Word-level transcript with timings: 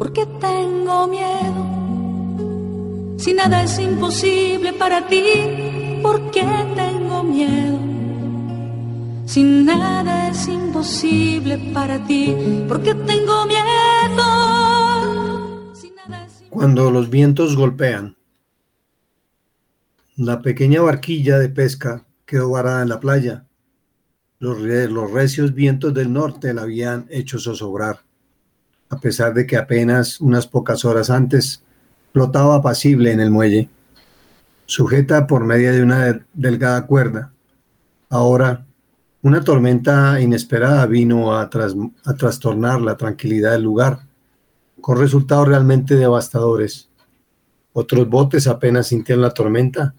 ¿Por 0.00 0.14
qué 0.14 0.24
tengo 0.40 1.06
miedo? 1.08 1.62
Si 3.18 3.34
nada 3.34 3.62
es 3.64 3.78
imposible 3.78 4.72
para 4.72 5.06
ti, 5.06 6.00
¿por 6.02 6.30
qué 6.30 6.42
tengo 6.74 7.22
miedo? 7.22 7.78
Si 9.26 9.42
nada 9.42 10.30
es 10.30 10.48
imposible 10.48 11.58
para 11.74 12.02
ti, 12.06 12.34
¿por 12.66 12.82
qué 12.82 12.94
tengo 12.94 13.44
miedo? 13.44 14.24
Cuando 16.48 16.90
los 16.90 17.10
vientos 17.10 17.54
golpean, 17.54 18.16
la 20.16 20.40
pequeña 20.40 20.80
barquilla 20.80 21.38
de 21.38 21.50
pesca 21.50 22.06
quedó 22.24 22.48
varada 22.48 22.80
en 22.80 22.88
la 22.88 23.00
playa. 23.00 23.44
Los, 24.38 24.60
los 24.60 25.10
recios 25.10 25.52
vientos 25.52 25.92
del 25.92 26.10
norte 26.10 26.54
la 26.54 26.62
habían 26.62 27.06
hecho 27.10 27.38
zozobrar, 27.38 28.00
a 28.90 28.98
pesar 28.98 29.32
de 29.32 29.46
que 29.46 29.56
apenas 29.56 30.20
unas 30.20 30.46
pocas 30.46 30.84
horas 30.84 31.10
antes 31.10 31.62
flotaba 32.12 32.56
apacible 32.56 33.12
en 33.12 33.20
el 33.20 33.30
muelle, 33.30 33.68
sujeta 34.66 35.26
por 35.26 35.44
medio 35.44 35.72
de 35.72 35.82
una 35.82 36.26
delgada 36.34 36.86
cuerda. 36.86 37.32
Ahora, 38.08 38.66
una 39.22 39.42
tormenta 39.42 40.20
inesperada 40.20 40.86
vino 40.86 41.32
a, 41.34 41.42
a 41.42 42.14
trastornar 42.16 42.80
la 42.80 42.96
tranquilidad 42.96 43.52
del 43.52 43.62
lugar, 43.62 44.00
con 44.80 44.98
resultados 44.98 45.46
realmente 45.46 45.94
devastadores. 45.94 46.88
Otros 47.72 48.08
botes 48.08 48.48
apenas 48.48 48.88
sintieron 48.88 49.22
la 49.22 49.34
tormenta, 49.34 49.94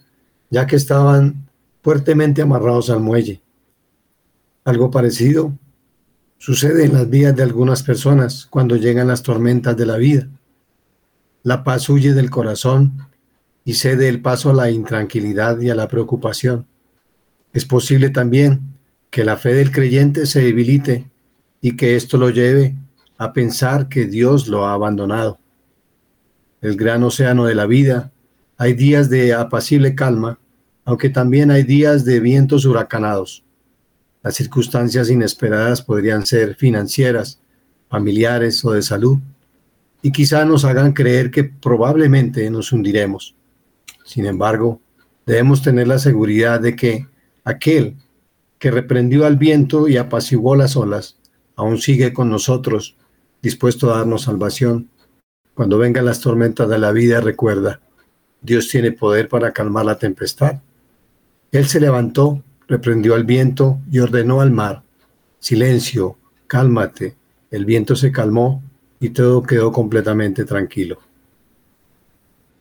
ya 0.49 0.67
que 0.67 0.75
estaban 0.75 1.47
fuertemente 1.81 2.41
amarrados 2.41 2.89
al 2.89 2.99
muelle. 2.99 3.41
Algo 4.65 4.91
parecido 4.91 5.53
sucede 6.41 6.85
en 6.85 6.93
las 6.93 7.07
vidas 7.07 7.35
de 7.35 7.43
algunas 7.43 7.83
personas 7.83 8.47
cuando 8.49 8.75
llegan 8.75 9.07
las 9.07 9.21
tormentas 9.21 9.77
de 9.77 9.85
la 9.85 9.97
vida. 9.97 10.27
La 11.43 11.63
paz 11.63 11.87
huye 11.87 12.13
del 12.13 12.31
corazón 12.31 12.93
y 13.63 13.75
cede 13.75 14.09
el 14.09 14.23
paso 14.23 14.49
a 14.49 14.53
la 14.55 14.71
intranquilidad 14.71 15.59
y 15.59 15.69
a 15.69 15.75
la 15.75 15.87
preocupación. 15.87 16.65
Es 17.53 17.65
posible 17.65 18.09
también 18.09 18.59
que 19.11 19.23
la 19.23 19.37
fe 19.37 19.53
del 19.53 19.71
creyente 19.71 20.25
se 20.25 20.41
debilite 20.41 21.07
y 21.61 21.75
que 21.75 21.95
esto 21.95 22.17
lo 22.17 22.31
lleve 22.31 22.75
a 23.19 23.33
pensar 23.33 23.87
que 23.87 24.07
Dios 24.07 24.47
lo 24.47 24.65
ha 24.65 24.73
abandonado. 24.73 25.37
El 26.59 26.75
gran 26.75 27.03
océano 27.03 27.45
de 27.45 27.53
la 27.53 27.67
vida, 27.67 28.11
hay 28.57 28.73
días 28.73 29.11
de 29.11 29.35
apacible 29.35 29.93
calma, 29.93 30.39
aunque 30.85 31.09
también 31.09 31.51
hay 31.51 31.61
días 31.61 32.03
de 32.03 32.19
vientos 32.19 32.65
huracanados. 32.65 33.43
Las 34.23 34.35
circunstancias 34.35 35.09
inesperadas 35.09 35.81
podrían 35.81 36.25
ser 36.25 36.55
financieras, 36.55 37.39
familiares 37.89 38.63
o 38.63 38.71
de 38.71 38.81
salud 38.81 39.17
y 40.01 40.11
quizá 40.11 40.45
nos 40.45 40.65
hagan 40.65 40.93
creer 40.93 41.31
que 41.31 41.43
probablemente 41.43 42.49
nos 42.49 42.71
hundiremos. 42.71 43.35
Sin 44.05 44.25
embargo, 44.25 44.81
debemos 45.25 45.61
tener 45.61 45.87
la 45.87 45.99
seguridad 45.99 46.59
de 46.59 46.75
que 46.75 47.07
aquel 47.43 47.97
que 48.57 48.71
reprendió 48.71 49.25
al 49.25 49.37
viento 49.37 49.87
y 49.87 49.97
apaciguó 49.97 50.55
las 50.55 50.75
olas, 50.75 51.17
aún 51.55 51.79
sigue 51.79 52.13
con 52.13 52.29
nosotros, 52.29 52.95
dispuesto 53.41 53.91
a 53.91 53.97
darnos 53.97 54.23
salvación. 54.23 54.89
Cuando 55.53 55.77
vengan 55.77 56.05
las 56.05 56.21
tormentas 56.21 56.69
de 56.69 56.77
la 56.77 56.91
vida, 56.91 57.21
recuerda, 57.21 57.81
Dios 58.41 58.69
tiene 58.69 58.91
poder 58.91 59.29
para 59.29 59.51
calmar 59.51 59.85
la 59.85 59.97
tempestad. 59.97 60.61
Él 61.51 61.67
se 61.67 61.79
levantó, 61.79 62.43
reprendió 62.71 63.15
al 63.15 63.25
viento 63.25 63.81
y 63.91 63.99
ordenó 63.99 64.39
al 64.39 64.49
mar, 64.49 64.81
silencio, 65.39 66.17
cálmate. 66.47 67.17
El 67.51 67.65
viento 67.65 67.97
se 67.97 68.13
calmó 68.13 68.63
y 68.97 69.09
todo 69.09 69.43
quedó 69.43 69.73
completamente 69.73 70.45
tranquilo. 70.45 70.97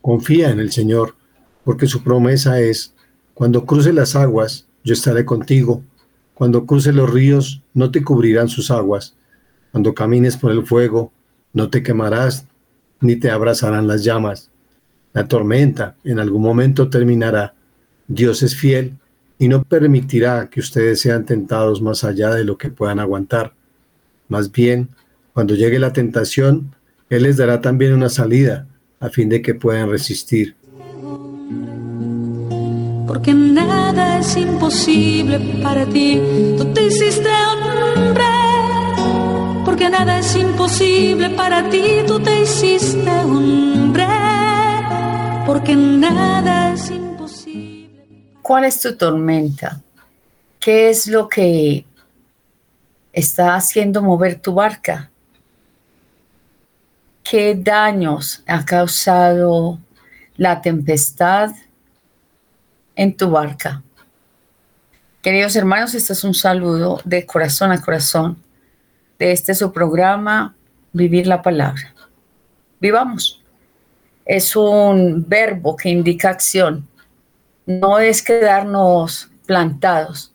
Confía 0.03 0.51
en 0.51 0.59
el 0.59 0.73
Señor, 0.73 1.15
porque 1.63 1.87
su 1.87 2.03
promesa 2.03 2.59
es, 2.59 2.93
cuando 3.35 3.65
cruce 3.65 3.93
las 3.93 4.17
aguas, 4.17 4.67
yo 4.83 4.95
estaré 4.95 5.25
contigo. 5.25 5.85
Cuando 6.35 6.67
cruce 6.67 6.93
los 6.93 7.09
ríos, 7.09 7.63
no 7.73 7.93
te 7.93 8.03
cubrirán 8.03 8.49
sus 8.49 8.73
aguas. 8.73 9.15
Cuando 9.71 9.95
camines 9.95 10.37
por 10.37 10.51
el 10.51 10.67
fuego, 10.67 11.13
no 11.53 11.71
te 11.71 11.85
quemarás, 11.85 12.47
ni 13.01 13.15
te 13.15 13.31
abrazarán 13.31 13.87
las 13.87 14.03
llamas. 14.03 14.51
La 15.13 15.29
tormenta 15.29 15.95
en 16.03 16.19
algún 16.19 16.43
momento 16.43 16.91
terminará. 16.91 17.55
Dios 18.09 18.43
es 18.43 18.57
fiel 18.57 18.99
y 19.41 19.49
no 19.49 19.65
permitirá 19.65 20.51
que 20.51 20.61
ustedes 20.61 21.01
sean 21.01 21.25
tentados 21.25 21.81
más 21.81 22.05
allá 22.05 22.35
de 22.35 22.45
lo 22.45 22.59
que 22.59 22.69
puedan 22.69 23.01
aguantar. 23.01 23.55
Más 24.29 24.53
bien, 24.53 24.91
cuando 25.33 25.55
llegue 25.55 25.79
la 25.79 25.95
tentación, 25.95 26.75
Él 27.09 27.23
les 27.23 27.39
dará 27.39 27.63
también 27.63 27.95
una 27.95 28.11
salida 28.11 28.67
a 29.01 29.09
fin 29.09 29.31
de 29.31 29.41
que 29.41 29.55
puedan 29.55 29.89
resistir. 29.89 30.57
Porque 33.07 33.33
nada 33.33 34.19
es 34.19 34.37
imposible 34.37 35.41
para 35.63 35.87
ti, 35.87 36.21
tú 36.59 36.67
te 36.75 36.89
hiciste 36.89 37.31
hombre. 37.49 38.25
Porque 39.65 39.89
nada 39.89 40.19
es 40.19 40.37
imposible 40.37 41.31
para 41.31 41.67
ti, 41.71 41.83
tú 42.07 42.21
te 42.21 42.43
hiciste 42.43 43.11
hombre. 43.11 44.07
Porque 45.47 45.75
nada 45.75 46.75
es 46.75 46.81
imposible. 46.83 47.00
¿Cuál 48.51 48.65
es 48.65 48.81
tu 48.81 48.97
tormenta? 48.97 49.81
¿Qué 50.59 50.91
es 50.91 51.07
lo 51.07 51.29
que 51.29 51.87
está 53.13 53.55
haciendo 53.55 54.03
mover 54.03 54.41
tu 54.41 54.55
barca? 54.55 55.09
qué 57.23 57.55
daños 57.55 58.43
ha 58.49 58.65
causado 58.65 59.79
la 60.37 60.61
tempestad 60.61 61.53
en 62.97 63.17
tu 63.17 63.31
barca. 63.31 63.85
Queridos 65.23 65.55
hermanos, 65.55 65.95
este 65.95 66.13
es 66.13 66.25
un 66.25 66.35
saludo 66.35 67.01
de 67.05 67.25
corazón 67.25 67.71
a 67.71 67.81
corazón 67.81 68.37
de 69.17 69.31
este 69.31 69.55
su 69.55 69.73
programa, 69.73 70.57
Vivir 70.93 71.29
la 71.29 71.41
Palabra. 71.41 71.95
Vivamos. 72.81 73.45
Es 74.25 74.57
un 74.57 75.25
verbo 75.29 75.77
que 75.77 75.89
indica 75.89 76.31
acción. 76.31 76.90
No 77.79 78.01
es 78.01 78.21
quedarnos 78.21 79.31
plantados. 79.47 80.35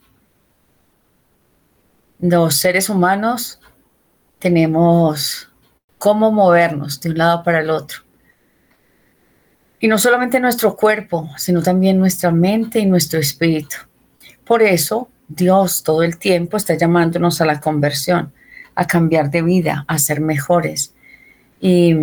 Los 2.22 2.56
seres 2.56 2.88
humanos 2.88 3.60
tenemos 4.40 5.52
cómo 5.98 6.32
movernos 6.32 7.02
de 7.02 7.10
un 7.10 7.18
lado 7.18 7.44
para 7.44 7.60
el 7.60 7.72
otro. 7.72 8.00
Y 9.82 9.90
no 9.90 9.98
solamente 9.98 10.40
nuestro 10.40 10.78
cuerpo, 10.78 11.30
sino 11.36 11.62
también 11.62 12.00
nuestra 12.00 12.32
mente 12.32 12.80
y 12.80 12.86
nuestro 12.86 13.20
espíritu. 13.20 13.76
Por 14.46 14.64
eso 14.64 15.10
Dios 15.28 15.84
todo 15.84 16.04
el 16.04 16.18
tiempo 16.18 16.56
está 16.56 16.76
llamándonos 16.76 17.42
a 17.42 17.46
la 17.46 17.60
conversión, 17.60 18.32
a 18.76 18.88
cambiar 18.88 19.30
de 19.30 19.42
vida, 19.42 19.84
a 19.90 20.00
ser 20.00 20.22
mejores. 20.22 20.94
Y 21.60 21.94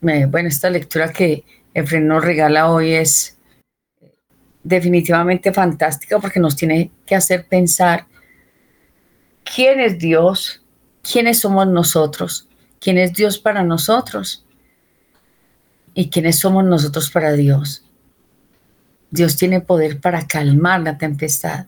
bueno, 0.00 0.48
esta 0.48 0.70
lectura 0.70 1.12
que 1.12 1.44
Efren 1.72 2.08
nos 2.08 2.24
regala 2.24 2.68
hoy 2.68 2.92
es 2.92 3.35
definitivamente 4.66 5.52
fantástica 5.52 6.18
porque 6.18 6.40
nos 6.40 6.56
tiene 6.56 6.90
que 7.06 7.14
hacer 7.14 7.46
pensar 7.46 8.06
quién 9.44 9.78
es 9.78 9.96
Dios, 9.96 10.60
quiénes 11.08 11.38
somos 11.38 11.68
nosotros, 11.68 12.48
quién 12.80 12.98
es 12.98 13.12
Dios 13.12 13.38
para 13.38 13.62
nosotros 13.62 14.44
y 15.94 16.10
quiénes 16.10 16.40
somos 16.40 16.64
nosotros 16.64 17.10
para 17.10 17.32
Dios. 17.34 17.84
Dios 19.08 19.36
tiene 19.36 19.60
poder 19.60 20.00
para 20.00 20.26
calmar 20.26 20.80
la 20.80 20.98
tempestad. 20.98 21.66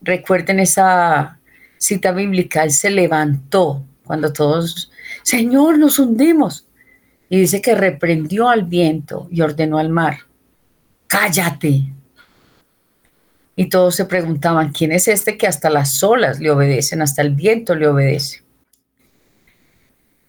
Recuerden 0.00 0.60
esa 0.60 1.38
cita 1.76 2.12
bíblica, 2.12 2.62
Él 2.62 2.70
se 2.70 2.88
levantó 2.88 3.84
cuando 4.04 4.32
todos, 4.32 4.90
Señor, 5.22 5.78
nos 5.78 5.98
hundimos. 5.98 6.66
Y 7.28 7.40
dice 7.40 7.60
que 7.60 7.74
reprendió 7.74 8.48
al 8.48 8.62
viento 8.62 9.28
y 9.30 9.42
ordenó 9.42 9.78
al 9.78 9.90
mar, 9.90 10.25
cállate, 11.06 11.92
y 13.58 13.70
todos 13.70 13.96
se 13.96 14.04
preguntaban, 14.04 14.70
¿quién 14.70 14.92
es 14.92 15.08
este 15.08 15.38
que 15.38 15.46
hasta 15.46 15.70
las 15.70 16.02
olas 16.02 16.38
le 16.38 16.50
obedecen, 16.50 17.00
hasta 17.00 17.22
el 17.22 17.30
viento 17.34 17.74
le 17.74 17.88
obedece? 17.88 18.42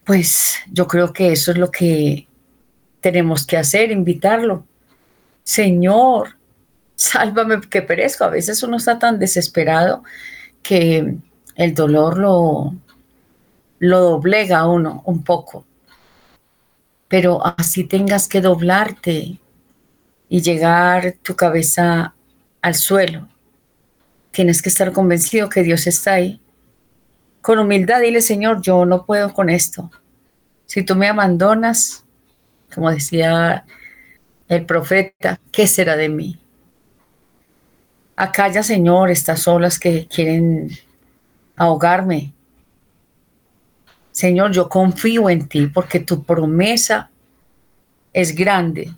Pues 0.05 0.55
yo 0.71 0.87
creo 0.87 1.11
que 1.11 1.33
eso 1.33 1.51
es 1.51 1.57
lo 1.57 1.69
que 1.69 2.25
tenemos 3.01 3.45
que 3.45 3.57
hacer, 3.57 3.91
invitarlo. 3.91 4.65
Señor, 5.43 6.37
sálvame 6.95 7.59
que 7.69 7.81
perezco. 7.81 8.23
A 8.23 8.29
veces 8.29 8.63
uno 8.63 8.77
está 8.77 8.97
tan 8.97 9.19
desesperado 9.19 10.03
que 10.63 11.17
el 11.55 11.73
dolor 11.73 12.17
lo, 12.17 12.75
lo 13.79 13.99
doblega 13.99 14.59
a 14.59 14.67
uno 14.69 15.01
un 15.05 15.25
poco. 15.25 15.65
Pero 17.09 17.45
así 17.45 17.83
tengas 17.83 18.29
que 18.29 18.39
doblarte 18.39 19.37
y 20.29 20.41
llegar 20.41 21.15
tu 21.21 21.35
cabeza 21.35 22.13
al 22.61 22.75
suelo. 22.75 23.27
Tienes 24.31 24.61
que 24.61 24.69
estar 24.69 24.91
convencido 24.91 25.49
que 25.49 25.63
Dios 25.63 25.87
está 25.87 26.13
ahí 26.13 26.39
Con 27.41 27.59
humildad 27.59 28.01
dile, 28.01 28.21
Señor, 28.21 28.61
yo 28.61 28.85
no 28.85 29.05
puedo 29.05 29.33
con 29.33 29.49
esto. 29.49 29.89
Si 30.65 30.83
tú 30.83 30.95
me 30.95 31.07
abandonas, 31.07 32.03
como 32.73 32.91
decía 32.91 33.65
el 34.47 34.65
profeta, 34.65 35.39
¿qué 35.51 35.65
será 35.65 35.95
de 35.95 36.09
mí? 36.09 36.39
Acá 38.15 38.49
ya, 38.49 38.63
Señor, 38.63 39.09
estas 39.09 39.47
olas 39.47 39.79
que 39.79 40.07
quieren 40.07 40.71
ahogarme. 41.55 42.33
Señor, 44.11 44.51
yo 44.51 44.67
confío 44.67 45.29
en 45.29 45.47
ti 45.47 45.67
porque 45.67 45.99
tu 45.99 46.23
promesa 46.23 47.09
es 48.13 48.33
grande. 48.33 48.91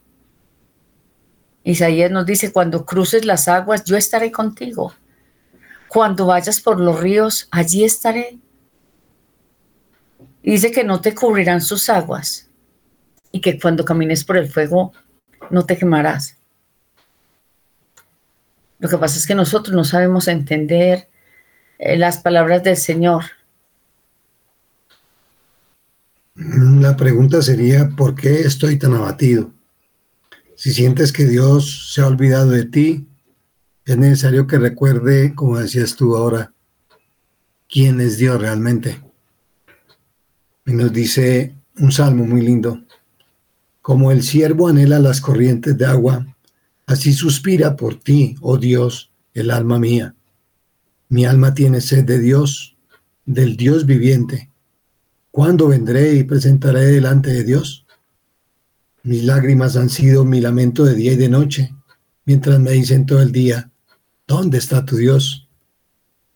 Isaías 1.70 2.10
nos 2.10 2.26
dice, 2.26 2.52
cuando 2.52 2.84
cruces 2.84 3.26
las 3.26 3.48
aguas, 3.48 3.84
yo 3.84 3.96
estaré 3.96 4.32
contigo. 4.32 4.94
Cuando 5.88 6.26
vayas 6.26 6.62
por 6.62 6.80
los 6.80 7.00
ríos, 7.00 7.48
allí 7.52 7.84
estaré. 7.84 8.40
dice 10.42 10.72
que 10.72 10.84
no 10.84 11.00
te 11.00 11.14
cubrirán 11.14 11.62
sus 11.62 11.90
aguas 11.90 12.50
y 13.32 13.40
que 13.42 13.60
cuando 13.60 13.86
camines 13.86 14.24
por 14.24 14.38
el 14.38 14.50
fuego, 14.50 14.94
no 15.52 15.66
te 15.66 15.78
quemarás. 15.78 16.38
Lo 18.80 18.90
que 18.90 18.98
pasa 18.98 19.18
es 19.18 19.28
que 19.28 19.36
nosotros 19.36 19.76
no 19.76 19.84
sabemos 19.84 20.28
entender 20.28 21.08
eh, 21.78 21.98
las 21.98 22.18
palabras 22.18 22.64
del 22.64 22.78
Señor. 22.78 23.26
La 26.34 26.96
pregunta 26.96 27.42
sería, 27.44 27.90
¿por 27.90 28.16
qué 28.16 28.42
estoy 28.42 28.80
tan 28.80 28.96
abatido? 28.96 29.52
Si 30.60 30.74
sientes 30.74 31.14
que 31.14 31.24
Dios 31.24 31.94
se 31.94 32.02
ha 32.02 32.08
olvidado 32.08 32.50
de 32.50 32.66
ti, 32.66 33.08
es 33.86 33.98
necesario 33.98 34.46
que 34.46 34.60
recuerde, 34.60 35.34
como 35.34 35.58
decías 35.58 35.96
tú 35.96 36.18
ahora, 36.18 36.54
quién 37.70 38.02
es 38.02 38.18
Dios 38.18 38.42
realmente. 38.42 39.02
Y 40.66 40.74
nos 40.74 40.92
dice 40.92 41.56
un 41.78 41.94
salmo 41.94 42.26
muy 42.26 42.42
lindo, 42.42 42.84
como 43.82 44.12
el 44.12 44.22
siervo 44.22 44.68
anhela 44.68 45.00
las 45.00 45.22
corrientes 45.22 45.78
de 45.78 45.86
agua, 45.86 46.28
así 46.88 47.14
suspira 47.14 47.78
por 47.78 47.96
ti, 47.96 48.36
oh 48.42 48.58
Dios, 48.58 49.12
el 49.34 49.52
alma 49.52 49.80
mía. 49.80 50.14
Mi 51.08 51.24
alma 51.26 51.54
tiene 51.54 51.80
sed 51.80 52.04
de 52.04 52.20
Dios, 52.20 52.76
del 53.26 53.56
Dios 53.56 53.86
viviente. 53.86 54.52
¿Cuándo 55.32 55.70
vendré 55.70 56.16
y 56.16 56.26
presentaré 56.26 56.88
delante 56.88 57.30
de 57.30 57.46
Dios? 57.46 57.86
Mis 59.04 59.24
lágrimas 59.24 59.78
han 59.78 59.90
sido 59.90 60.26
mi 60.26 60.42
lamento 60.42 60.84
de 60.84 60.96
día 60.96 61.14
y 61.14 61.16
de 61.16 61.30
noche, 61.30 61.74
mientras 62.26 62.60
me 62.60 62.72
dicen 62.72 63.06
todo 63.06 63.22
el 63.22 63.32
día, 63.32 63.72
¿dónde 64.28 64.58
está 64.58 64.86
tu 64.86 64.98
Dios? 64.98 65.48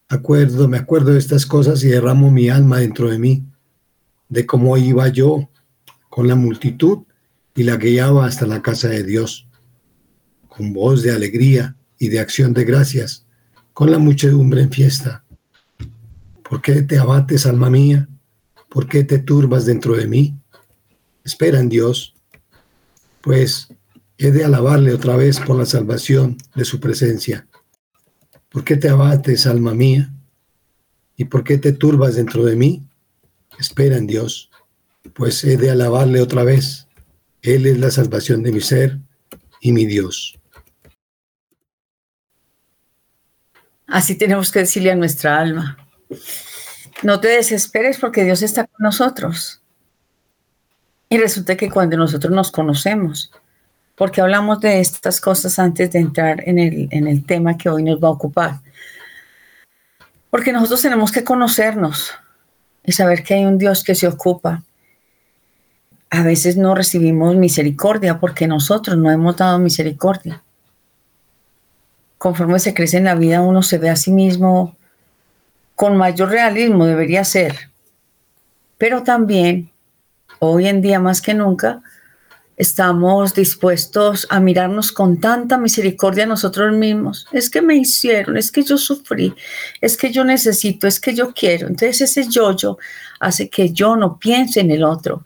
Acuerdo, 0.07 0.67
me 0.67 0.77
acuerdo 0.77 1.11
de 1.11 1.19
estas 1.19 1.45
cosas 1.45 1.83
y 1.83 1.89
derramo 1.89 2.31
mi 2.31 2.49
alma 2.49 2.79
dentro 2.79 3.09
de 3.09 3.19
mí, 3.19 3.43
de 4.29 4.45
cómo 4.45 4.77
iba 4.77 5.07
yo 5.09 5.49
con 6.09 6.27
la 6.27 6.35
multitud 6.35 6.99
y 7.55 7.63
la 7.63 7.77
guiaba 7.77 8.25
hasta 8.25 8.47
la 8.47 8.61
casa 8.61 8.87
de 8.87 9.03
Dios, 9.03 9.47
con 10.47 10.73
voz 10.73 11.03
de 11.03 11.11
alegría 11.11 11.75
y 11.99 12.09
de 12.09 12.19
acción 12.19 12.53
de 12.53 12.63
gracias 12.63 13.25
con 13.73 13.91
la 13.91 13.97
muchedumbre 13.97 14.61
en 14.61 14.71
fiesta. 14.71 15.23
¿Por 16.47 16.61
qué 16.61 16.83
te 16.83 16.97
abates, 16.97 17.45
alma 17.45 17.69
mía? 17.69 18.07
¿Por 18.69 18.87
qué 18.87 19.03
te 19.03 19.19
turbas 19.19 19.65
dentro 19.65 19.95
de 19.95 20.07
mí? 20.07 20.35
Espera 21.23 21.59
en 21.59 21.69
Dios, 21.69 22.12
pues 23.23 23.69
he 24.17 24.31
de 24.31 24.43
alabarle 24.43 24.93
otra 24.93 25.15
vez 25.15 25.39
por 25.39 25.57
la 25.57 25.65
salvación 25.65 26.37
de 26.55 26.65
su 26.65 26.81
presencia. 26.81 27.47
¿Por 28.49 28.65
qué 28.65 28.75
te 28.75 28.89
abates, 28.89 29.47
alma 29.47 29.73
mía? 29.73 30.13
¿Y 31.15 31.25
por 31.25 31.45
qué 31.45 31.57
te 31.57 31.71
turbas 31.71 32.15
dentro 32.15 32.43
de 32.43 32.57
mí? 32.57 32.83
Espera 33.57 33.97
en 33.97 34.07
Dios, 34.07 34.51
pues 35.13 35.43
he 35.45 35.55
de 35.55 35.71
alabarle 35.71 36.19
otra 36.19 36.43
vez. 36.43 36.87
Él 37.41 37.65
es 37.65 37.79
la 37.79 37.91
salvación 37.91 38.43
de 38.43 38.51
mi 38.51 38.59
ser 38.59 38.99
y 39.61 39.71
mi 39.71 39.85
Dios. 39.85 40.37
Así 43.87 44.15
tenemos 44.15 44.51
que 44.51 44.59
decirle 44.59 44.91
a 44.91 44.95
nuestra 44.95 45.39
alma, 45.39 45.77
no 47.03 47.21
te 47.21 47.29
desesperes 47.29 47.97
porque 47.99 48.25
Dios 48.25 48.41
está 48.41 48.65
con 48.65 48.83
nosotros. 48.83 49.62
Y 51.13 51.17
resulta 51.19 51.55
que 51.55 51.69
cuando 51.69 51.95
nosotros 51.95 52.33
nos 52.33 52.51
conocemos, 52.51 53.31
porque 53.95 54.19
hablamos 54.19 54.59
de 54.61 54.79
estas 54.79 55.21
cosas 55.21 55.59
antes 55.59 55.91
de 55.91 55.99
entrar 55.99 56.41
en 56.49 56.57
el, 56.57 56.87
en 56.89 57.07
el 57.07 57.23
tema 57.23 57.55
que 57.55 57.69
hoy 57.69 57.83
nos 57.83 58.03
va 58.03 58.07
a 58.07 58.11
ocupar, 58.17 58.61
porque 60.31 60.51
nosotros 60.51 60.81
tenemos 60.81 61.11
que 61.11 61.23
conocernos 61.23 62.15
y 62.83 62.93
saber 62.93 63.21
que 63.21 63.35
hay 63.35 63.45
un 63.45 63.59
Dios 63.59 63.83
que 63.83 63.93
se 63.93 64.07
ocupa. 64.07 64.63
A 66.09 66.23
veces 66.23 66.57
no 66.57 66.73
recibimos 66.73 67.35
misericordia 67.35 68.19
porque 68.19 68.47
nosotros 68.47 68.97
no 68.97 69.11
hemos 69.11 69.37
dado 69.37 69.59
misericordia 69.59 70.41
conforme 72.17 72.57
se 72.57 72.73
crece 72.73 72.97
en 72.97 73.03
la 73.03 73.13
vida, 73.13 73.41
uno 73.41 73.61
se 73.61 73.77
ve 73.77 73.91
a 73.91 73.95
sí 73.95 74.09
mismo 74.09 74.75
con 75.75 75.95
mayor 75.95 76.29
realismo, 76.29 76.87
debería 76.87 77.23
ser. 77.23 77.69
Pero 78.79 79.03
también, 79.03 79.72
hoy 80.45 80.67
en 80.67 80.81
día 80.81 80.99
más 80.99 81.21
que 81.21 81.33
nunca, 81.33 81.81
estamos 82.55 83.33
dispuestos 83.33 84.27
a 84.29 84.39
mirarnos 84.39 84.91
con 84.91 85.19
tanta 85.19 85.57
misericordia 85.57 86.25
a 86.25 86.27
nosotros 86.27 86.75
mismos. 86.75 87.27
Es 87.31 87.49
que 87.49 87.61
me 87.61 87.75
hicieron, 87.75 88.37
es 88.37 88.51
que 88.51 88.63
yo 88.63 88.77
sufrí, 88.77 89.33
es 89.81 89.97
que 89.97 90.11
yo 90.11 90.23
necesito, 90.23 90.87
es 90.87 90.99
que 90.99 91.13
yo 91.13 91.33
quiero. 91.33 91.67
Entonces 91.67 92.01
ese 92.01 92.29
yo-yo 92.29 92.77
hace 93.19 93.49
que 93.49 93.71
yo 93.71 93.95
no 93.95 94.19
piense 94.19 94.59
en 94.59 94.71
el 94.71 94.83
otro. 94.83 95.23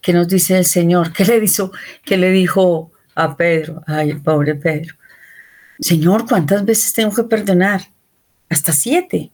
¿Qué 0.00 0.12
nos 0.12 0.26
dice 0.26 0.58
el 0.58 0.64
Señor? 0.64 1.12
¿Qué 1.12 1.24
le, 1.24 1.38
hizo, 1.38 1.70
qué 2.04 2.16
le 2.16 2.30
dijo 2.30 2.90
a 3.14 3.36
Pedro? 3.36 3.82
Ay, 3.86 4.14
pobre 4.14 4.54
Pedro. 4.56 4.94
Señor, 5.78 6.26
¿cuántas 6.26 6.64
veces 6.64 6.92
tengo 6.92 7.14
que 7.14 7.24
perdonar? 7.24 7.82
Hasta 8.48 8.72
siete. 8.72 9.30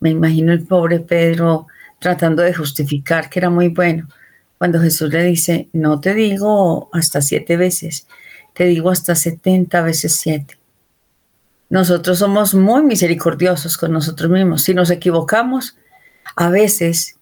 Me 0.00 0.10
imagino 0.10 0.52
el 0.52 0.66
pobre 0.66 1.00
Pedro 1.00 1.66
tratando 1.98 2.42
de 2.42 2.54
justificar 2.54 3.30
que 3.30 3.38
era 3.38 3.50
muy 3.50 3.68
bueno. 3.68 4.08
Cuando 4.58 4.80
Jesús 4.80 5.12
le 5.12 5.22
dice, 5.24 5.68
no 5.72 6.00
te 6.00 6.14
digo 6.14 6.88
hasta 6.92 7.20
siete 7.20 7.56
veces, 7.56 8.06
te 8.54 8.64
digo 8.64 8.90
hasta 8.90 9.14
setenta 9.14 9.82
veces 9.82 10.16
siete. 10.16 10.58
Nosotros 11.68 12.18
somos 12.18 12.54
muy 12.54 12.82
misericordiosos 12.82 13.76
con 13.76 13.92
nosotros 13.92 14.30
mismos. 14.30 14.62
Si 14.62 14.72
nos 14.72 14.90
equivocamos, 14.90 15.76
a 16.36 16.48
veces, 16.48 17.16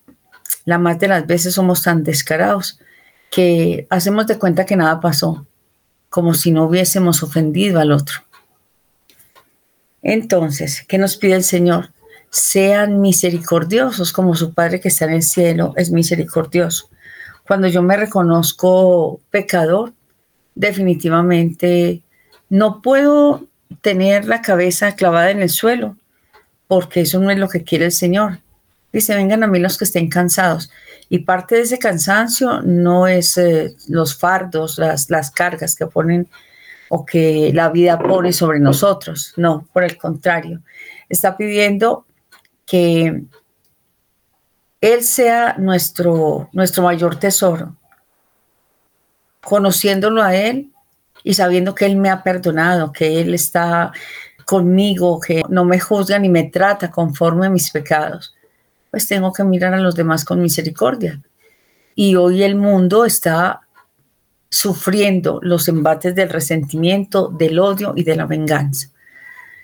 la 0.64 0.78
más 0.78 0.98
de 0.98 1.08
las 1.08 1.26
veces 1.26 1.54
somos 1.54 1.82
tan 1.82 2.04
descarados 2.04 2.78
que 3.30 3.86
hacemos 3.90 4.26
de 4.26 4.38
cuenta 4.38 4.66
que 4.66 4.76
nada 4.76 5.00
pasó 5.00 5.46
como 6.08 6.34
si 6.34 6.52
no 6.52 6.66
hubiésemos 6.66 7.24
ofendido 7.24 7.80
al 7.80 7.90
otro. 7.90 8.18
Entonces, 10.00 10.84
¿qué 10.86 10.98
nos 10.98 11.16
pide 11.16 11.34
el 11.34 11.42
Señor? 11.42 11.93
Sean 12.34 13.00
misericordiosos 13.00 14.12
como 14.12 14.34
su 14.34 14.54
Padre 14.54 14.80
que 14.80 14.88
está 14.88 15.04
en 15.04 15.12
el 15.12 15.22
cielo 15.22 15.72
es 15.76 15.92
misericordioso. 15.92 16.90
Cuando 17.46 17.68
yo 17.68 17.80
me 17.80 17.96
reconozco 17.96 19.20
pecador, 19.30 19.92
definitivamente 20.56 22.02
no 22.48 22.82
puedo 22.82 23.46
tener 23.82 24.24
la 24.24 24.42
cabeza 24.42 24.96
clavada 24.96 25.30
en 25.30 25.42
el 25.42 25.48
suelo, 25.48 25.96
porque 26.66 27.02
eso 27.02 27.20
no 27.20 27.30
es 27.30 27.38
lo 27.38 27.48
que 27.48 27.62
quiere 27.62 27.84
el 27.84 27.92
Señor. 27.92 28.40
Dice, 28.92 29.14
vengan 29.14 29.44
a 29.44 29.46
mí 29.46 29.60
los 29.60 29.78
que 29.78 29.84
estén 29.84 30.08
cansados. 30.08 30.72
Y 31.08 31.20
parte 31.20 31.54
de 31.54 31.60
ese 31.60 31.78
cansancio 31.78 32.62
no 32.62 33.06
es 33.06 33.38
eh, 33.38 33.76
los 33.86 34.18
fardos, 34.18 34.76
las, 34.78 35.08
las 35.08 35.30
cargas 35.30 35.76
que 35.76 35.86
ponen 35.86 36.28
o 36.88 37.06
que 37.06 37.52
la 37.54 37.68
vida 37.68 37.96
pone 37.96 38.32
sobre 38.32 38.58
nosotros. 38.58 39.34
No, 39.36 39.68
por 39.72 39.84
el 39.84 39.96
contrario. 39.96 40.62
Está 41.08 41.36
pidiendo 41.36 42.06
que 42.66 43.24
Él 44.80 45.02
sea 45.02 45.56
nuestro, 45.58 46.48
nuestro 46.52 46.82
mayor 46.82 47.16
tesoro. 47.16 47.76
Conociéndolo 49.42 50.22
a 50.22 50.34
Él 50.34 50.72
y 51.22 51.34
sabiendo 51.34 51.74
que 51.74 51.86
Él 51.86 51.96
me 51.96 52.10
ha 52.10 52.22
perdonado, 52.22 52.92
que 52.92 53.20
Él 53.20 53.34
está 53.34 53.92
conmigo, 54.44 55.20
que 55.20 55.42
no 55.48 55.64
me 55.64 55.80
juzga 55.80 56.18
ni 56.18 56.28
me 56.28 56.44
trata 56.44 56.90
conforme 56.90 57.46
a 57.46 57.50
mis 57.50 57.70
pecados 57.70 58.34
pues 58.94 59.08
tengo 59.08 59.32
que 59.32 59.42
mirar 59.42 59.74
a 59.74 59.80
los 59.80 59.96
demás 59.96 60.24
con 60.24 60.40
misericordia. 60.40 61.20
Y 61.96 62.14
hoy 62.14 62.44
el 62.44 62.54
mundo 62.54 63.04
está 63.04 63.62
sufriendo 64.48 65.40
los 65.42 65.66
embates 65.66 66.14
del 66.14 66.28
resentimiento, 66.28 67.26
del 67.26 67.58
odio 67.58 67.94
y 67.96 68.04
de 68.04 68.14
la 68.14 68.26
venganza. 68.26 68.90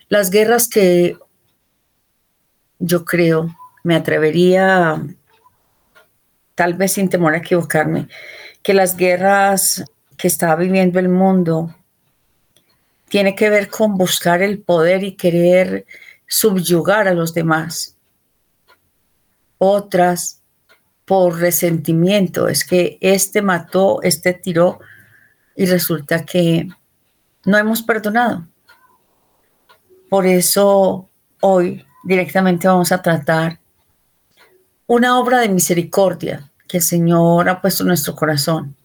Las 0.08 0.30
guerras 0.30 0.68
que 0.68 1.16
yo 2.80 3.04
creo, 3.04 3.54
me 3.84 3.94
atrevería, 3.94 5.00
tal 6.54 6.74
vez 6.74 6.92
sin 6.92 7.08
temor 7.08 7.34
a 7.34 7.38
equivocarme, 7.38 8.08
que 8.62 8.74
las 8.74 8.96
guerras 8.96 9.84
que 10.16 10.26
está 10.26 10.56
viviendo 10.56 10.98
el 10.98 11.08
mundo 11.08 11.74
tiene 13.08 13.34
que 13.34 13.50
ver 13.50 13.68
con 13.68 13.96
buscar 13.96 14.42
el 14.42 14.60
poder 14.60 15.04
y 15.04 15.16
querer 15.16 15.86
subyugar 16.26 17.06
a 17.06 17.14
los 17.14 17.34
demás. 17.34 17.96
Otras 19.58 20.42
por 21.04 21.38
resentimiento, 21.38 22.48
es 22.48 22.64
que 22.64 22.96
este 23.00 23.42
mató, 23.42 24.00
este 24.02 24.32
tiró 24.32 24.78
y 25.56 25.66
resulta 25.66 26.24
que 26.24 26.68
no 27.44 27.58
hemos 27.58 27.82
perdonado. 27.82 28.46
Por 30.08 30.24
eso 30.24 31.08
hoy 31.40 31.84
directamente 32.02 32.68
vamos 32.68 32.92
a 32.92 33.02
tratar 33.02 33.58
una 34.86 35.18
obra 35.18 35.38
de 35.38 35.48
misericordia 35.48 36.50
que 36.66 36.78
el 36.78 36.82
Señor 36.82 37.48
ha 37.48 37.60
puesto 37.60 37.82
en 37.82 37.88
nuestro 37.88 38.14
corazón. 38.14 38.76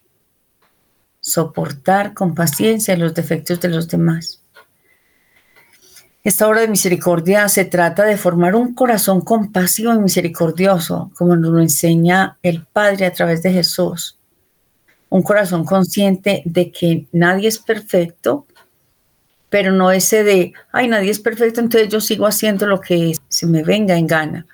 Soportar 1.20 2.14
con 2.14 2.36
paciencia 2.36 2.96
los 2.98 3.14
defectos 3.14 3.60
de 3.60 3.70
los 3.70 3.88
demás. 3.88 4.42
Esta 6.24 6.48
obra 6.48 6.62
de 6.62 6.68
misericordia 6.68 7.48
se 7.50 7.66
trata 7.66 8.04
de 8.04 8.18
formar 8.18 8.56
un 8.56 8.74
corazón 8.74 9.22
compasivo 9.22 9.94
y 9.94 10.00
misericordioso, 10.00 11.12
como 11.16 11.36
nos 11.36 11.52
lo 11.52 11.60
enseña 11.60 12.40
el 12.42 12.66
Padre 12.66 13.06
a 13.06 13.14
través 13.14 13.44
de 13.44 13.52
Jesús. 13.52 14.18
Un 15.10 15.22
corazón 15.22 15.66
consciente 15.66 16.42
de 16.46 16.72
que 16.72 17.08
nadie 17.12 17.48
es 17.48 17.60
perfecto, 17.60 18.48
pero 19.56 19.72
no 19.72 19.90
ese 19.90 20.26
de, 20.26 20.52
ay, 20.74 20.90
nadie 20.90 21.12
es 21.12 21.22
perfecto, 21.22 21.62
entonces 21.62 21.88
yo 21.88 22.02
sigo 22.02 22.28
haciendo 22.28 22.68
lo 22.68 22.82
que 22.82 23.14
se 23.30 23.48
me 23.48 23.64
venga 23.64 23.96
en 23.96 24.06
gana. 24.06 24.46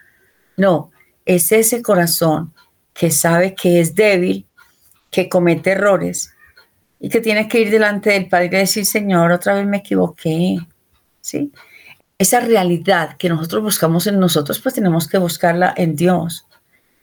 No, 0.57 0.91
es 1.25 1.51
ese 1.51 1.81
corazón 1.81 2.53
que 2.93 3.09
sabe 3.09 3.55
que 3.55 3.79
es 3.79 3.95
débil, 3.95 4.45
que 5.09 5.27
comete 5.27 5.71
errores 5.71 6.31
y 6.99 7.09
que 7.09 7.19
tiene 7.19 7.47
que 7.47 7.61
ir 7.61 7.71
delante 7.71 8.11
del 8.11 8.29
Padre 8.29 8.45
y 8.45 8.49
decir, 8.49 8.85
Señor, 8.85 9.31
otra 9.31 9.55
vez 9.55 9.65
me 9.65 9.77
equivoqué. 9.77 10.59
¿Sí? 11.19 11.51
Esa 12.19 12.39
realidad 12.41 13.17
que 13.17 13.27
nosotros 13.27 13.63
buscamos 13.63 14.05
en 14.05 14.19
nosotros, 14.19 14.59
pues 14.59 14.75
tenemos 14.75 15.07
que 15.07 15.17
buscarla 15.17 15.73
en 15.77 15.95
Dios. 15.95 16.45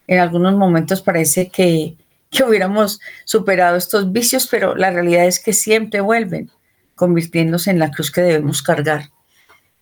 En 0.06 0.20
algunos 0.20 0.54
momentos 0.54 1.02
parece 1.02 1.48
que, 1.48 1.96
que 2.30 2.44
hubiéramos 2.44 3.00
superado 3.24 3.76
estos 3.76 4.12
vicios, 4.12 4.46
pero 4.48 4.76
la 4.76 4.92
realidad 4.92 5.26
es 5.26 5.40
que 5.40 5.52
siempre 5.52 6.00
vuelven 6.00 6.48
convirtiéndose 6.98 7.70
en 7.70 7.78
la 7.78 7.90
cruz 7.90 8.10
que 8.10 8.20
debemos 8.20 8.62
cargar. 8.62 9.08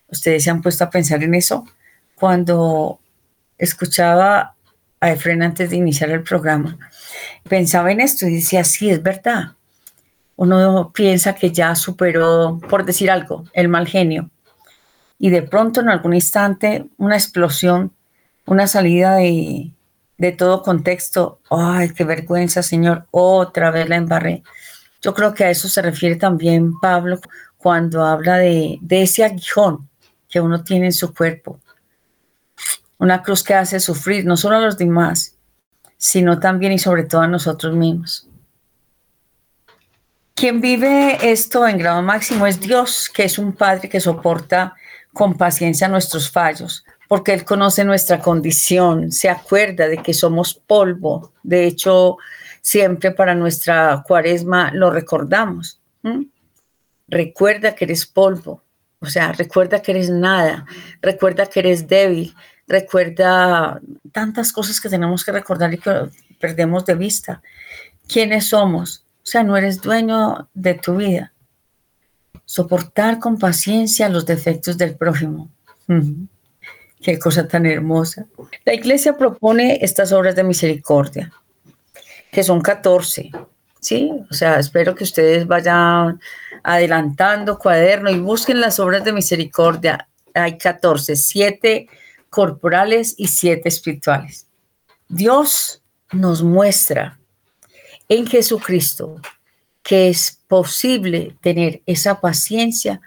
Ustedes 0.08 0.44
se 0.44 0.50
han 0.50 0.62
puesto 0.62 0.84
a 0.84 0.90
pensar 0.90 1.24
en 1.24 1.34
eso. 1.34 1.66
Cuando 2.14 3.00
escuchaba 3.58 4.54
a 5.00 5.10
Efren 5.10 5.42
antes 5.42 5.70
de 5.70 5.76
iniciar 5.76 6.10
el 6.10 6.22
programa, 6.22 6.78
pensaba 7.48 7.90
en 7.90 8.00
esto 8.00 8.26
y 8.26 8.36
decía, 8.36 8.62
sí, 8.62 8.90
es 8.90 9.02
verdad. 9.02 9.54
Uno 10.36 10.92
piensa 10.94 11.34
que 11.34 11.50
ya 11.50 11.74
superó, 11.74 12.60
por 12.68 12.84
decir 12.84 13.10
algo, 13.10 13.44
el 13.52 13.68
mal 13.68 13.88
genio. 13.88 14.30
Y 15.18 15.30
de 15.30 15.42
pronto 15.42 15.80
en 15.80 15.88
algún 15.88 16.14
instante 16.14 16.86
una 16.98 17.16
explosión, 17.16 17.92
una 18.44 18.66
salida 18.66 19.16
de, 19.16 19.72
de 20.18 20.32
todo 20.32 20.62
contexto. 20.62 21.40
Ay, 21.50 21.90
qué 21.94 22.04
vergüenza, 22.04 22.62
Señor. 22.62 23.06
Otra 23.10 23.70
vez 23.70 23.88
la 23.88 23.96
embarré. 23.96 24.42
Yo 25.06 25.14
creo 25.14 25.32
que 25.32 25.44
a 25.44 25.50
eso 25.50 25.68
se 25.68 25.82
refiere 25.82 26.16
también 26.16 26.80
Pablo 26.80 27.20
cuando 27.56 28.04
habla 28.04 28.38
de, 28.38 28.80
ese 28.90 29.22
aguijón 29.22 29.88
que 30.28 30.40
uno 30.40 30.64
tiene 30.64 30.86
en 30.86 30.92
su 30.92 31.14
cuerpo. 31.14 31.60
Una 32.98 33.22
cruz 33.22 33.44
que 33.44 33.54
hace 33.54 33.78
sufrir 33.78 34.24
no 34.26 34.36
solo 34.36 34.56
a 34.56 34.60
los 34.60 34.76
demás, 34.76 35.36
sino 35.96 36.40
también 36.40 36.72
y 36.72 36.80
sobre 36.80 37.04
todo 37.04 37.20
a 37.20 37.28
nosotros 37.28 37.76
mismos. 37.76 38.26
Quien 40.34 40.60
vive 40.60 41.30
esto 41.30 41.68
en 41.68 41.78
grado 41.78 42.02
máximo 42.02 42.44
es 42.44 42.60
Dios, 42.60 43.08
que 43.08 43.26
es 43.26 43.38
un 43.38 43.52
Padre 43.52 43.88
que 43.88 44.00
soporta 44.00 44.74
con 45.12 45.36
paciencia 45.36 45.86
nuestros 45.86 46.28
fallos, 46.28 46.84
porque 47.06 47.32
Él 47.32 47.44
conoce 47.44 47.84
nuestra 47.84 48.18
condición, 48.18 49.12
se 49.12 49.30
acuerda 49.30 49.86
de 49.86 49.98
que 49.98 50.12
somos 50.12 50.54
polvo. 50.66 51.32
De 51.44 51.64
hecho, 51.64 52.16
siempre 52.66 53.12
para 53.12 53.36
nuestra 53.36 54.02
cuaresma 54.04 54.72
lo 54.72 54.90
recordamos. 54.90 55.80
Recuerda 57.06 57.76
que 57.76 57.84
eres 57.84 58.06
polvo, 58.06 58.64
o 58.98 59.06
sea, 59.06 59.30
recuerda 59.30 59.80
que 59.80 59.92
eres 59.92 60.10
nada, 60.10 60.66
recuerda 61.00 61.46
que 61.46 61.60
eres 61.60 61.86
débil, 61.86 62.34
recuerda 62.66 63.80
tantas 64.10 64.50
cosas 64.50 64.80
que 64.80 64.88
tenemos 64.88 65.24
que 65.24 65.30
recordar 65.30 65.74
y 65.74 65.78
que 65.78 66.10
perdemos 66.40 66.84
de 66.84 66.96
vista. 66.96 67.40
¿Quiénes 68.08 68.48
somos? 68.48 69.04
O 69.22 69.26
sea, 69.26 69.44
no 69.44 69.56
eres 69.56 69.80
dueño 69.80 70.48
de 70.52 70.74
tu 70.74 70.96
vida. 70.96 71.32
Soportar 72.44 73.20
con 73.20 73.38
paciencia 73.38 74.08
los 74.08 74.26
defectos 74.26 74.76
del 74.76 74.96
prójimo. 74.96 75.50
Qué 77.00 77.16
cosa 77.20 77.46
tan 77.46 77.64
hermosa. 77.64 78.26
La 78.64 78.74
iglesia 78.74 79.16
propone 79.16 79.78
estas 79.82 80.10
obras 80.10 80.34
de 80.34 80.42
misericordia 80.42 81.32
que 82.30 82.42
son 82.42 82.60
14. 82.60 83.30
¿sí? 83.86 84.10
O 84.30 84.34
sea, 84.34 84.58
espero 84.58 84.94
que 84.94 85.04
ustedes 85.04 85.46
vayan 85.46 86.20
adelantando 86.62 87.58
cuaderno 87.58 88.10
y 88.10 88.18
busquen 88.18 88.60
las 88.60 88.80
obras 88.80 89.04
de 89.04 89.12
misericordia. 89.12 90.08
Hay 90.34 90.58
14, 90.58 91.14
7 91.14 91.88
corporales 92.28 93.14
y 93.16 93.28
7 93.28 93.68
espirituales. 93.68 94.46
Dios 95.08 95.82
nos 96.12 96.42
muestra 96.42 97.18
en 98.08 98.26
Jesucristo 98.26 99.20
que 99.82 100.08
es 100.08 100.40
posible 100.48 101.36
tener 101.40 101.80
esa 101.86 102.20
paciencia 102.20 103.00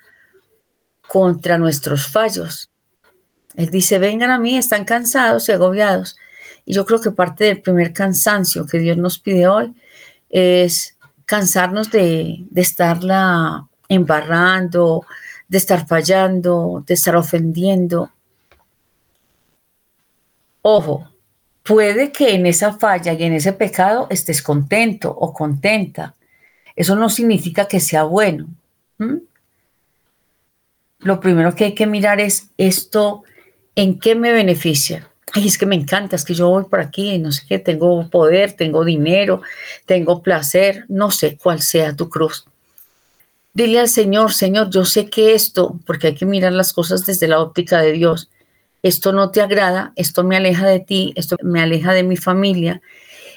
contra 1.09 1.57
nuestros 1.57 2.07
fallos. 2.07 2.71
Él 3.55 3.69
dice, 3.69 3.99
vengan 3.99 4.31
a 4.31 4.39
mí, 4.39 4.57
están 4.57 4.85
cansados 4.85 5.49
y 5.49 5.51
agobiados, 5.51 6.15
yo 6.73 6.85
creo 6.85 7.01
que 7.01 7.11
parte 7.11 7.45
del 7.45 7.61
primer 7.61 7.93
cansancio 7.93 8.65
que 8.65 8.79
Dios 8.79 8.97
nos 8.97 9.17
pide 9.19 9.47
hoy 9.47 9.73
es 10.29 10.97
cansarnos 11.25 11.91
de, 11.91 12.45
de 12.49 12.61
estarla 12.61 13.67
embarrando, 13.88 15.05
de 15.47 15.57
estar 15.57 15.88
fallando, 15.88 16.83
de 16.85 16.93
estar 16.93 17.15
ofendiendo. 17.15 18.11
Ojo, 20.61 21.09
puede 21.63 22.11
que 22.11 22.35
en 22.35 22.45
esa 22.45 22.73
falla 22.73 23.13
y 23.13 23.23
en 23.23 23.33
ese 23.33 23.53
pecado 23.53 24.07
estés 24.09 24.41
contento 24.41 25.09
o 25.09 25.33
contenta. 25.33 26.15
Eso 26.75 26.95
no 26.95 27.09
significa 27.09 27.67
que 27.67 27.79
sea 27.79 28.03
bueno. 28.03 28.47
Lo 30.99 31.19
primero 31.19 31.55
que 31.55 31.65
hay 31.65 31.75
que 31.75 31.88
mirar 31.88 32.19
es 32.19 32.51
esto, 32.57 33.23
¿en 33.75 33.99
qué 33.99 34.15
me 34.15 34.31
beneficia? 34.31 35.08
Ay, 35.33 35.48
es 35.48 35.57
que 35.57 35.65
me 35.65 35.75
encanta, 35.75 36.15
es 36.15 36.25
que 36.25 36.33
yo 36.33 36.50
voy 36.50 36.65
por 36.65 36.79
aquí, 36.79 37.17
no 37.17 37.31
sé 37.31 37.43
qué, 37.48 37.59
tengo 37.59 38.09
poder, 38.09 38.53
tengo 38.53 38.83
dinero, 38.83 39.41
tengo 39.86 40.21
placer, 40.21 40.86
no 40.88 41.12
sé 41.12 41.38
cuál 41.38 41.62
sea 41.62 41.95
tu 41.95 42.09
cruz. 42.09 42.45
Dile 43.53 43.79
al 43.79 43.89
Señor, 43.89 44.33
Señor, 44.33 44.69
yo 44.69 44.86
sé 44.86 45.09
que 45.09 45.33
esto, 45.33 45.79
porque 45.86 46.07
hay 46.07 46.15
que 46.15 46.25
mirar 46.25 46.53
las 46.53 46.74
cosas 46.74 47.05
desde 47.05 47.27
la 47.27 47.39
óptica 47.39 47.81
de 47.81 47.91
Dios, 47.93 48.29
esto 48.81 49.12
no 49.12 49.31
te 49.31 49.41
agrada, 49.41 49.91
esto 49.95 50.24
me 50.24 50.38
aleja 50.38 50.65
de 50.65 50.79
ti, 50.79 51.13
esto 51.15 51.36
me 51.43 51.62
aleja 51.62 51.93
de 51.93 52.03
mi 52.03 52.15
familia, 52.15 52.81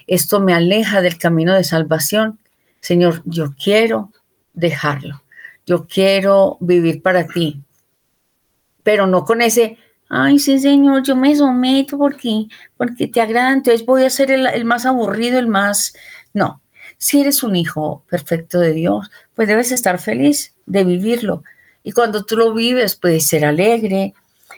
esto 0.06 0.40
me 0.40 0.54
aleja 0.54 1.00
del 1.00 1.18
camino 1.18 1.54
de 1.54 1.64
salvación. 1.64 2.38
Señor, 2.80 3.22
yo 3.24 3.54
quiero 3.60 4.12
dejarlo, 4.52 5.22
yo 5.66 5.86
quiero 5.86 6.58
vivir 6.60 7.02
para 7.02 7.26
ti, 7.26 7.62
pero 8.82 9.06
no 9.06 9.24
con 9.24 9.42
ese, 9.42 9.78
ay, 10.14 10.38
sí, 10.38 10.58
señor, 10.58 11.02
yo 11.02 11.16
me 11.16 11.34
someto 11.34 11.96
porque, 11.96 12.46
porque 12.76 13.08
te 13.08 13.22
agrada, 13.22 13.50
entonces 13.54 13.86
voy 13.86 14.04
a 14.04 14.10
ser 14.10 14.30
el, 14.30 14.64
más 14.66 14.84
aburrido, 14.84 15.38
el 15.38 15.46
más... 15.46 15.94
No, 16.34 16.60
si 16.98 17.22
eres 17.22 17.42
un 17.42 17.56
hijo 17.56 18.04
perfecto 18.10 18.60
de 18.60 18.74
Dios, 18.74 19.10
pues 19.34 19.48
debes 19.48 19.72
estar 19.72 19.98
feliz 19.98 20.54
de 20.66 20.84
vivirlo. 20.84 21.44
Y 21.82 21.92
cuando 21.92 22.24
tú 22.24 22.36
lo 22.36 22.52
vives, 22.52 22.94
puedes 22.94 23.26
ser 23.26 23.46
alegre, 23.46 24.12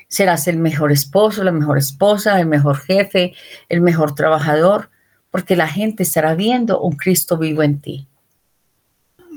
serás 0.09 0.49
el 0.49 0.59
mejor 0.59 0.91
esposo, 0.91 1.45
la 1.45 1.53
mejor 1.53 1.79
esposa, 1.79 2.41
el 2.41 2.49
mejor 2.49 2.79
jefe, 2.79 3.35
el 3.69 3.81
mejor 3.81 4.17
trabajador, 4.17 4.91
porque 5.31 5.55
la 5.55 5.69
gente 5.69 6.03
estará 6.03 6.35
viendo 6.35 6.81
un 6.81 6.97
Cristo 6.97 7.39
vivo 7.39 7.63
en 7.63 7.81
ti. 7.81 8.09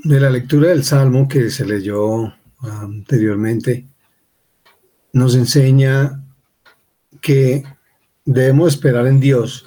De 0.02 0.18
la 0.18 0.30
lectura 0.30 0.70
del 0.70 0.82
Salmo 0.82 1.28
que 1.28 1.48
se 1.50 1.64
leyó 1.64 2.34
anteriormente, 2.60 3.86
nos 5.12 5.34
enseña 5.34 6.24
que 7.20 7.64
debemos 8.24 8.74
esperar 8.74 9.06
en 9.06 9.20
Dios 9.20 9.66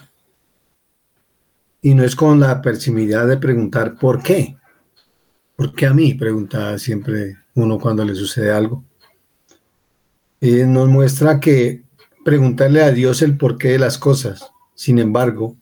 y 1.81 1.95
no 1.95 2.03
es 2.03 2.15
con 2.15 2.39
la 2.39 2.61
persimilidad 2.61 3.27
de 3.27 3.37
preguntar 3.37 3.97
por 3.97 4.21
qué. 4.21 4.55
¿Por 5.55 5.73
qué 5.73 5.87
a 5.87 5.93
mí? 5.93 6.13
Pregunta 6.13 6.77
siempre 6.77 7.37
uno 7.55 7.79
cuando 7.79 8.05
le 8.05 8.15
sucede 8.15 8.51
algo. 8.51 8.83
Y 10.39 10.63
nos 10.63 10.87
muestra 10.87 11.39
que 11.39 11.83
preguntarle 12.23 12.83
a 12.83 12.91
Dios 12.91 13.21
el 13.21 13.37
porqué 13.37 13.69
de 13.69 13.79
las 13.79 13.97
cosas. 13.97 14.51
Sin 14.75 14.99
embargo, 14.99 15.57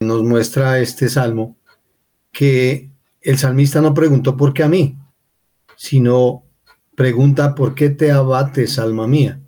nos 0.00 0.22
muestra 0.22 0.78
este 0.80 1.08
salmo 1.08 1.56
que 2.32 2.90
el 3.20 3.38
salmista 3.38 3.80
no 3.80 3.94
preguntó 3.94 4.36
por 4.36 4.52
qué 4.52 4.62
a 4.62 4.68
mí, 4.68 4.98
sino 5.76 6.43
pregunta, 6.96 7.54
¿por 7.54 7.74
qué 7.74 7.90
te 7.90 8.10
abates, 8.10 8.78
alma 8.78 9.06
mía? 9.06 9.40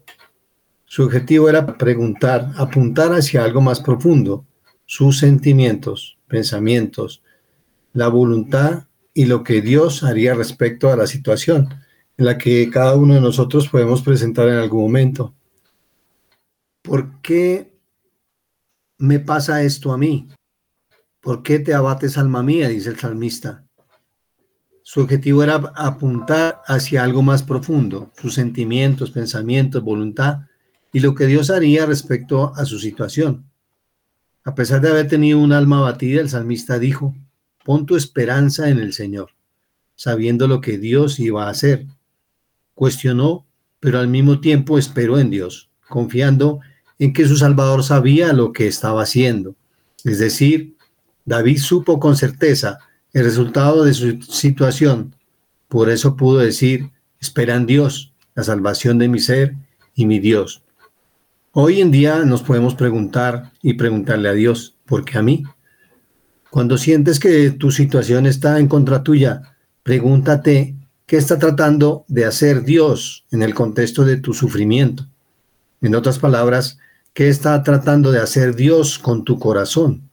Su 0.84 1.04
objetivo 1.04 1.48
era 1.48 1.76
preguntar, 1.76 2.52
apuntar 2.56 3.12
hacia 3.12 3.44
algo 3.44 3.60
más 3.60 3.80
profundo, 3.80 4.46
sus 4.84 5.18
sentimientos, 5.18 6.18
pensamientos, 6.28 7.22
la 7.92 8.08
voluntad 8.08 8.84
y 9.12 9.26
lo 9.26 9.42
que 9.42 9.60
Dios 9.60 10.02
haría 10.02 10.34
respecto 10.34 10.90
a 10.90 10.96
la 10.96 11.06
situación 11.06 11.68
en 12.16 12.24
la 12.24 12.38
que 12.38 12.70
cada 12.70 12.96
uno 12.96 13.14
de 13.14 13.20
nosotros 13.20 13.68
podemos 13.68 14.02
presentar 14.02 14.48
en 14.48 14.56
algún 14.56 14.82
momento. 14.82 15.34
¿Por 16.82 17.20
qué 17.20 17.72
me 18.98 19.18
pasa 19.18 19.62
esto 19.62 19.92
a 19.92 19.98
mí? 19.98 20.28
¿Por 21.20 21.42
qué 21.42 21.58
te 21.58 21.74
abates, 21.74 22.16
alma 22.16 22.42
mía? 22.42 22.68
dice 22.68 22.90
el 22.90 22.98
salmista. 22.98 23.65
Su 24.88 25.00
objetivo 25.00 25.42
era 25.42 25.56
apuntar 25.74 26.62
hacia 26.64 27.02
algo 27.02 27.20
más 27.20 27.42
profundo, 27.42 28.12
sus 28.16 28.34
sentimientos, 28.34 29.10
pensamientos, 29.10 29.82
voluntad 29.82 30.42
y 30.92 31.00
lo 31.00 31.16
que 31.16 31.26
Dios 31.26 31.50
haría 31.50 31.86
respecto 31.86 32.54
a 32.54 32.64
su 32.64 32.78
situación. 32.78 33.50
A 34.44 34.54
pesar 34.54 34.80
de 34.80 34.90
haber 34.90 35.08
tenido 35.08 35.40
un 35.40 35.52
alma 35.52 35.78
abatida, 35.78 36.20
el 36.20 36.28
salmista 36.28 36.78
dijo, 36.78 37.16
pon 37.64 37.84
tu 37.84 37.96
esperanza 37.96 38.68
en 38.68 38.78
el 38.78 38.92
Señor, 38.92 39.30
sabiendo 39.96 40.46
lo 40.46 40.60
que 40.60 40.78
Dios 40.78 41.18
iba 41.18 41.48
a 41.48 41.50
hacer. 41.50 41.84
Cuestionó, 42.72 43.44
pero 43.80 43.98
al 43.98 44.06
mismo 44.06 44.38
tiempo 44.38 44.78
esperó 44.78 45.18
en 45.18 45.30
Dios, 45.30 45.68
confiando 45.88 46.60
en 47.00 47.12
que 47.12 47.26
su 47.26 47.36
Salvador 47.36 47.82
sabía 47.82 48.32
lo 48.32 48.52
que 48.52 48.68
estaba 48.68 49.02
haciendo. 49.02 49.56
Es 50.04 50.20
decir, 50.20 50.76
David 51.24 51.58
supo 51.58 51.98
con 51.98 52.16
certeza 52.16 52.78
el 53.12 53.24
resultado 53.24 53.84
de 53.84 53.94
su 53.94 54.20
situación. 54.22 55.14
Por 55.68 55.90
eso 55.90 56.16
pudo 56.16 56.38
decir, 56.38 56.90
espera 57.20 57.54
en 57.54 57.66
Dios, 57.66 58.12
la 58.34 58.44
salvación 58.44 58.98
de 58.98 59.08
mi 59.08 59.18
ser 59.18 59.54
y 59.94 60.06
mi 60.06 60.20
Dios. 60.20 60.62
Hoy 61.52 61.80
en 61.80 61.90
día 61.90 62.18
nos 62.24 62.42
podemos 62.42 62.74
preguntar 62.74 63.52
y 63.62 63.74
preguntarle 63.74 64.28
a 64.28 64.34
Dios, 64.34 64.76
¿por 64.84 65.04
qué 65.04 65.18
a 65.18 65.22
mí? 65.22 65.42
Cuando 66.50 66.78
sientes 66.78 67.18
que 67.18 67.50
tu 67.50 67.70
situación 67.70 68.26
está 68.26 68.58
en 68.58 68.68
contra 68.68 69.02
tuya, 69.02 69.56
pregúntate 69.82 70.76
qué 71.06 71.16
está 71.16 71.38
tratando 71.38 72.04
de 72.08 72.24
hacer 72.24 72.62
Dios 72.62 73.24
en 73.30 73.42
el 73.42 73.54
contexto 73.54 74.04
de 74.04 74.18
tu 74.18 74.34
sufrimiento. 74.34 75.06
En 75.80 75.94
otras 75.94 76.18
palabras, 76.18 76.78
¿qué 77.14 77.28
está 77.28 77.62
tratando 77.62 78.10
de 78.10 78.20
hacer 78.20 78.54
Dios 78.54 78.98
con 78.98 79.24
tu 79.24 79.38
corazón? 79.38 80.05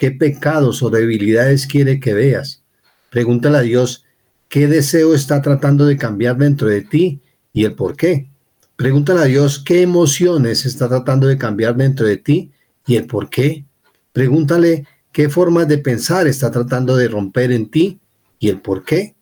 ¿Qué 0.00 0.12
pecados 0.12 0.82
o 0.82 0.88
debilidades 0.88 1.66
quiere 1.66 2.00
que 2.00 2.14
veas? 2.14 2.62
Pregúntale 3.10 3.58
a 3.58 3.60
Dios 3.60 4.06
qué 4.48 4.66
deseo 4.66 5.14
está 5.14 5.42
tratando 5.42 5.84
de 5.84 5.98
cambiar 5.98 6.38
dentro 6.38 6.68
de 6.68 6.80
ti 6.80 7.20
y 7.52 7.66
el 7.66 7.74
por 7.74 7.96
qué. 7.96 8.30
Pregúntale 8.76 9.20
a 9.20 9.24
Dios 9.24 9.58
qué 9.58 9.82
emociones 9.82 10.64
está 10.64 10.88
tratando 10.88 11.26
de 11.26 11.36
cambiar 11.36 11.76
dentro 11.76 12.06
de 12.06 12.16
ti 12.16 12.50
y 12.86 12.96
el 12.96 13.06
por 13.06 13.28
qué. 13.28 13.66
Pregúntale 14.14 14.86
qué 15.12 15.28
formas 15.28 15.68
de 15.68 15.76
pensar 15.76 16.26
está 16.26 16.50
tratando 16.50 16.96
de 16.96 17.06
romper 17.06 17.52
en 17.52 17.70
ti 17.70 18.00
y 18.38 18.48
el 18.48 18.58
por 18.58 18.84
qué. 18.86 19.14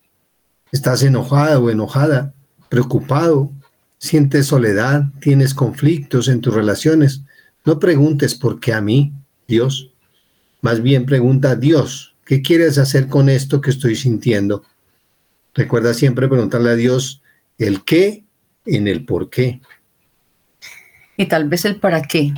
¿Estás 0.70 1.02
enojada 1.02 1.58
o 1.58 1.70
enojada? 1.70 2.34
¿Preocupado? 2.68 3.50
¿Sientes 3.98 4.46
soledad? 4.46 5.06
¿Tienes 5.20 5.54
conflictos 5.54 6.28
en 6.28 6.40
tus 6.40 6.54
relaciones? 6.54 7.22
No 7.64 7.80
preguntes 7.80 8.36
por 8.36 8.60
qué 8.60 8.74
a 8.74 8.80
mí, 8.80 9.12
Dios. 9.48 9.90
Más 10.60 10.82
bien 10.82 11.06
pregunta 11.06 11.50
a 11.52 11.56
Dios, 11.56 12.14
¿qué 12.24 12.42
quieres 12.42 12.78
hacer 12.78 13.08
con 13.08 13.28
esto 13.28 13.60
que 13.60 13.70
estoy 13.70 13.94
sintiendo? 13.94 14.64
Recuerda 15.54 15.94
siempre 15.94 16.28
preguntarle 16.28 16.70
a 16.70 16.76
Dios 16.76 17.22
el 17.58 17.84
qué 17.84 18.24
en 18.64 18.88
el 18.88 19.04
por 19.04 19.30
qué. 19.30 19.60
Y 21.16 21.26
tal 21.26 21.48
vez 21.48 21.64
el 21.64 21.80
para 21.80 22.02
qué. 22.02 22.32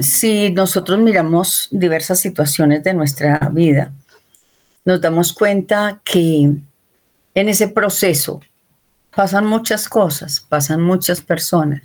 Si 0.00 0.50
nosotros 0.50 0.98
miramos 0.98 1.68
diversas 1.70 2.20
situaciones 2.20 2.82
de 2.82 2.94
nuestra 2.94 3.38
vida, 3.52 3.92
nos 4.84 5.00
damos 5.00 5.32
cuenta 5.32 6.00
que 6.04 6.50
en 7.34 7.48
ese 7.48 7.68
proceso 7.68 8.40
pasan 9.14 9.46
muchas 9.46 9.88
cosas, 9.88 10.40
pasan 10.40 10.82
muchas 10.82 11.20
personas. 11.20 11.82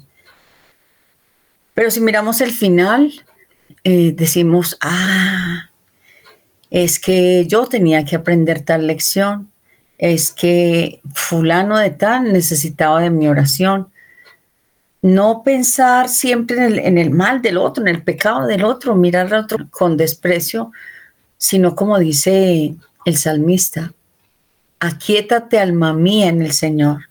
Pero 1.73 1.91
si 1.91 2.01
miramos 2.01 2.41
el 2.41 2.51
final, 2.51 3.11
eh, 3.83 4.13
decimos, 4.15 4.77
ah, 4.81 5.69
es 6.69 6.99
que 6.99 7.45
yo 7.47 7.65
tenía 7.67 8.05
que 8.05 8.15
aprender 8.15 8.61
tal 8.61 8.87
lección, 8.87 9.51
es 9.97 10.31
que 10.31 11.01
fulano 11.13 11.77
de 11.77 11.89
tal 11.89 12.31
necesitaba 12.31 13.01
de 13.01 13.09
mi 13.09 13.27
oración. 13.27 13.89
No 15.01 15.43
pensar 15.43 16.09
siempre 16.09 16.85
en 16.85 16.97
el, 16.97 17.11
mal 17.11 17.41
del 17.41 17.57
otro, 17.57 17.83
en 17.83 17.89
el 17.89 18.03
pecado 18.03 18.45
del 18.45 18.63
otro, 18.63 18.95
mirar 18.95 19.27
al 19.27 19.43
otro 19.43 19.67
con 19.69 19.97
desprecio, 19.97 20.71
sino 21.37 21.75
como 21.75 21.97
dice 21.99 22.75
el 23.05 23.17
salmista, 23.17 23.93
aquietate 24.79 25.59
alma 25.59 25.93
mía 25.93 26.27
en 26.27 26.41
el 26.41 26.51
Señor. 26.51 27.09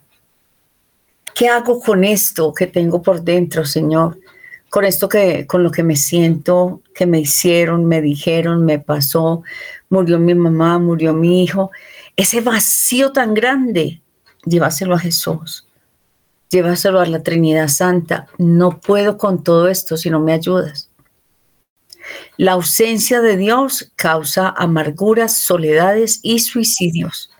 ¿Qué 1.33 1.47
hago 1.49 1.79
con 1.79 2.03
esto 2.03 2.53
que 2.53 2.67
tengo 2.67 3.01
por 3.01 3.23
dentro, 3.23 3.65
Señor? 3.65 4.19
Con 4.69 4.85
esto 4.85 5.09
que 5.09 5.47
con 5.47 5.63
lo 5.63 5.71
que 5.71 5.83
me 5.83 5.95
siento, 5.95 6.81
que 6.93 7.05
me 7.05 7.19
hicieron, 7.19 7.85
me 7.85 8.01
dijeron, 8.01 8.65
me 8.65 8.79
pasó, 8.79 9.43
murió 9.89 10.19
mi 10.19 10.35
mamá, 10.35 10.77
murió 10.77 11.13
mi 11.13 11.43
hijo 11.43 11.71
ese 12.19 12.41
vacío 12.41 13.13
tan 13.13 13.33
grande, 13.33 14.01
llévaselo 14.43 14.95
a 14.95 14.99
Jesús, 14.99 15.65
llévaselo 16.49 16.99
a 16.99 17.05
la 17.05 17.23
Trinidad 17.23 17.69
Santa. 17.69 18.27
No 18.37 18.81
puedo 18.81 19.17
con 19.17 19.41
todo 19.41 19.69
esto 19.69 19.95
si 19.95 20.09
no 20.09 20.19
me 20.19 20.33
ayudas. 20.33 20.89
La 22.35 22.53
ausencia 22.53 23.21
de 23.21 23.37
Dios 23.37 23.93
causa 23.95 24.49
amarguras, 24.49 25.37
soledades 25.37 26.19
y 26.21 26.39
suicidios. 26.39 27.31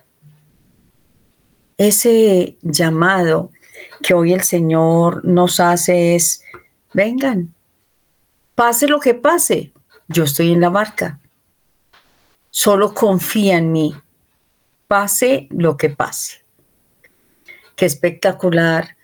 Ese 1.76 2.56
llamado 2.62 3.50
que 4.02 4.14
hoy 4.14 4.32
el 4.32 4.44
Señor 4.44 5.22
nos 5.26 5.60
hace 5.60 6.14
es, 6.14 6.42
vengan, 6.92 7.54
pase 8.54 8.86
lo 8.88 9.00
que 9.00 9.14
pase, 9.14 9.72
yo 10.08 10.24
estoy 10.24 10.52
en 10.52 10.60
la 10.60 10.68
barca. 10.68 11.18
Solo 12.50 12.94
confía 12.94 13.58
en 13.58 13.72
mí 13.72 13.94
pase 14.90 15.46
lo 15.50 15.76
que 15.76 15.88
pase. 15.88 16.38
Qué 17.76 17.86
espectacular 17.86 18.96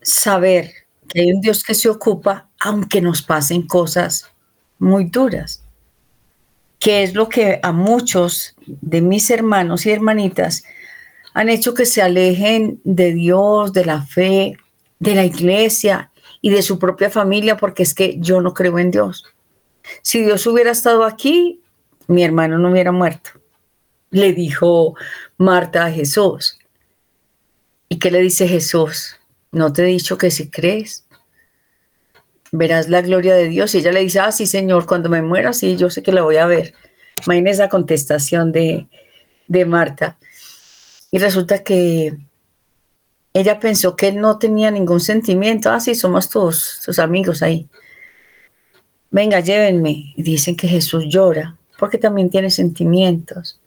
saber 0.00 0.72
que 1.08 1.20
hay 1.20 1.32
un 1.32 1.40
Dios 1.40 1.62
que 1.62 1.74
se 1.74 1.88
ocupa 1.88 2.48
aunque 2.58 3.00
nos 3.00 3.22
pasen 3.22 3.68
cosas 3.68 4.28
muy 4.80 5.04
duras, 5.04 5.62
que 6.80 7.04
es 7.04 7.14
lo 7.14 7.28
que 7.28 7.60
a 7.62 7.70
muchos 7.70 8.56
de 8.66 9.00
mis 9.00 9.30
hermanos 9.30 9.86
y 9.86 9.92
hermanitas 9.92 10.64
han 11.34 11.48
hecho 11.48 11.72
que 11.72 11.86
se 11.86 12.02
alejen 12.02 12.80
de 12.82 13.12
Dios, 13.12 13.72
de 13.72 13.84
la 13.84 14.02
fe, 14.02 14.56
de 14.98 15.14
la 15.14 15.24
iglesia 15.24 16.10
y 16.42 16.50
de 16.50 16.60
su 16.60 16.78
propia 16.78 17.08
familia, 17.08 17.56
porque 17.56 17.82
es 17.82 17.94
que 17.94 18.18
yo 18.18 18.42
no 18.42 18.52
creo 18.52 18.78
en 18.78 18.90
Dios. 18.90 19.24
Si 20.02 20.22
Dios 20.22 20.46
hubiera 20.46 20.72
estado 20.72 21.04
aquí, 21.04 21.62
mi 22.08 22.22
hermano 22.22 22.58
no 22.58 22.70
hubiera 22.70 22.92
muerto 22.92 23.30
le 24.12 24.32
dijo 24.32 24.94
Marta 25.38 25.86
a 25.86 25.90
Jesús. 25.90 26.58
¿Y 27.88 27.98
qué 27.98 28.10
le 28.10 28.20
dice 28.20 28.46
Jesús? 28.46 29.16
¿No 29.50 29.72
te 29.72 29.82
he 29.82 29.86
dicho 29.86 30.16
que 30.16 30.30
si 30.30 30.48
crees? 30.48 31.04
Verás 32.52 32.88
la 32.88 33.02
gloria 33.02 33.34
de 33.34 33.48
Dios. 33.48 33.74
Y 33.74 33.78
ella 33.78 33.92
le 33.92 34.00
dice, 34.00 34.20
ah, 34.20 34.30
sí, 34.30 34.46
Señor, 34.46 34.86
cuando 34.86 35.08
me 35.08 35.22
muera, 35.22 35.52
sí, 35.52 35.76
yo 35.76 35.90
sé 35.90 36.02
que 36.02 36.12
la 36.12 36.22
voy 36.22 36.36
a 36.36 36.46
ver. 36.46 36.74
Imagínese 37.26 37.62
esa 37.62 37.68
contestación 37.68 38.52
de, 38.52 38.86
de 39.48 39.64
Marta. 39.64 40.18
Y 41.10 41.18
resulta 41.18 41.64
que 41.64 42.16
ella 43.34 43.58
pensó 43.58 43.96
que 43.96 44.08
él 44.08 44.20
no 44.20 44.38
tenía 44.38 44.70
ningún 44.70 45.00
sentimiento. 45.00 45.70
Ah, 45.70 45.80
sí, 45.80 45.94
somos 45.94 46.28
tus, 46.28 46.80
tus 46.84 46.98
amigos 46.98 47.42
ahí. 47.42 47.68
Venga, 49.10 49.40
llévenme. 49.40 50.14
Dicen 50.16 50.56
que 50.56 50.68
Jesús 50.68 51.04
llora 51.08 51.56
porque 51.78 51.98
también 51.98 52.30
tiene 52.30 52.50
sentimientos 52.50 53.60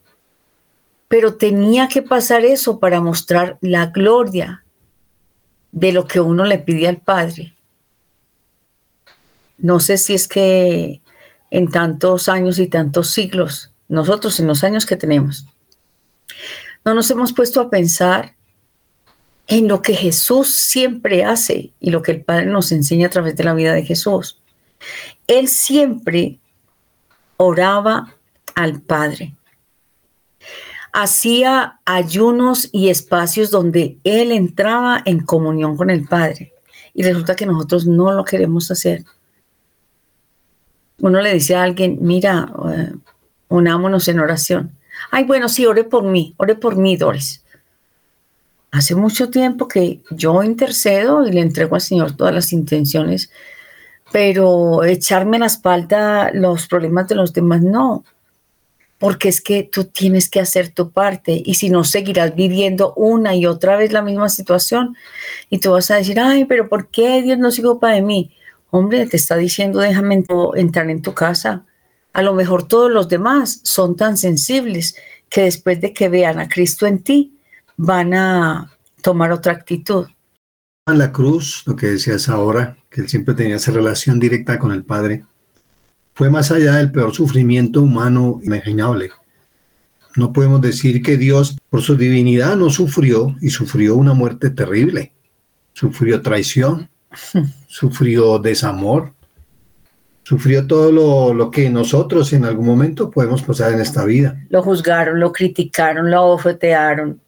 pero 1.08 1.36
tenía 1.36 1.88
que 1.88 2.01
pasar 2.01 2.45
eso 2.45 2.80
para 2.80 3.01
mostrar 3.01 3.58
la 3.62 3.88
gloria 3.88 4.63
de 5.71 5.91
lo 5.91 6.08
que 6.08 6.19
uno 6.19 6.45
le 6.45 6.60
pide 6.60 6.88
al 6.88 6.97
Padre. 6.97 7.56
No 9.58 9.80
sé 9.80 9.97
si 9.97 10.13
es 10.13 10.28
que 10.28 11.01
en 11.51 11.69
tantos 11.69 12.28
años 12.28 12.60
y 12.60 12.67
tantos 12.67 13.12
siglos, 13.12 13.71
nosotros 13.88 14.39
en 14.39 14.47
los 14.47 14.63
años 14.63 14.86
que 14.86 14.95
tenemos, 14.95 15.45
no 16.84 16.93
nos 16.93 17.10
hemos 17.12 17.34
puesto 17.34 17.62
a 17.62 17.69
pensar 17.69 18.36
en 19.47 19.67
lo 19.67 19.81
que 19.81 19.93
Jesús 19.93 20.49
siempre 20.49 21.23
hace 21.23 21.71
y 21.79 21.91
lo 21.91 22.01
que 22.01 22.12
el 22.12 22.23
Padre 22.23 22.47
nos 22.47 22.71
enseña 22.71 23.08
a 23.08 23.12
través 23.12 23.36
de 23.36 23.43
la 23.43 23.53
vida 23.53 23.73
de 23.73 23.84
Jesús. 23.84 24.41
Él 25.27 25.47
siempre 25.47 26.39
oraba 27.38 28.15
al 28.55 28.81
Padre 28.81 29.36
hacía 30.95 31.81
ayunos 31.84 32.69
y 32.71 32.88
espacios 32.88 33.51
donde 33.51 33.97
él 34.05 34.31
entraba 34.31 35.01
en 35.03 35.19
comunión 35.19 35.75
con 35.75 35.89
el 35.89 36.08
Padre. 36.08 36.53
y 36.97 37.03
resulta 37.03 37.36
que 37.36 37.45
nosotros 37.45 37.86
no 37.86 38.13
lo 38.13 38.23
queremos 38.23 38.71
hacer. 38.71 39.03
Uno 40.99 41.19
le 41.19 41.34
dice 41.34 41.53
a 41.53 41.63
alguien, 41.63 41.97
mira, 41.99 42.49
eh, 42.73 42.93
unámonos 43.49 44.08
en 44.08 44.21
oración. 44.21 44.71
Ay, 45.12 45.25
bueno, 45.25 45.49
sí, 45.49 45.65
ore 45.65 45.84
por 45.84 46.03
mí, 46.05 46.34
ore 46.38 46.55
por 46.55 46.77
mí, 46.77 46.95
Doris. 46.95 47.43
Hace 48.76 48.94
mucho 48.94 49.30
tiempo 49.30 49.68
que 49.68 50.02
yo 50.12 50.44
intercedo 50.44 51.26
y 51.26 51.32
le 51.32 51.42
entrego 51.42 51.76
al 51.76 51.82
Señor 51.82 52.16
todas 52.18 52.34
las 52.34 52.52
intenciones, 52.52 53.32
pero 54.12 54.84
echarme 54.84 55.38
a 55.38 55.42
la 55.42 55.46
espalda 55.46 56.32
los 56.34 56.68
problemas 56.68 57.08
de 57.08 57.16
los 57.16 57.32
demás, 57.32 57.62
no 57.62 58.04
porque 58.98 59.30
es 59.30 59.42
que 59.42 59.64
tú 59.64 59.86
tienes 59.86 60.30
que 60.30 60.40
hacer 60.40 60.70
tu 60.70 60.92
parte 60.92 61.42
y 61.46 61.56
si 61.56 61.70
no 61.70 61.84
seguirás 61.84 62.34
viviendo 62.36 62.94
una 62.96 63.36
y 63.36 63.46
otra 63.46 63.76
vez 63.76 63.92
la 63.92 64.02
misma 64.02 64.30
situación 64.30 64.96
y 65.50 65.60
tú 65.60 65.72
vas 65.72 65.92
a 65.92 65.98
decir, 65.98 66.20
ay, 66.20 66.46
pero 66.46 66.70
¿por 66.70 66.90
qué 66.90 67.22
Dios 67.22 67.38
no 67.38 67.52
se 67.52 67.66
ocupa 67.66 67.92
de 67.92 68.02
mí? 68.02 68.32
Hombre, 68.72 69.06
te 69.06 69.18
está 69.18 69.36
diciendo, 69.36 69.80
déjame 69.80 70.24
entrar 70.56 70.90
en 70.90 71.02
tu 71.02 71.14
casa. 71.14 71.66
A 72.14 72.22
lo 72.22 72.34
mejor 72.34 72.68
todos 72.68 72.92
los 72.92 73.08
demás 73.10 73.60
son 73.64 73.96
tan 73.96 74.18
sensibles 74.18 74.96
que 75.30 75.42
después 75.42 75.80
de 75.82 75.94
que 75.94 76.10
vean 76.10 76.40
a 76.40 76.48
Cristo 76.48 76.88
en 76.88 77.04
ti, 77.04 77.35
van 77.78 78.14
a 78.14 78.72
tomar 79.02 79.32
otra 79.32 79.54
actitud. 79.54 80.08
La 80.88 81.12
cruz, 81.12 81.64
lo 81.66 81.76
que 81.76 81.88
decías 81.88 82.30
ahora, 82.30 82.78
que 82.90 83.02
él 83.02 83.10
siempre 83.10 83.34
tenía 83.34 83.56
esa 83.56 83.72
relación 83.72 84.20
directa 84.20 84.60
con 84.60 84.72
el 84.72 84.84
Padre, 84.84 85.26
fue 86.14 86.30
más 86.30 86.52
allá 86.52 86.76
del 86.76 86.92
peor 86.92 87.14
sufrimiento 87.14 87.82
humano 87.82 88.40
imaginable. 88.44 89.12
No 90.16 90.32
podemos 90.32 90.62
decir 90.62 91.02
que 91.02 91.18
Dios, 91.18 91.58
por 91.70 91.82
su 91.82 91.98
divinidad, 91.98 92.56
no 92.56 92.70
sufrió 92.70 93.36
y 93.42 93.50
sufrió 93.50 93.96
una 93.96 94.14
muerte 94.14 94.50
terrible. 94.50 95.12
Sufrió 95.74 96.22
traición, 96.22 96.90
sufrió 97.68 98.40
desamor, 98.40 99.14
sufrió 100.24 100.66
todo 100.68 100.92
lo, 100.92 101.34
lo, 101.34 101.52
que 101.52 101.70
nosotros 101.70 102.32
en 102.32 102.46
algún 102.46 102.66
momento 102.66 103.12
podemos 103.12 103.44
pasar 103.44 103.74
en 103.74 103.82
esta 103.82 104.06
vida. 104.06 104.42
Lo 104.50 104.64
juzgaron, 104.64 105.20
lo 105.20 105.34
criticaron, 105.34 106.10
lo 106.10 106.28
ofetearon. 106.28 107.20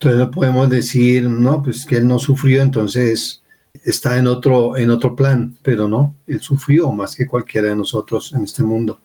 Entonces 0.00 0.20
no 0.20 0.30
podemos 0.30 0.70
decir, 0.70 1.28
no, 1.28 1.60
pues 1.60 1.84
que 1.84 1.96
él 1.96 2.06
no 2.06 2.20
sufrió, 2.20 2.62
entonces 2.62 3.42
está 3.84 4.16
en 4.16 4.28
otro, 4.28 4.76
en 4.76 4.90
otro 4.90 5.16
plan, 5.16 5.56
pero 5.60 5.88
no, 5.88 6.14
él 6.28 6.40
sufrió 6.40 6.92
más 6.92 7.16
que 7.16 7.26
cualquiera 7.26 7.68
de 7.68 7.74
nosotros 7.74 8.32
en 8.32 8.44
este 8.44 8.62
mundo. 8.62 9.00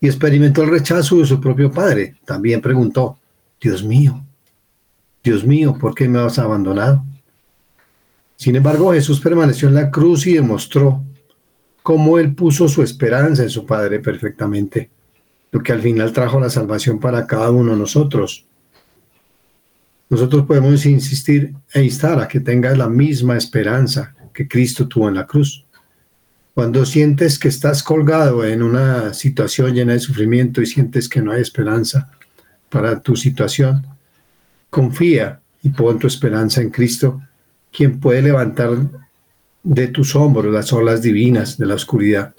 Y 0.00 0.08
experimentó 0.08 0.64
el 0.64 0.70
rechazo 0.70 1.18
de 1.18 1.24
su 1.24 1.40
propio 1.40 1.70
padre. 1.70 2.16
También 2.24 2.60
preguntó, 2.60 3.18
Dios 3.60 3.84
mío, 3.84 4.24
Dios 5.22 5.44
mío, 5.44 5.76
¿por 5.80 5.94
qué 5.94 6.08
me 6.08 6.18
has 6.18 6.40
abandonado? 6.40 7.04
Sin 8.34 8.56
embargo, 8.56 8.92
Jesús 8.92 9.20
permaneció 9.20 9.68
en 9.68 9.74
la 9.74 9.88
cruz 9.88 10.26
y 10.26 10.34
demostró 10.34 11.04
cómo 11.84 12.18
él 12.18 12.34
puso 12.34 12.66
su 12.66 12.82
esperanza 12.82 13.44
en 13.44 13.50
su 13.50 13.64
Padre 13.64 14.00
perfectamente, 14.00 14.90
lo 15.52 15.60
que 15.60 15.72
al 15.72 15.80
final 15.80 16.12
trajo 16.12 16.40
la 16.40 16.50
salvación 16.50 16.98
para 16.98 17.24
cada 17.24 17.52
uno 17.52 17.72
de 17.72 17.78
nosotros. 17.78 18.47
Nosotros 20.10 20.46
podemos 20.46 20.86
insistir 20.86 21.54
e 21.72 21.82
instar 21.82 22.20
a 22.20 22.28
que 22.28 22.40
tengas 22.40 22.78
la 22.78 22.88
misma 22.88 23.36
esperanza 23.36 24.14
que 24.32 24.48
Cristo 24.48 24.88
tuvo 24.88 25.08
en 25.08 25.16
la 25.16 25.26
cruz. 25.26 25.66
Cuando 26.54 26.86
sientes 26.86 27.38
que 27.38 27.48
estás 27.48 27.82
colgado 27.82 28.44
en 28.44 28.62
una 28.62 29.12
situación 29.12 29.74
llena 29.74 29.92
de 29.92 30.00
sufrimiento 30.00 30.62
y 30.62 30.66
sientes 30.66 31.08
que 31.08 31.20
no 31.20 31.32
hay 31.32 31.42
esperanza 31.42 32.10
para 32.70 33.00
tu 33.00 33.16
situación, 33.16 33.86
confía 34.70 35.40
y 35.62 35.70
pon 35.70 35.98
tu 35.98 36.06
esperanza 36.06 36.62
en 36.62 36.70
Cristo, 36.70 37.20
quien 37.70 38.00
puede 38.00 38.22
levantar 38.22 38.70
de 39.62 39.88
tus 39.88 40.16
hombros 40.16 40.52
las 40.52 40.72
olas 40.72 41.02
divinas 41.02 41.58
de 41.58 41.66
la 41.66 41.74
oscuridad. 41.74 42.34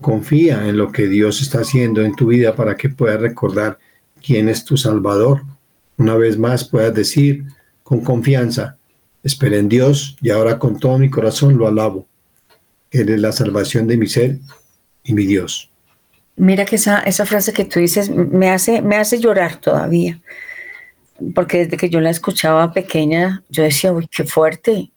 Confía 0.00 0.68
en 0.68 0.76
lo 0.76 0.92
que 0.92 1.08
Dios 1.08 1.42
está 1.42 1.60
haciendo 1.60 2.02
en 2.02 2.14
tu 2.14 2.28
vida 2.28 2.54
para 2.54 2.76
que 2.76 2.88
puedas 2.88 3.20
recordar 3.20 3.78
quién 4.22 4.48
es 4.48 4.64
tu 4.64 4.76
Salvador 4.76 5.42
una 5.98 6.14
vez 6.14 6.38
más 6.38 6.64
puedas 6.64 6.94
decir 6.94 7.44
con 7.82 8.00
confianza, 8.00 8.76
esperé 9.22 9.58
en 9.58 9.68
Dios 9.68 10.16
y 10.20 10.30
ahora 10.30 10.58
con 10.58 10.78
todo 10.78 10.98
mi 10.98 11.10
corazón 11.10 11.58
lo 11.58 11.66
alabo. 11.66 12.06
Él 12.90 13.10
es 13.10 13.20
la 13.20 13.32
salvación 13.32 13.86
de 13.86 13.96
mi 13.96 14.06
ser 14.06 14.38
y 15.04 15.12
mi 15.12 15.26
Dios. 15.26 15.70
Mira 16.36 16.64
que 16.64 16.76
esa, 16.76 17.00
esa 17.00 17.26
frase 17.26 17.52
que 17.52 17.64
tú 17.64 17.80
dices 17.80 18.10
me 18.10 18.50
hace, 18.50 18.80
me 18.80 18.96
hace 18.96 19.18
llorar 19.18 19.56
todavía, 19.56 20.20
porque 21.34 21.64
desde 21.64 21.76
que 21.76 21.90
yo 21.90 22.00
la 22.00 22.10
escuchaba 22.10 22.72
pequeña, 22.72 23.42
yo 23.48 23.64
decía, 23.64 23.92
uy, 23.92 24.08
qué 24.08 24.24
fuerte. 24.24 24.92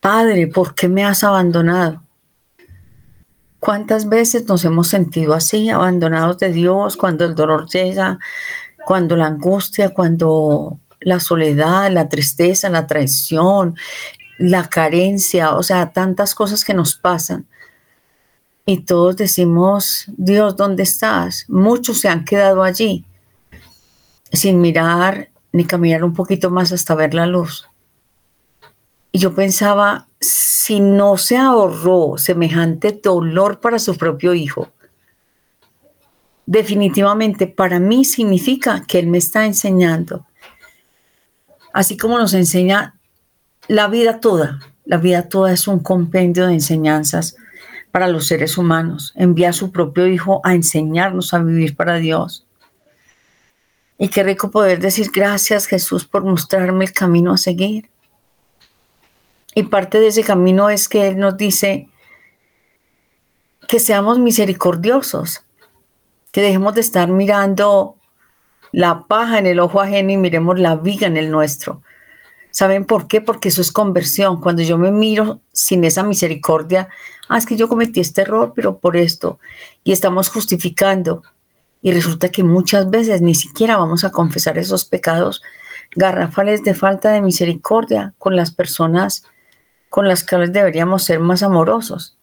Padre, 0.00 0.46
¿por 0.46 0.74
qué 0.74 0.88
me 0.88 1.04
has 1.04 1.22
abandonado? 1.22 2.02
¿Cuántas 3.60 4.08
veces 4.08 4.46
nos 4.46 4.64
hemos 4.64 4.88
sentido 4.88 5.34
así, 5.34 5.68
abandonados 5.68 6.38
de 6.38 6.52
Dios, 6.52 6.96
cuando 6.96 7.24
el 7.24 7.34
dolor 7.34 7.68
llega, 7.68 8.18
cuando 8.86 9.16
la 9.16 9.26
angustia, 9.26 9.92
cuando 9.92 10.78
la 11.00 11.18
soledad, 11.18 11.90
la 11.90 12.08
tristeza, 12.08 12.70
la 12.70 12.86
traición, 12.86 13.74
la 14.38 14.68
carencia, 14.68 15.56
o 15.56 15.64
sea, 15.64 15.90
tantas 15.90 16.36
cosas 16.36 16.64
que 16.64 16.72
nos 16.72 16.94
pasan. 16.94 17.46
Y 18.64 18.84
todos 18.84 19.16
decimos, 19.16 20.04
Dios, 20.16 20.54
¿dónde 20.54 20.84
estás? 20.84 21.46
Muchos 21.48 21.98
se 21.98 22.08
han 22.08 22.24
quedado 22.24 22.62
allí 22.62 23.04
sin 24.32 24.60
mirar 24.60 25.30
ni 25.50 25.64
caminar 25.64 26.04
un 26.04 26.14
poquito 26.14 26.50
más 26.50 26.70
hasta 26.70 26.94
ver 26.94 27.12
la 27.12 27.26
luz. 27.26 27.68
Y 29.10 29.18
yo 29.18 29.34
pensaba, 29.34 30.06
si 30.20 30.78
no 30.78 31.16
se 31.16 31.36
ahorró 31.36 32.18
semejante 32.18 32.92
dolor 33.02 33.58
para 33.58 33.80
su 33.80 33.96
propio 33.96 34.32
hijo, 34.32 34.70
definitivamente 36.46 37.48
para 37.48 37.78
mí 37.78 38.04
significa 38.04 38.84
que 38.86 38.98
Él 38.98 39.08
me 39.08 39.18
está 39.18 39.44
enseñando, 39.44 40.26
así 41.72 41.96
como 41.96 42.18
nos 42.18 42.32
enseña 42.34 42.94
la 43.68 43.88
vida 43.88 44.20
toda. 44.20 44.60
La 44.84 44.98
vida 44.98 45.28
toda 45.28 45.52
es 45.52 45.66
un 45.66 45.80
compendio 45.80 46.46
de 46.46 46.54
enseñanzas 46.54 47.36
para 47.90 48.06
los 48.06 48.28
seres 48.28 48.56
humanos. 48.56 49.12
Envía 49.16 49.48
a 49.48 49.52
su 49.52 49.72
propio 49.72 50.06
Hijo 50.06 50.40
a 50.44 50.54
enseñarnos 50.54 51.34
a 51.34 51.40
vivir 51.40 51.74
para 51.74 51.96
Dios. 51.96 52.46
Y 53.98 54.08
qué 54.08 54.22
rico 54.22 54.50
poder 54.50 54.78
decir 54.78 55.10
gracias 55.12 55.66
Jesús 55.66 56.04
por 56.04 56.22
mostrarme 56.22 56.84
el 56.84 56.92
camino 56.92 57.32
a 57.32 57.38
seguir. 57.38 57.90
Y 59.54 59.64
parte 59.64 59.98
de 59.98 60.08
ese 60.08 60.22
camino 60.22 60.70
es 60.70 60.88
que 60.88 61.08
Él 61.08 61.18
nos 61.18 61.36
dice 61.36 61.88
que 63.66 63.80
seamos 63.80 64.18
misericordiosos, 64.18 65.45
que 66.36 66.42
dejemos 66.42 66.74
de 66.74 66.82
estar 66.82 67.08
mirando 67.08 67.96
la 68.70 69.06
paja 69.06 69.38
en 69.38 69.46
el 69.46 69.58
ojo 69.58 69.80
ajeno 69.80 70.12
y 70.12 70.18
miremos 70.18 70.58
la 70.58 70.76
viga 70.76 71.06
en 71.06 71.16
el 71.16 71.30
nuestro. 71.30 71.80
¿Saben 72.50 72.84
por 72.84 73.08
qué? 73.08 73.22
Porque 73.22 73.48
eso 73.48 73.62
es 73.62 73.72
conversión. 73.72 74.42
Cuando 74.42 74.60
yo 74.60 74.76
me 74.76 74.92
miro 74.92 75.40
sin 75.54 75.82
esa 75.84 76.02
misericordia, 76.02 76.90
ah, 77.30 77.38
es 77.38 77.46
que 77.46 77.56
yo 77.56 77.68
cometí 77.68 78.00
este 78.00 78.20
error, 78.20 78.52
pero 78.54 78.76
por 78.76 78.98
esto, 78.98 79.38
y 79.82 79.92
estamos 79.92 80.28
justificando. 80.28 81.22
Y 81.80 81.92
resulta 81.92 82.28
que 82.28 82.44
muchas 82.44 82.90
veces 82.90 83.22
ni 83.22 83.34
siquiera 83.34 83.78
vamos 83.78 84.04
a 84.04 84.10
confesar 84.10 84.58
esos 84.58 84.84
pecados 84.84 85.40
garrafales 85.92 86.62
de 86.64 86.74
falta 86.74 87.12
de 87.12 87.22
misericordia 87.22 88.12
con 88.18 88.36
las 88.36 88.50
personas 88.50 89.22
con 89.88 90.06
las 90.06 90.22
cuales 90.22 90.52
deberíamos 90.52 91.02
ser 91.02 91.18
más 91.18 91.42
amorosos. 91.42 92.15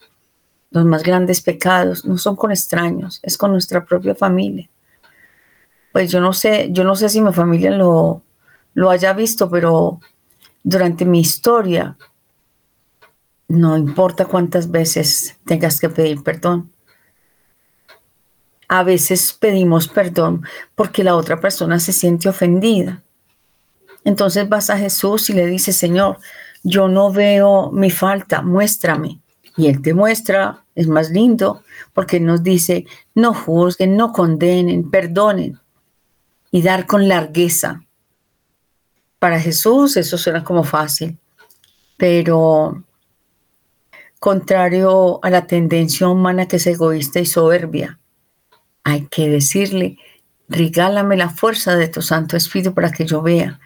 Los 0.74 0.86
más 0.86 1.04
grandes 1.04 1.42
pecados 1.42 2.04
no 2.04 2.18
son 2.18 2.36
con 2.36 2.52
extraños, 2.52 3.20
es 3.22 3.38
con 3.38 3.52
nuestra 3.52 3.86
propia 3.86 4.16
familia. 4.16 4.68
Pues 5.92 6.12
yo 6.12 6.20
no 6.20 6.34
sé, 6.34 6.70
yo 6.72 6.84
no 6.84 6.96
sé 6.96 7.10
si 7.10 7.22
mi 7.22 7.32
familia 7.32 7.70
lo, 7.70 8.24
lo 8.74 8.90
haya 8.90 9.14
visto, 9.14 9.52
pero 9.52 10.00
durante 10.64 11.06
mi 11.06 11.20
historia, 11.20 11.96
no 13.48 13.78
importa 13.78 14.26
cuántas 14.26 14.72
veces 14.72 15.38
tengas 15.46 15.80
que 15.80 15.90
pedir 15.90 16.24
perdón. 16.24 16.72
A 18.68 18.82
veces 18.82 19.32
pedimos 19.40 19.88
perdón 19.88 20.44
porque 20.74 21.04
la 21.04 21.16
otra 21.16 21.40
persona 21.40 21.80
se 21.80 21.94
siente 21.94 22.30
ofendida. 22.30 23.04
Entonces 24.04 24.50
vas 24.50 24.72
a 24.72 24.78
Jesús 24.80 25.30
y 25.30 25.34
le 25.34 25.46
dices, 25.46 25.76
Señor, 25.76 26.18
yo 26.64 26.88
no 26.88 27.12
veo 27.12 27.72
mi 27.72 27.92
falta, 27.92 28.42
muéstrame. 28.42 29.20
Y 29.56 29.68
Él 29.68 29.84
te 29.84 29.94
muestra, 29.94 30.63
es 30.76 30.88
más 30.88 31.12
lindo, 31.12 31.64
porque 31.94 32.20
nos 32.20 32.44
dice, 32.44 32.86
no 33.14 33.34
juzguen, 33.34 33.96
no 33.96 34.12
condenen, 34.12 34.90
perdonen 34.90 35.60
y 36.52 36.62
dar 36.62 36.86
con 36.86 37.08
largueza. 37.08 37.84
Para 39.20 39.40
Jesús 39.40 39.98
eso 39.98 40.18
suena 40.18 40.44
como 40.44 40.64
fácil, 40.64 41.18
pero 41.98 42.84
contrario 44.20 45.20
a 45.22 45.30
la 45.30 45.48
tendencia 45.48 46.08
humana 46.08 46.48
que 46.48 46.56
es 46.56 46.68
egoísta 46.68 47.20
y 47.20 47.26
soberbia, 47.26 48.00
hay 48.84 49.08
que 49.08 49.30
decirle, 49.30 49.98
regálame 50.50 51.18
la 51.18 51.30
fuerza 51.30 51.76
de 51.76 51.88
tu 51.88 52.02
Santo 52.02 52.36
Espíritu 52.36 52.74
para 52.74 52.92
que 52.92 53.06
yo 53.06 53.22
vea. 53.22 53.60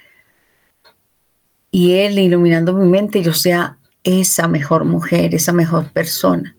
Y 1.71 1.93
Él 1.93 2.19
iluminando 2.19 2.73
mi 2.73 2.87
mente, 2.87 3.21
yo 3.21 3.33
sea 3.33 3.77
esa 4.03 4.47
mejor 4.47 4.85
mujer, 4.85 5.35
esa 5.35 5.53
mejor 5.53 5.91
persona. 5.91 6.56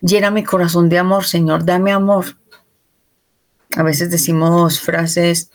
Llena 0.00 0.30
mi 0.30 0.44
corazón 0.44 0.88
de 0.88 0.98
amor, 0.98 1.24
Señor, 1.24 1.64
dame 1.64 1.92
amor. 1.92 2.26
A 3.76 3.82
veces 3.82 4.10
decimos 4.10 4.80
frases 4.80 5.50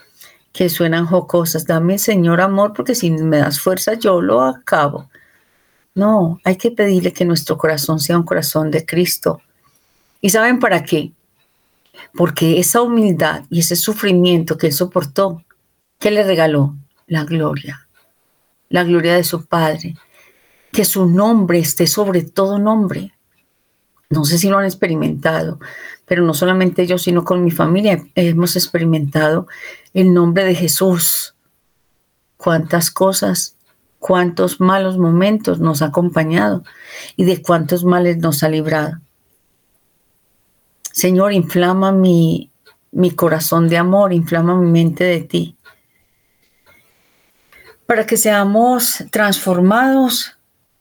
que 0.52 0.70
suenan 0.70 1.06
jocosas, 1.06 1.66
dame, 1.66 1.98
Señor, 1.98 2.42
amor, 2.42 2.74
porque 2.74 2.96
si 2.96 3.12
me 3.12 3.38
das 3.38 3.60
fuerza 3.60 3.94
yo 3.94 4.22
lo 4.22 4.42
acabo. 4.42 5.10
No, 5.94 6.40
hay 6.44 6.56
que 6.56 6.72
pedirle 6.72 7.14
que 7.14 7.26
nuestro 7.26 7.58
corazón 7.58 8.00
sea 8.00 8.18
un 8.18 8.24
corazón 8.24 8.72
de 8.72 8.86
Cristo. 8.86 9.42
¿Y 10.22 10.30
saben 10.30 10.60
para 10.60 10.84
qué? 10.84 11.12
Porque 12.14 12.60
esa 12.60 12.82
humildad 12.82 13.44
y 13.50 13.60
ese 13.60 13.76
sufrimiento 13.76 14.58
que 14.58 14.68
él 14.68 14.74
soportó, 14.74 15.44
¿qué 16.00 16.12
le 16.12 16.24
regaló? 16.24 16.76
La 17.08 17.26
gloria, 17.26 17.88
la 18.70 18.84
gloria 18.84 19.16
de 19.16 19.24
su 19.24 19.46
Padre. 19.46 19.96
Que 20.72 20.86
su 20.86 21.06
nombre 21.06 21.60
esté 21.60 21.88
sobre 21.88 22.24
todo 22.24 22.58
nombre. 22.58 23.14
No 24.12 24.24
sé 24.26 24.38
si 24.38 24.48
lo 24.48 24.60
han 24.60 24.66
experimentado, 24.66 25.60
pero 26.06 26.24
no 26.24 26.36
solamente 26.36 26.86
yo, 26.86 27.00
sino 27.00 27.24
con 27.24 27.44
mi 27.44 27.50
familia 27.50 28.04
hemos 28.14 28.56
experimentado 28.56 29.48
el 29.96 30.14
nombre 30.14 30.46
de 30.46 30.54
Jesús. 30.54 31.34
Cuántas 32.38 32.92
cosas 32.92 33.56
cuántos 34.02 34.60
malos 34.60 34.98
momentos 34.98 35.60
nos 35.60 35.84
ha 35.84 35.86
acompañado 35.86 36.64
y 37.16 37.24
de 37.24 37.42
cuántos 37.42 37.86
males 37.86 38.18
nos 38.18 38.42
ha 38.44 38.50
librado. 38.50 39.00
Señor, 40.92 41.32
inflama 41.34 41.92
mi, 41.92 42.52
mi 42.92 43.12
corazón 43.12 43.70
de 43.70 43.78
amor, 43.78 44.12
inflama 44.12 44.60
mi 44.60 44.70
mente 44.70 45.04
de 45.04 45.22
ti, 45.22 45.56
para 47.86 48.06
que 48.08 48.18
seamos 48.18 49.04
transformados 49.12 50.36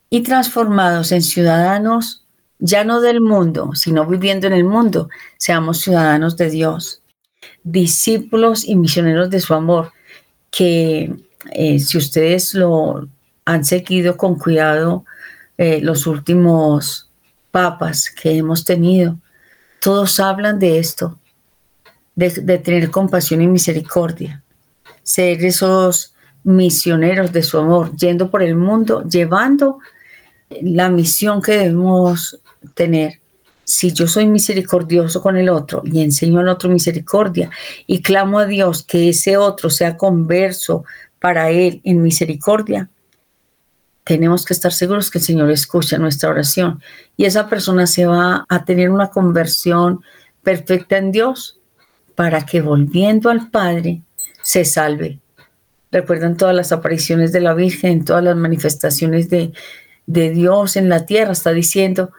y 0.09 0.23
transformados 0.23 1.13
en 1.13 1.23
ciudadanos, 1.23 2.27
ya 2.61 2.85
no 2.85 3.01
del 3.01 3.21
mundo, 3.21 3.75
sino 3.75 4.07
viviendo 4.07 4.47
en 4.47 4.53
el 4.53 4.65
mundo, 4.65 5.09
seamos 5.39 5.81
ciudadanos 5.81 6.37
de 6.37 6.51
Dios, 6.51 7.03
discípulos 7.65 8.65
y 8.65 8.77
misioneros 8.77 9.31
de 9.31 9.41
su 9.41 9.55
amor, 9.55 9.93
que 10.51 11.13
eh, 11.53 11.79
si 11.79 11.99
ustedes 11.99 12.55
lo 12.55 13.09
han 13.47 13.65
seguido 13.65 14.17
con 14.17 14.39
cuidado 14.39 15.05
eh, 15.57 15.81
los 15.81 16.07
últimos 16.07 17.11
papas 17.51 18.11
que 18.11 18.37
hemos 18.37 18.65
tenido, 18.65 19.19
todos 19.81 20.21
hablan 20.21 20.59
de 20.59 20.79
esto, 20.79 21.19
de, 22.15 22.29
de 22.31 22.59
tener 22.59 22.91
compasión 22.91 23.41
y 23.41 23.47
misericordia, 23.47 24.43
ser 25.03 25.43
esos 25.45 26.15
misioneros 26.45 27.33
de 27.33 27.43
su 27.43 27.59
amor, 27.59 27.97
yendo 27.97 28.31
por 28.31 28.43
el 28.43 28.57
mundo, 28.57 29.03
llevando 29.09 29.79
la 30.63 30.89
misión 30.89 31.41
que 31.41 31.53
debemos 31.53 32.41
tener. 32.75 33.21
Si 33.65 33.93
yo 33.93 34.09
soy 34.09 34.27
misericordioso 34.27 35.23
con 35.23 35.37
el 35.37 35.49
otro 35.49 35.83
y 35.85 36.03
enseño 36.03 36.41
al 36.41 36.49
otro 36.49 36.69
misericordia 36.69 37.51
y 37.87 38.03
clamo 38.03 38.41
a 38.41 38.47
Dios 38.47 38.83
que 38.83 39.09
ese 39.09 39.37
otro 39.37 39.71
sea 39.71 39.97
converso 39.97 40.85
para 41.21 41.51
Él 41.51 41.81
en 41.85 42.03
misericordia, 42.03 42.91
tenemos 44.03 44.45
que 44.45 44.55
estar 44.55 44.73
seguros 44.73 45.09
que 45.09 45.19
el 45.19 45.25
Señor 45.25 45.51
escucha 45.51 45.99
nuestra 45.99 46.31
oración 46.31 46.83
y 47.17 47.27
esa 47.27 47.49
persona 47.49 47.87
se 47.87 48.07
va 48.07 48.45
a 48.49 48.65
tener 48.65 48.91
una 48.91 49.11
conversión 49.11 50.03
perfecta 50.43 50.97
en 50.97 51.13
Dios 51.13 51.61
para 52.17 52.45
que 52.45 52.61
volviendo 52.61 53.31
al 53.31 53.51
Padre 53.51 54.03
se 54.43 54.65
salve. 54.65 55.21
Recuerdan 55.93 56.37
todas 56.37 56.57
las 56.57 56.73
apariciones 56.73 57.31
de 57.31 57.41
la 57.41 57.55
Virgen, 57.55 58.05
todas 58.05 58.25
las 58.25 58.37
manifestaciones 58.37 59.29
de, 59.29 59.53
de 60.07 60.31
Dios 60.31 60.77
en 60.77 60.89
la 60.89 61.07
tierra. 61.07 61.33
Está 61.33 61.53
diciendo, 61.53 62.11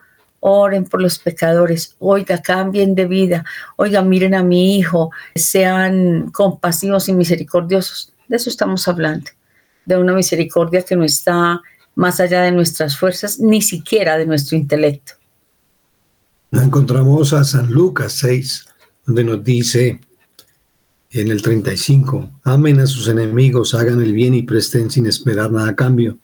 oren 0.42 0.86
por 0.86 1.02
los 1.02 1.20
pecadores, 1.20 1.96
oiga, 2.00 2.42
cambien 2.42 2.96
de 2.96 3.06
vida, 3.06 3.46
oiga, 3.78 4.02
miren 4.02 4.34
a 4.34 4.44
mi 4.44 4.78
hijo, 4.78 5.12
sean 5.36 6.32
compasivos 6.32 7.08
y 7.10 7.14
misericordiosos. 7.14 8.14
De 8.28 8.38
eso 8.38 8.50
estamos 8.50 8.88
hablando, 8.88 9.32
de 9.86 9.98
una 9.98 10.14
misericordia 10.14 10.82
que 10.82 10.96
no 10.96 11.04
está 11.04 11.62
más 11.96 12.20
allá 12.20 12.42
de 12.42 12.52
nuestras 12.52 12.98
fuerzas, 12.98 13.40
ni 13.40 13.62
siquiera 13.62 14.18
de 14.18 14.26
nuestro 14.26 14.58
intelecto. 14.58 15.14
Encontramos 16.52 17.34
a 17.34 17.44
San 17.44 17.72
Lucas 17.72 18.14
6, 18.14 18.66
donde 19.06 19.24
nos 19.24 19.44
dice 19.44 20.00
en 21.12 21.28
el 21.30 21.42
35, 21.42 22.30
amen 22.44 22.80
a 22.80 22.88
sus 22.88 23.08
enemigos, 23.08 23.74
hagan 23.74 24.02
el 24.02 24.14
bien 24.14 24.34
y 24.34 24.44
presten 24.44 24.90
sin 24.90 25.06
esperar 25.06 25.52
nada 25.52 25.70
a 25.70 25.76
cambio. 25.76 26.18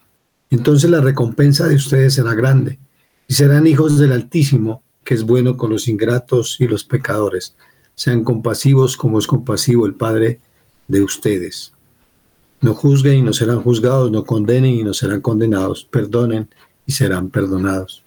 Entonces 0.50 0.90
la 0.90 1.00
recompensa 1.00 1.66
de 1.66 1.76
ustedes 1.76 2.14
será 2.14 2.34
grande 2.34 2.78
y 3.26 3.34
serán 3.34 3.66
hijos 3.66 3.98
del 3.98 4.12
Altísimo, 4.12 4.82
que 5.04 5.14
es 5.14 5.24
bueno 5.24 5.56
con 5.56 5.70
los 5.70 5.88
ingratos 5.88 6.56
y 6.58 6.66
los 6.66 6.84
pecadores. 6.84 7.54
Sean 7.94 8.24
compasivos 8.24 8.96
como 8.96 9.18
es 9.18 9.26
compasivo 9.26 9.86
el 9.86 9.94
Padre 9.94 10.40
de 10.86 11.02
ustedes. 11.02 11.72
No 12.60 12.74
juzguen 12.74 13.18
y 13.18 13.22
no 13.22 13.32
serán 13.32 13.62
juzgados, 13.62 14.10
no 14.10 14.24
condenen 14.24 14.74
y 14.74 14.82
no 14.82 14.94
serán 14.94 15.20
condenados, 15.20 15.84
perdonen 15.84 16.48
y 16.86 16.92
serán 16.92 17.30
perdonados. 17.30 18.02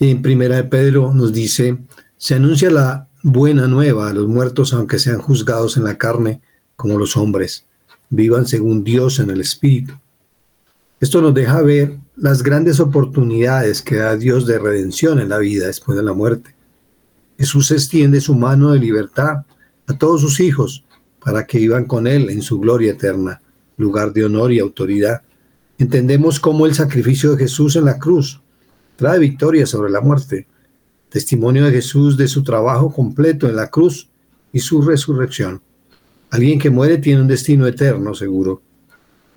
en 0.00 0.22
Primera 0.22 0.56
de 0.56 0.64
Pedro 0.64 1.12
nos 1.14 1.32
dice, 1.32 1.78
se 2.16 2.34
anuncia 2.34 2.70
la 2.70 3.08
buena 3.22 3.66
nueva 3.68 4.08
a 4.08 4.14
los 4.14 4.26
muertos 4.26 4.72
aunque 4.72 4.98
sean 4.98 5.18
juzgados 5.18 5.76
en 5.76 5.84
la 5.84 5.98
carne 5.98 6.40
como 6.74 6.98
los 6.98 7.16
hombres. 7.16 7.66
Vivan 8.08 8.46
según 8.46 8.82
Dios 8.82 9.18
en 9.18 9.30
el 9.30 9.40
Espíritu. 9.40 9.94
Esto 11.00 11.22
nos 11.22 11.32
deja 11.32 11.62
ver 11.62 11.98
las 12.14 12.42
grandes 12.42 12.78
oportunidades 12.78 13.80
que 13.80 13.96
da 13.96 14.16
Dios 14.16 14.46
de 14.46 14.58
redención 14.58 15.18
en 15.18 15.30
la 15.30 15.38
vida 15.38 15.66
después 15.66 15.96
de 15.96 16.04
la 16.04 16.12
muerte. 16.12 16.54
Jesús 17.38 17.70
extiende 17.70 18.20
su 18.20 18.34
mano 18.34 18.72
de 18.72 18.80
libertad 18.80 19.46
a 19.86 19.96
todos 19.96 20.20
sus 20.20 20.40
hijos 20.40 20.84
para 21.24 21.46
que 21.46 21.56
vivan 21.56 21.86
con 21.86 22.06
Él 22.06 22.28
en 22.28 22.42
su 22.42 22.60
gloria 22.60 22.92
eterna, 22.92 23.40
lugar 23.78 24.12
de 24.12 24.26
honor 24.26 24.52
y 24.52 24.58
autoridad. 24.58 25.22
Entendemos 25.78 26.38
cómo 26.38 26.66
el 26.66 26.74
sacrificio 26.74 27.30
de 27.30 27.44
Jesús 27.44 27.76
en 27.76 27.86
la 27.86 27.98
cruz 27.98 28.42
trae 28.96 29.18
victoria 29.18 29.64
sobre 29.64 29.90
la 29.90 30.02
muerte, 30.02 30.46
testimonio 31.08 31.64
de 31.64 31.72
Jesús 31.72 32.18
de 32.18 32.28
su 32.28 32.42
trabajo 32.42 32.92
completo 32.92 33.48
en 33.48 33.56
la 33.56 33.70
cruz 33.70 34.10
y 34.52 34.60
su 34.60 34.82
resurrección. 34.82 35.62
Alguien 36.28 36.58
que 36.58 36.68
muere 36.68 36.98
tiene 36.98 37.22
un 37.22 37.28
destino 37.28 37.66
eterno, 37.66 38.14
seguro. 38.14 38.60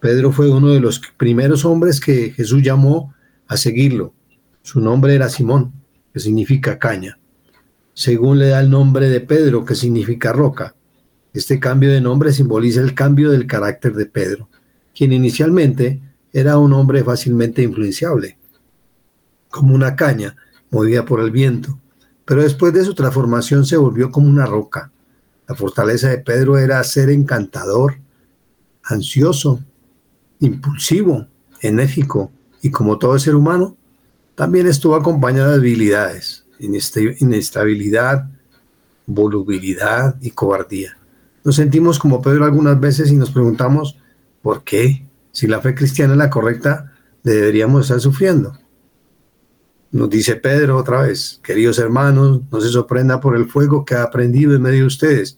Pedro 0.04 0.34
fue 0.34 0.50
uno 0.50 0.68
de 0.68 0.82
los 0.82 1.00
primeros 1.16 1.63
hombres 1.63 2.02
que 2.02 2.32
Jesús 2.32 2.62
llamó 2.62 3.13
a 3.48 3.56
seguirlo. 3.56 4.13
Su 4.62 4.82
nombre 4.82 5.16
era 5.16 5.30
Simón, 5.30 5.72
que 6.12 6.20
significa 6.20 6.78
caña. 6.78 7.18
Según 7.94 8.38
le 8.38 8.50
da 8.50 8.60
el 8.60 8.70
nombre 8.70 9.08
de 9.08 9.22
Pedro, 9.22 9.63
que 9.63 9.76
significa 9.76 10.34
roca. 10.34 10.76
Este 11.34 11.58
cambio 11.58 11.89
de 11.89 12.02
nombre 12.02 12.34
simboliza 12.34 12.82
el 12.82 12.94
cambio 12.94 13.32
del 13.32 13.48
carácter 13.48 13.94
de 13.94 14.06
Pedro, 14.06 14.50
quien 14.94 15.13
inicialmente 15.13 16.02
era 16.34 16.58
un 16.58 16.74
hombre 16.74 17.02
fácilmente 17.06 17.62
influenciable, 17.62 18.38
como 19.50 19.74
una 19.74 19.96
caña 19.96 20.36
movida 20.70 21.06
por 21.06 21.22
el 21.22 21.32
viento, 21.32 21.80
pero 22.26 22.44
después 22.44 22.74
de 22.74 22.84
su 22.84 22.94
transformación 22.94 23.66
se 23.66 23.78
volvió 23.78 24.12
como 24.12 24.28
una 24.28 24.48
roca. 24.48 24.92
La 25.48 25.56
fortaleza 25.56 26.10
de 26.10 26.18
Pedro 26.18 26.58
era 26.58 26.84
ser 26.84 27.10
encantador, 27.10 28.00
ansioso, 28.84 29.63
impulsivo, 30.43 31.27
enérgico 31.62 32.32
y 32.62 32.69
como 32.69 32.97
todo 32.97 33.17
ser 33.17 33.36
humano, 33.36 33.77
también 34.36 34.67
estuvo 34.67 34.95
acompañado 34.95 35.51
de 35.51 35.60
debilidades, 35.60 36.45
inestabilidad, 36.60 38.29
volubilidad 39.06 40.15
y 40.21 40.32
cobardía. 40.32 40.97
Nos 41.43 41.56
sentimos 41.56 41.99
como 41.99 42.21
Pedro 42.21 42.45
algunas 42.45 42.79
veces 42.79 43.12
y 43.12 43.15
nos 43.15 43.32
preguntamos, 43.32 43.97
¿por 44.41 44.63
qué? 44.63 45.06
Si 45.32 45.47
la 45.47 45.62
fe 45.62 45.75
cristiana 45.75 46.13
es 46.13 46.17
la 46.17 46.29
correcta, 46.29 46.93
deberíamos 47.23 47.84
estar 47.84 47.99
sufriendo. 47.99 48.58
Nos 49.91 50.10
dice 50.10 50.36
Pedro 50.36 50.77
otra 50.77 51.03
vez, 51.03 51.39
queridos 51.43 51.79
hermanos, 51.79 52.41
no 52.51 52.62
se 52.62 52.69
sorprenda 52.69 53.19
por 53.19 53.36
el 53.36 53.49
fuego 53.49 53.86
que 53.86 53.95
ha 53.95 54.03
aprendido 54.03 54.56
en 54.56 54.62
medio 54.62 54.82
de 54.82 54.88
ustedes 54.88 55.38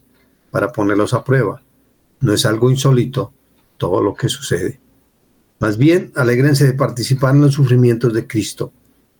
para 0.50 0.72
ponerlos 0.72 1.12
a 1.12 1.22
prueba. 1.22 1.62
No 2.20 2.32
es 2.32 2.46
algo 2.46 2.70
insólito 2.70 3.32
todo 3.76 4.02
lo 4.02 4.14
que 4.14 4.28
sucede. 4.28 4.80
Más 5.58 5.78
bien, 5.78 6.12
alégrense 6.14 6.66
de 6.66 6.74
participar 6.74 7.34
en 7.34 7.42
los 7.42 7.54
sufrimientos 7.54 8.12
de 8.12 8.26
Cristo, 8.26 8.72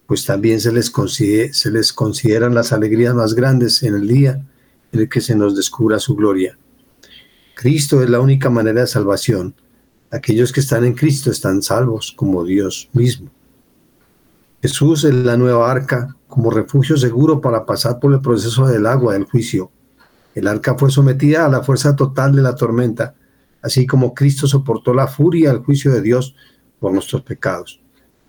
pues 0.06 0.24
también 0.24 0.60
se 0.60 0.72
les, 0.72 0.92
se 1.52 1.70
les 1.70 1.92
consideran 1.92 2.54
las 2.54 2.72
alegrías 2.72 3.14
más 3.14 3.34
grandes 3.34 3.82
en 3.82 3.94
el 3.94 4.06
día 4.06 4.44
en 4.92 5.00
el 5.00 5.08
que 5.08 5.20
se 5.20 5.34
nos 5.34 5.56
descubra 5.56 5.98
su 5.98 6.14
gloria. 6.14 6.58
Cristo 7.54 8.02
es 8.02 8.10
la 8.10 8.20
única 8.20 8.50
manera 8.50 8.82
de 8.82 8.86
salvación. 8.86 9.54
Aquellos 10.10 10.52
que 10.52 10.60
están 10.60 10.84
en 10.84 10.94
Cristo 10.94 11.30
están 11.30 11.62
salvos 11.62 12.12
como 12.14 12.44
Dios 12.44 12.90
mismo. 12.92 13.30
Jesús 14.60 15.04
es 15.04 15.14
la 15.14 15.36
nueva 15.36 15.70
arca 15.70 16.16
como 16.28 16.50
refugio 16.50 16.96
seguro 16.96 17.40
para 17.40 17.64
pasar 17.64 17.98
por 17.98 18.12
el 18.12 18.20
proceso 18.20 18.66
del 18.66 18.86
agua 18.86 19.14
del 19.14 19.24
juicio. 19.24 19.70
El 20.34 20.48
arca 20.48 20.76
fue 20.76 20.90
sometida 20.90 21.46
a 21.46 21.48
la 21.48 21.62
fuerza 21.62 21.96
total 21.96 22.36
de 22.36 22.42
la 22.42 22.54
tormenta, 22.54 23.14
así 23.66 23.84
como 23.84 24.14
Cristo 24.14 24.46
soportó 24.46 24.94
la 24.94 25.08
furia 25.08 25.50
al 25.50 25.58
juicio 25.58 25.92
de 25.92 26.00
Dios 26.00 26.36
por 26.78 26.92
nuestros 26.92 27.22
pecados. 27.22 27.80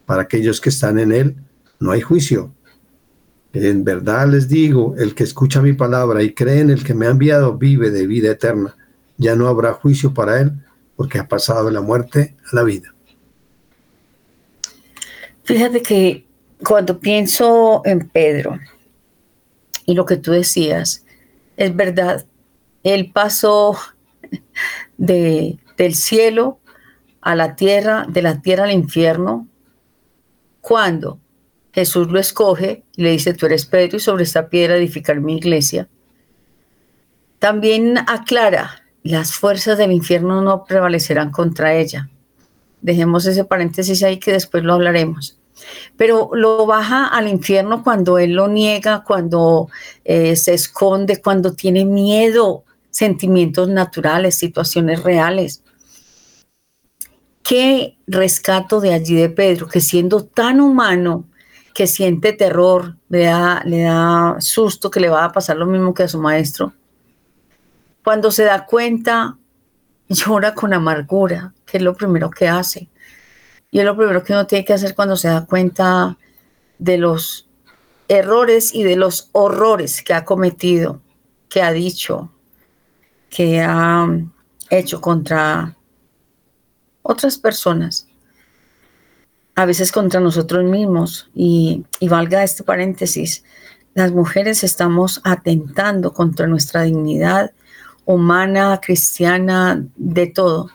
para 0.08 0.22
aquellos 0.22 0.62
que 0.62 0.70
están 0.70 1.00
en 1.00 1.12
él, 1.12 1.36
no 1.82 1.92
hay 1.92 2.00
juicio. 2.00 2.54
En 3.52 3.84
verdad 3.84 4.26
les 4.30 4.48
digo, 4.48 4.96
el 4.98 5.14
que 5.14 5.26
escucha 5.26 5.62
mi 5.62 5.74
palabra 5.74 6.24
y 6.24 6.34
cree 6.34 6.62
en 6.62 6.70
el 6.70 6.82
que 6.82 6.94
me 6.94 7.08
ha 7.08 7.10
enviado 7.10 7.58
vive 7.58 7.90
de 7.92 8.08
vida 8.08 8.32
eterna. 8.32 8.78
Ya 9.18 9.36
no 9.36 9.50
habrá 9.50 9.74
juicio 9.74 10.14
para 10.14 10.40
él, 10.40 10.54
porque 10.96 11.20
ha 11.20 11.28
pasado 11.28 11.66
de 11.66 11.74
la 11.74 11.82
muerte 11.82 12.38
a 12.50 12.56
la 12.56 12.64
vida. 12.64 12.96
Fíjate 15.44 15.82
que 15.82 16.26
cuando 16.66 17.00
pienso 17.00 17.82
en 17.84 18.08
Pedro 18.08 18.58
y 19.86 19.94
lo 19.94 20.06
que 20.06 20.16
tú 20.16 20.32
decías, 20.32 21.04
es 21.58 21.76
verdad, 21.76 22.26
él 22.84 23.12
pasó 23.14 23.78
de, 24.98 25.58
del 25.78 25.96
cielo 25.96 26.60
a 27.22 27.36
la 27.36 27.56
tierra, 27.56 28.06
de 28.08 28.22
la 28.22 28.42
tierra 28.42 28.66
al 28.66 28.72
infierno, 28.72 29.48
cuando 30.62 31.20
Jesús 31.74 32.08
lo 32.08 32.20
escoge 32.20 32.84
y 32.96 33.04
le 33.04 33.12
dice, 33.12 33.34
tú 33.34 33.46
eres 33.46 33.66
Pedro 33.66 33.98
y 33.98 34.00
sobre 34.00 34.24
esta 34.24 34.50
piedra 34.50 34.78
edificar 34.78 35.20
mi 35.20 35.38
iglesia. 35.38 35.88
También 37.40 38.00
aclara, 38.00 38.84
las 39.04 39.34
fuerzas 39.34 39.78
del 39.78 39.92
infierno 39.92 40.42
no 40.42 40.66
prevalecerán 40.66 41.32
contra 41.32 41.76
ella. 41.76 42.10
Dejemos 42.82 43.26
ese 43.26 43.46
paréntesis 43.46 44.02
ahí 44.04 44.18
que 44.18 44.32
después 44.32 44.64
lo 44.64 44.74
hablaremos. 44.74 45.38
Pero 45.96 46.30
lo 46.34 46.66
baja 46.66 47.08
al 47.08 47.28
infierno 47.28 47.84
cuando 47.84 48.18
él 48.18 48.34
lo 48.34 48.48
niega, 48.48 49.04
cuando 49.04 49.70
eh, 50.04 50.36
se 50.36 50.54
esconde, 50.54 51.22
cuando 51.22 51.54
tiene 51.54 51.86
miedo, 51.86 52.64
sentimientos 52.98 53.70
naturales, 53.70 54.36
situaciones 54.36 55.04
reales. 55.04 55.64
¿Qué 57.44 57.96
rescato 58.08 58.82
de 58.82 58.92
allí 58.92 59.14
de 59.14 59.30
Pedro? 59.30 59.68
Que 59.68 59.82
siendo 59.82 60.26
tan 60.26 60.60
humano, 60.60 61.26
que 61.76 61.86
siente 61.86 62.34
terror, 62.34 62.98
le 63.10 63.26
da, 63.26 63.62
le 63.66 63.84
da 63.84 64.38
susto 64.40 64.90
que 64.90 65.00
le 65.00 65.10
va 65.10 65.26
a 65.26 65.32
pasar 65.32 65.58
lo 65.58 65.68
mismo 65.68 65.94
que 65.94 66.04
a 66.04 66.08
su 66.08 66.20
maestro. 66.20 66.74
Cuando 68.04 68.32
se 68.32 68.46
da 68.46 68.66
cuenta, 68.66 69.38
llora 70.10 70.56
con 70.56 70.74
amargura, 70.74 71.54
que 71.68 71.78
es 71.78 71.84
lo 71.84 71.94
primero 71.94 72.32
que 72.32 72.48
hace. 72.48 72.90
Y 73.70 73.78
es 73.78 73.86
lo 73.86 73.96
primero 73.96 74.24
que 74.24 74.34
uno 74.34 74.48
tiene 74.48 74.66
que 74.66 74.74
hacer 74.74 74.96
cuando 74.96 75.16
se 75.16 75.28
da 75.28 75.46
cuenta 75.46 76.18
de 76.80 76.98
los 76.98 77.48
errores 78.08 78.74
y 78.74 78.82
de 78.82 78.96
los 78.96 79.30
horrores 79.34 80.02
que 80.02 80.16
ha 80.16 80.26
cometido, 80.26 81.02
que 81.48 81.62
ha 81.62 81.72
dicho, 81.72 82.32
que 83.30 83.62
ha 83.62 84.08
hecho 84.70 85.02
contra 85.02 85.76
otras 87.02 87.38
personas, 87.38 88.08
a 89.56 89.66
veces 89.66 89.92
contra 89.92 90.20
nosotros 90.20 90.64
mismos. 90.64 91.30
Y, 91.34 91.86
valga 92.02 92.44
este 92.44 92.64
paréntesis, 92.64 93.44
las 93.94 94.12
mujeres 94.12 94.64
estamos 94.64 95.22
atentando 95.24 96.14
contra 96.14 96.48
nuestra 96.48 96.84
dignidad 96.84 97.52
humana, 98.06 98.80
cristiana, 98.82 99.86
de 99.96 100.28
todo, 100.28 100.72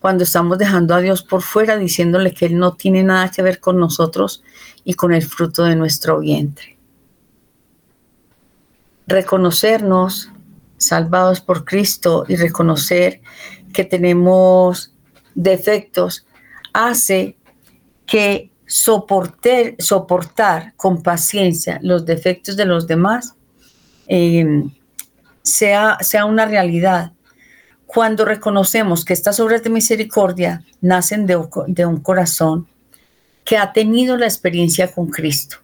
cuando 0.00 0.24
estamos 0.24 0.58
dejando 0.58 0.94
a 0.94 1.00
Dios 1.00 1.22
por 1.22 1.42
fuera, 1.42 1.76
diciéndole 1.76 2.32
que 2.32 2.46
Él 2.46 2.58
no 2.58 2.74
tiene 2.74 3.02
nada 3.02 3.30
que 3.30 3.42
ver 3.42 3.60
con 3.60 3.78
nosotros 3.78 4.42
y 4.84 4.94
con 4.94 5.12
el 5.12 5.22
fruto 5.22 5.64
de 5.64 5.76
nuestro 5.76 6.20
vientre. 6.20 6.76
Reconocernos 9.06 10.30
salvados 10.78 11.40
por 11.40 11.64
Cristo 11.64 12.24
y 12.28 12.36
reconocer 12.36 13.20
que 13.72 13.84
tenemos 13.84 14.92
defectos 15.34 16.26
hace 16.72 17.36
que 18.06 18.50
soportar, 18.66 19.76
con 20.76 21.02
paciencia 21.02 21.78
los 21.82 22.04
defectos 22.04 22.56
de 22.56 22.64
los 22.64 22.86
demás 22.86 23.34
em, 24.08 24.70
sea, 25.42 25.98
sea 26.00 26.24
una 26.24 26.46
realidad. 26.46 27.12
Cuando 27.86 28.24
reconocemos 28.24 29.04
que 29.04 29.12
estas 29.12 29.38
obras 29.38 29.62
de 29.62 29.70
misericordia 29.70 30.64
nacen 30.80 31.26
de, 31.26 31.40
de 31.68 31.86
un 31.86 32.00
corazón 32.00 32.66
que 33.44 33.56
ha 33.56 33.72
tenido 33.72 34.16
la 34.16 34.26
experiencia 34.26 34.92
con 34.92 35.08
Cristo, 35.08 35.58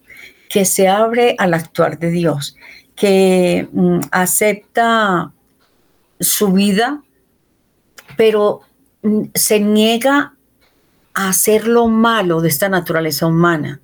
que 0.49 0.65
se 0.65 0.87
abre 0.89 1.35
al 1.39 1.53
actuar 1.55 1.99
de 1.99 2.11
Dios, 2.11 2.57
que 2.95 3.69
mm, 3.73 4.01
acepta 4.11 5.33
su 6.21 6.53
vida, 6.53 7.03
pero 8.17 8.61
mm, 9.03 9.23
se 9.35 9.61
niega 9.61 10.35
a 11.15 11.29
hacer 11.29 11.67
lo 11.67 11.89
malo 11.89 12.41
de 12.41 12.49
esta 12.49 12.69
naturaleza 12.69 13.27
humana. 13.27 13.81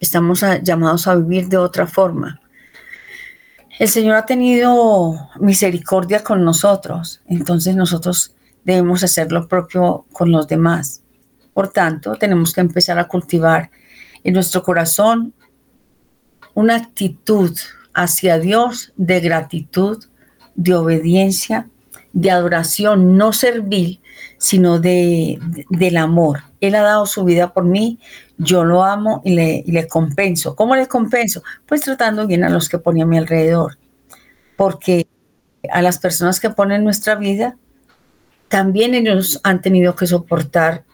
Estamos 0.00 0.44
llamados 0.62 1.06
a 1.06 1.14
vivir 1.14 1.48
de 1.48 1.56
otra 1.56 1.86
forma. 1.86 2.40
El 3.78 3.88
Señor 3.88 4.16
ha 4.16 4.26
tenido 4.26 5.30
misericordia 5.40 6.22
con 6.22 6.44
nosotros, 6.44 7.22
entonces 7.26 7.74
nosotros 7.74 8.34
debemos 8.64 9.02
hacer 9.02 9.32
lo 9.32 9.48
propio 9.48 10.06
con 10.12 10.30
los 10.30 10.46
demás. 10.46 11.02
Por 11.54 11.68
tanto, 11.68 12.14
tenemos 12.16 12.52
que 12.52 12.60
empezar 12.60 12.98
a 12.98 13.08
cultivar 13.08 13.70
en 14.22 14.34
nuestro 14.34 14.62
corazón 14.62 15.34
una 16.54 16.76
actitud 16.76 17.56
hacia 17.94 18.38
Dios 18.38 18.92
de 18.96 19.20
gratitud, 19.20 20.04
de 20.54 20.74
obediencia, 20.74 21.68
de 22.12 22.30
adoración 22.30 23.16
no 23.16 23.32
servil, 23.32 24.00
sino 24.38 24.78
de, 24.78 25.38
del 25.70 25.96
amor. 25.96 26.42
Él 26.60 26.74
ha 26.74 26.82
dado 26.82 27.06
su 27.06 27.24
vida 27.24 27.52
por 27.52 27.64
mí, 27.64 27.98
yo 28.38 28.64
lo 28.64 28.84
amo 28.84 29.22
y 29.24 29.34
le, 29.34 29.64
le 29.66 29.88
compenso. 29.88 30.54
¿Cómo 30.54 30.76
le 30.76 30.86
compenso? 30.88 31.42
Pues 31.66 31.82
tratando 31.82 32.26
bien 32.26 32.44
a 32.44 32.50
los 32.50 32.68
que 32.68 32.78
pone 32.78 33.02
a 33.02 33.06
mi 33.06 33.18
alrededor. 33.18 33.78
Porque 34.56 35.06
a 35.70 35.82
las 35.82 35.98
personas 35.98 36.40
que 36.40 36.50
ponen 36.50 36.84
nuestra 36.84 37.14
vida, 37.14 37.56
también 38.48 38.94
ellos 38.94 39.40
han 39.44 39.62
tenido 39.62 39.96
que 39.96 40.06
soportar, 40.06 40.84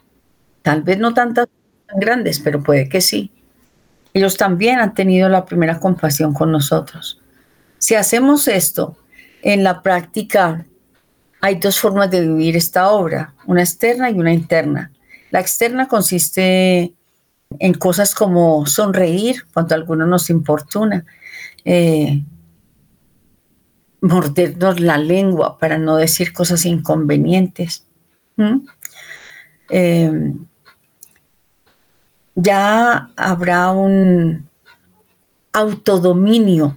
tal 0.62 0.82
vez 0.82 0.98
no 0.98 1.14
tantas 1.14 1.48
grandes, 1.96 2.38
pero 2.38 2.62
puede 2.62 2.88
que 2.88 3.00
sí, 3.00 3.32
ellos 4.18 4.36
también 4.36 4.80
han 4.80 4.94
tenido 4.94 5.28
la 5.28 5.44
primera 5.44 5.78
compasión 5.78 6.34
con 6.34 6.50
nosotros. 6.50 7.20
Si 7.78 7.94
hacemos 7.94 8.48
esto 8.48 8.96
en 9.42 9.62
la 9.62 9.82
práctica, 9.82 10.66
hay 11.40 11.56
dos 11.56 11.78
formas 11.78 12.10
de 12.10 12.22
vivir 12.22 12.56
esta 12.56 12.90
obra, 12.90 13.34
una 13.46 13.62
externa 13.62 14.10
y 14.10 14.18
una 14.18 14.32
interna. 14.32 14.90
La 15.30 15.40
externa 15.40 15.86
consiste 15.86 16.92
en 17.58 17.74
cosas 17.74 18.14
como 18.14 18.66
sonreír 18.66 19.44
cuando 19.54 19.74
alguno 19.74 20.06
nos 20.06 20.30
importuna, 20.30 21.06
eh, 21.64 22.22
mordernos 24.00 24.80
la 24.80 24.98
lengua 24.98 25.58
para 25.58 25.78
no 25.78 25.96
decir 25.96 26.32
cosas 26.32 26.64
inconvenientes 26.66 27.84
ya 32.40 33.10
habrá 33.16 33.72
un 33.72 34.48
autodominio 35.52 36.76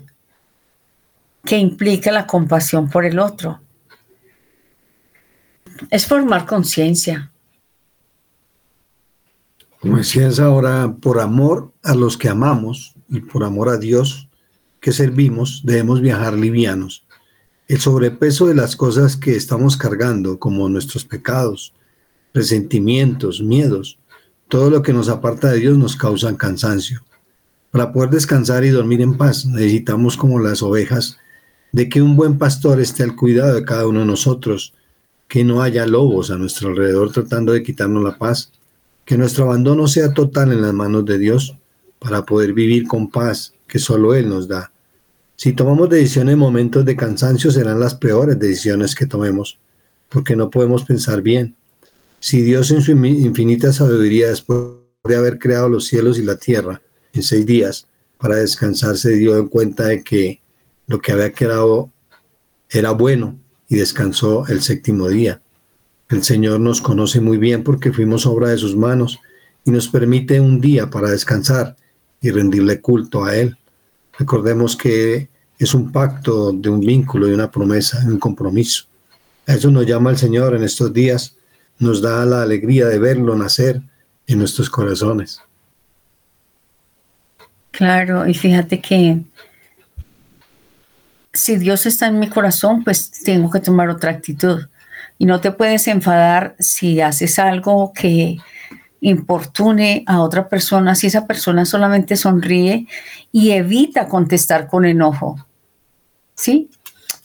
que 1.43 1.57
implica 1.57 2.11
la 2.11 2.25
compasión 2.25 2.89
por 2.89 3.05
el 3.05 3.19
otro. 3.19 3.61
Es 5.91 6.07
formar 6.07 6.47
conciencia. 6.47 7.31
Como 9.79 9.97
decías 9.97 10.39
ahora, 10.39 10.95
por 10.99 11.19
amor 11.19 11.71
a 11.83 11.93
los 11.93 12.17
que 12.17 12.29
amamos 12.29 12.95
y 13.07 13.19
por 13.19 13.43
amor 13.43 13.69
a 13.69 13.77
Dios 13.77 14.29
que 14.79 14.91
servimos, 14.91 15.61
debemos 15.63 16.01
viajar 16.01 16.33
livianos. 16.33 17.05
El 17.67 17.79
sobrepeso 17.79 18.47
de 18.47 18.55
las 18.55 18.75
cosas 18.75 19.15
que 19.15 19.35
estamos 19.35 19.77
cargando, 19.77 20.39
como 20.39 20.69
nuestros 20.69 21.05
pecados, 21.05 21.73
resentimientos, 22.33 23.41
miedos, 23.41 23.99
todo 24.51 24.69
lo 24.69 24.81
que 24.81 24.91
nos 24.91 25.07
aparta 25.07 25.49
de 25.49 25.59
Dios 25.59 25.77
nos 25.77 25.95
causa 25.95 26.35
cansancio. 26.35 27.05
Para 27.71 27.93
poder 27.93 28.09
descansar 28.09 28.65
y 28.65 28.69
dormir 28.69 28.99
en 28.99 29.15
paz, 29.17 29.45
necesitamos 29.45 30.17
como 30.17 30.39
las 30.39 30.61
ovejas 30.61 31.17
de 31.71 31.87
que 31.87 32.01
un 32.01 32.17
buen 32.17 32.37
pastor 32.37 32.81
esté 32.81 33.03
al 33.03 33.15
cuidado 33.15 33.55
de 33.55 33.63
cada 33.63 33.87
uno 33.87 34.01
de 34.01 34.07
nosotros, 34.07 34.73
que 35.29 35.45
no 35.45 35.61
haya 35.61 35.87
lobos 35.87 36.31
a 36.31 36.37
nuestro 36.37 36.67
alrededor 36.67 37.13
tratando 37.13 37.53
de 37.53 37.63
quitarnos 37.63 38.03
la 38.03 38.17
paz, 38.17 38.51
que 39.05 39.17
nuestro 39.17 39.45
abandono 39.45 39.87
sea 39.87 40.13
total 40.13 40.51
en 40.51 40.61
las 40.61 40.73
manos 40.73 41.05
de 41.05 41.17
Dios 41.17 41.55
para 41.97 42.25
poder 42.25 42.51
vivir 42.51 42.89
con 42.89 43.09
paz 43.09 43.53
que 43.69 43.79
solo 43.79 44.15
Él 44.15 44.27
nos 44.27 44.49
da. 44.49 44.73
Si 45.37 45.53
tomamos 45.53 45.89
decisiones 45.89 46.33
en 46.33 46.39
momentos 46.39 46.83
de 46.83 46.97
cansancio 46.97 47.51
serán 47.51 47.79
las 47.79 47.95
peores 47.95 48.37
decisiones 48.37 48.95
que 48.95 49.05
tomemos, 49.05 49.59
porque 50.09 50.35
no 50.35 50.49
podemos 50.49 50.83
pensar 50.83 51.21
bien. 51.21 51.55
Si 52.23 52.43
Dios 52.43 52.69
en 52.69 52.83
su 52.83 52.91
infinita 52.91 53.73
sabiduría, 53.73 54.29
después 54.29 54.59
de 55.03 55.15
haber 55.15 55.39
creado 55.39 55.67
los 55.69 55.87
cielos 55.87 56.19
y 56.19 56.23
la 56.23 56.37
tierra 56.37 56.79
en 57.13 57.23
seis 57.23 57.47
días, 57.47 57.87
para 58.19 58.35
descansar, 58.35 58.95
se 58.95 59.15
dio 59.15 59.39
en 59.39 59.47
cuenta 59.47 59.85
de 59.85 60.03
que 60.03 60.39
lo 60.85 61.01
que 61.01 61.13
había 61.13 61.33
creado 61.33 61.91
era 62.69 62.91
bueno 62.91 63.39
y 63.67 63.77
descansó 63.77 64.45
el 64.47 64.61
séptimo 64.61 65.09
día. 65.09 65.41
El 66.09 66.23
Señor 66.23 66.59
nos 66.59 66.79
conoce 66.79 67.19
muy 67.21 67.37
bien 67.37 67.63
porque 67.63 67.91
fuimos 67.91 68.27
obra 68.27 68.49
de 68.49 68.57
sus 68.59 68.75
manos 68.75 69.19
y 69.65 69.71
nos 69.71 69.87
permite 69.87 70.39
un 70.39 70.61
día 70.61 70.91
para 70.91 71.09
descansar 71.09 71.75
y 72.21 72.29
rendirle 72.29 72.81
culto 72.81 73.25
a 73.25 73.35
Él. 73.35 73.57
Recordemos 74.19 74.77
que 74.77 75.27
es 75.57 75.73
un 75.73 75.91
pacto 75.91 76.51
de 76.51 76.69
un 76.69 76.81
vínculo 76.81 77.27
y 77.27 77.33
una 77.33 77.49
promesa, 77.49 77.99
un 78.05 78.19
compromiso. 78.19 78.85
A 79.47 79.55
eso 79.55 79.71
nos 79.71 79.87
llama 79.87 80.11
el 80.11 80.17
Señor 80.17 80.55
en 80.55 80.63
estos 80.63 80.93
días, 80.93 81.35
nos 81.81 82.01
da 82.01 82.23
la 82.25 82.43
alegría 82.43 82.85
de 82.85 82.99
verlo 82.99 83.35
nacer 83.35 83.81
en 84.27 84.37
nuestros 84.39 84.69
corazones. 84.69 85.41
Claro, 87.71 88.27
y 88.27 88.33
fíjate 88.33 88.79
que 88.79 89.21
si 91.33 91.57
Dios 91.57 91.85
está 91.85 92.07
en 92.07 92.19
mi 92.19 92.29
corazón, 92.29 92.83
pues 92.83 93.09
tengo 93.23 93.49
que 93.49 93.59
tomar 93.59 93.89
otra 93.89 94.11
actitud. 94.11 94.67
Y 95.17 95.25
no 95.25 95.41
te 95.41 95.51
puedes 95.51 95.87
enfadar 95.87 96.55
si 96.59 97.01
haces 97.01 97.39
algo 97.39 97.93
que 97.93 98.37
importune 98.99 100.03
a 100.05 100.21
otra 100.21 100.47
persona, 100.47 100.93
si 100.93 101.07
esa 101.07 101.25
persona 101.25 101.65
solamente 101.65 102.15
sonríe 102.15 102.87
y 103.31 103.51
evita 103.51 104.07
contestar 104.07 104.67
con 104.67 104.85
enojo. 104.85 105.43
¿Sí? 106.35 106.69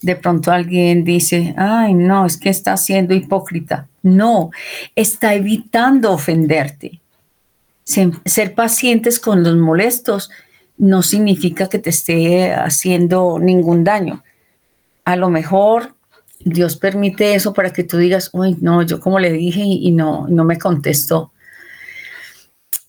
De 0.07 0.15
pronto 0.15 0.53
alguien 0.53 1.03
dice, 1.03 1.53
ay, 1.57 1.93
no, 1.93 2.27
es 2.27 2.37
que 2.37 2.49
está 2.49 2.77
siendo 2.77 3.13
hipócrita. 3.13 3.89
No, 4.05 4.53
está 4.95 5.35
evitando 5.35 6.13
ofenderte. 6.13 7.01
Ser 7.83 8.55
pacientes 8.55 9.19
con 9.19 9.43
los 9.43 9.57
molestos 9.57 10.31
no 10.79 11.03
significa 11.03 11.69
que 11.69 11.81
te 11.81 11.91
esté 11.91 12.55
haciendo 12.55 13.41
ningún 13.41 13.83
daño. 13.83 14.23
A 15.05 15.17
lo 15.17 15.29
mejor 15.29 15.97
Dios 16.39 16.77
permite 16.77 17.35
eso 17.35 17.53
para 17.53 17.73
que 17.73 17.83
tú 17.83 17.97
digas, 17.97 18.31
uy, 18.33 18.57
no, 18.61 18.83
yo 18.83 19.01
como 19.01 19.19
le 19.19 19.33
dije 19.33 19.63
y, 19.65 19.91
no, 19.91 20.29
no 20.29 20.45
me 20.45 20.57
contestó. 20.57 21.33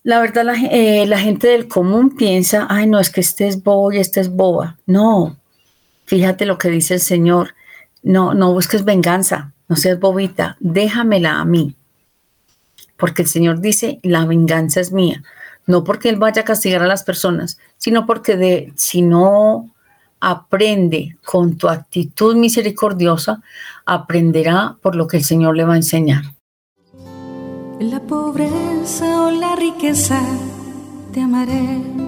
La 0.04 0.20
verdad, 0.20 0.44
la, 0.44 0.54
eh, 0.54 1.04
la, 1.08 1.18
gente 1.18 1.48
del 1.48 1.66
común 1.66 2.14
piensa, 2.14 2.68
ay, 2.70 2.86
no, 2.86 3.00
es 3.00 3.10
que 3.10 3.22
este 3.22 3.48
es 3.48 3.60
bobo 3.60 3.90
y 3.90 3.98
este 3.98 4.20
es 4.20 4.30
boba. 4.30 4.78
No, 4.86 5.37
fíjate 6.08 6.44
lo 6.44 6.58
que 6.58 6.70
dice 6.70 6.94
el 6.94 7.00
Señor. 7.00 7.54
No, 8.02 8.34
no 8.34 8.52
busques 8.52 8.84
venganza, 8.84 9.52
no 9.68 9.76
seas 9.76 10.00
bobita, 10.00 10.56
déjamela 10.58 11.38
a 11.38 11.44
mí. 11.44 11.76
Porque 12.96 13.22
el 13.22 13.28
Señor 13.28 13.60
dice, 13.60 14.00
la 14.02 14.26
venganza 14.26 14.80
es 14.80 14.90
mía 14.90 15.22
no 15.68 15.84
porque 15.84 16.08
Él 16.08 16.16
vaya 16.16 16.42
a 16.42 16.44
castigar 16.44 16.82
a 16.82 16.86
las 16.86 17.04
personas, 17.04 17.58
sino 17.76 18.06
porque 18.06 18.36
de, 18.36 18.72
si 18.74 19.02
no 19.02 19.70
aprende 20.18 21.16
con 21.24 21.56
tu 21.56 21.68
actitud 21.68 22.34
misericordiosa, 22.34 23.42
aprenderá 23.84 24.76
por 24.82 24.96
lo 24.96 25.06
que 25.06 25.18
el 25.18 25.24
Señor 25.24 25.56
le 25.56 25.64
va 25.64 25.74
a 25.74 25.76
enseñar. 25.76 26.22
En 27.78 27.90
la 27.90 28.00
pobreza 28.00 29.26
o 29.26 29.30
la 29.30 29.54
riqueza 29.56 30.20
te 31.12 31.20
amaré. 31.20 32.07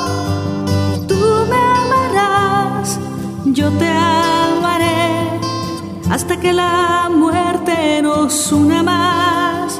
Yo 3.61 3.69
te 3.77 3.87
amaré, 3.87 5.39
hasta 6.09 6.39
que 6.39 6.51
la 6.51 7.09
muerte 7.13 8.01
nos 8.01 8.51
una 8.51 8.81
más 8.81 9.79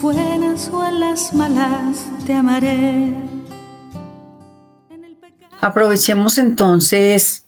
buenas 0.00 0.70
o 0.72 0.90
las 0.90 1.34
malas, 1.34 2.06
te 2.26 2.32
amaré. 2.32 3.12
Aprovechemos 5.60 6.38
entonces 6.38 7.44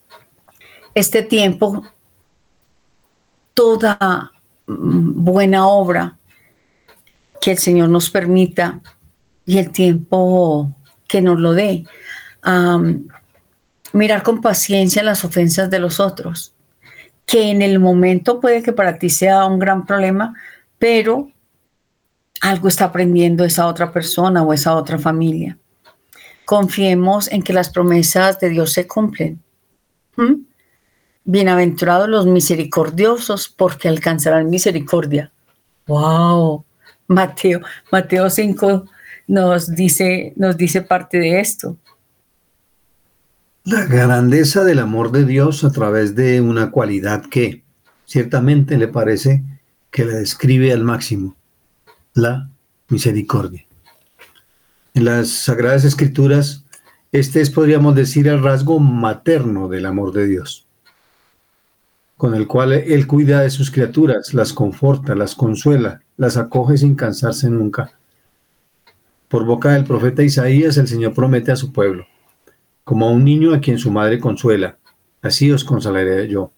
este 0.93 1.23
tiempo, 1.23 1.83
toda 3.55 4.31
buena 4.67 5.67
obra 5.67 6.17
que 7.41 7.51
el 7.51 7.57
Señor 7.57 7.89
nos 7.89 8.09
permita 8.09 8.81
y 9.45 9.57
el 9.57 9.71
tiempo 9.71 10.75
que 11.07 11.21
nos 11.21 11.39
lo 11.39 11.53
dé. 11.53 11.85
mirar 13.93 14.21
con 14.23 14.41
paciencia 14.41 15.01
las 15.03 15.23
ofensas 15.23 15.69
de 15.69 15.79
los 15.79 15.99
otros, 15.99 16.53
que 17.25 17.49
en 17.49 17.61
el 17.61 17.79
momento 17.79 18.39
puede 18.39 18.61
que 18.61 18.73
para 18.73 18.99
ti 18.99 19.09
sea 19.09 19.45
un 19.45 19.59
gran 19.59 19.85
problema, 19.85 20.35
pero 20.77 21.31
algo 22.41 22.67
está 22.67 22.85
aprendiendo 22.85 23.43
esa 23.43 23.67
otra 23.67 23.91
persona 23.91 24.43
o 24.43 24.53
esa 24.53 24.75
otra 24.75 24.99
familia. 24.99 25.57
Confiemos 26.45 27.31
en 27.31 27.41
que 27.41 27.53
las 27.53 27.69
promesas 27.69 28.39
de 28.39 28.49
Dios 28.49 28.71
se 28.73 28.87
cumplen. 28.87 29.41
¿Mm? 30.15 30.33
Bienaventurados 31.29 32.07
los 32.07 32.25
misericordiosos 32.25 33.49
porque 33.49 33.89
alcanzarán 33.89 34.49
misericordia. 34.49 35.29
¡Wow! 35.85 36.63
Mateo, 37.07 37.59
Mateo 37.91 38.29
5 38.29 38.85
nos 39.27 39.75
dice, 39.75 40.31
nos 40.37 40.55
dice 40.55 40.83
parte 40.83 41.19
de 41.19 41.41
esto. 41.41 41.75
La 43.65 43.83
grandeza 43.83 44.63
del 44.63 44.79
amor 44.79 45.11
de 45.11 45.25
Dios 45.25 45.65
a 45.65 45.71
través 45.73 46.15
de 46.15 46.39
una 46.39 46.71
cualidad 46.71 47.25
que 47.25 47.61
ciertamente 48.05 48.77
le 48.77 48.87
parece 48.87 49.43
que 49.91 50.05
le 50.05 50.13
describe 50.13 50.71
al 50.71 50.85
máximo 50.85 51.35
la 52.13 52.49
misericordia. 52.87 53.65
En 54.93 55.03
las 55.03 55.27
Sagradas 55.27 55.83
Escrituras, 55.83 56.63
este 57.11 57.41
es, 57.41 57.49
podríamos 57.49 57.95
decir, 57.95 58.29
el 58.29 58.41
rasgo 58.41 58.79
materno 58.79 59.67
del 59.67 59.87
amor 59.87 60.13
de 60.13 60.25
Dios, 60.25 60.66
con 62.17 62.33
el 62.33 62.47
cual 62.47 62.73
Él 62.73 63.05
cuida 63.05 63.41
de 63.41 63.51
sus 63.51 63.69
criaturas, 63.69 64.33
las 64.33 64.51
conforta, 64.51 65.15
las 65.15 65.35
consuela, 65.35 66.01
las 66.17 66.35
acoge 66.35 66.77
sin 66.77 66.95
cansarse 66.95 67.49
nunca. 67.49 67.91
Por 69.27 69.45
boca 69.45 69.73
del 69.73 69.83
profeta 69.83 70.23
Isaías, 70.23 70.77
el 70.77 70.87
Señor 70.87 71.13
promete 71.13 71.51
a 71.51 71.55
su 71.55 71.71
pueblo, 71.71 72.07
como 72.83 73.07
a 73.07 73.11
un 73.11 73.23
niño 73.23 73.53
a 73.53 73.59
quien 73.59 73.77
su 73.77 73.91
madre 73.91 74.19
consuela, 74.19 74.77
así 75.21 75.51
os 75.51 75.63
consolaré 75.63 76.27
yo. 76.27 76.51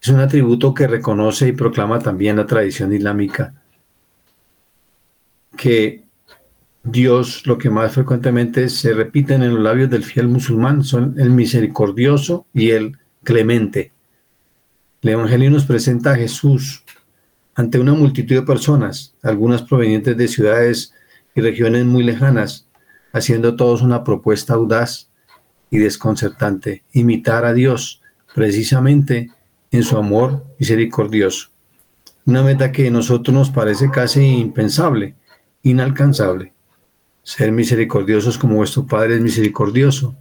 Es 0.00 0.08
un 0.08 0.20
atributo 0.20 0.72
que 0.72 0.86
reconoce 0.86 1.48
y 1.48 1.52
proclama 1.52 1.98
también 1.98 2.36
la 2.36 2.46
tradición 2.46 2.94
islámica, 2.94 3.52
que 5.54 6.04
Dios 6.82 7.46
lo 7.46 7.58
que 7.58 7.68
más 7.68 7.92
frecuentemente 7.92 8.70
se 8.70 8.94
repiten 8.94 9.42
en 9.42 9.54
los 9.54 9.62
labios 9.62 9.90
del 9.90 10.04
fiel 10.04 10.28
musulmán 10.28 10.82
son 10.82 11.16
el 11.18 11.28
misericordioso 11.28 12.46
y 12.54 12.70
el 12.70 12.96
clemente. 13.22 13.92
El 15.02 15.10
Evangelio 15.10 15.50
nos 15.50 15.64
presenta 15.64 16.12
a 16.12 16.16
Jesús 16.16 16.84
ante 17.54 17.78
una 17.78 17.92
multitud 17.94 18.34
de 18.34 18.42
personas, 18.42 19.14
algunas 19.22 19.62
provenientes 19.62 20.16
de 20.16 20.28
ciudades 20.28 20.94
y 21.34 21.40
regiones 21.40 21.84
muy 21.84 22.02
lejanas, 22.02 22.66
haciendo 23.12 23.56
todos 23.56 23.82
una 23.82 24.04
propuesta 24.04 24.54
audaz 24.54 25.08
y 25.70 25.78
desconcertante, 25.78 26.84
imitar 26.92 27.44
a 27.44 27.52
Dios 27.52 28.02
precisamente 28.34 29.30
en 29.70 29.82
su 29.82 29.96
amor 29.96 30.44
misericordioso. 30.58 31.50
Una 32.26 32.42
meta 32.42 32.72
que 32.72 32.88
a 32.88 32.90
nosotros 32.90 33.34
nos 33.34 33.50
parece 33.50 33.90
casi 33.90 34.24
impensable, 34.24 35.14
inalcanzable. 35.62 36.52
Ser 37.22 37.52
misericordiosos 37.52 38.38
como 38.38 38.56
vuestro 38.56 38.86
Padre 38.86 39.16
es 39.16 39.20
misericordioso. 39.20 40.16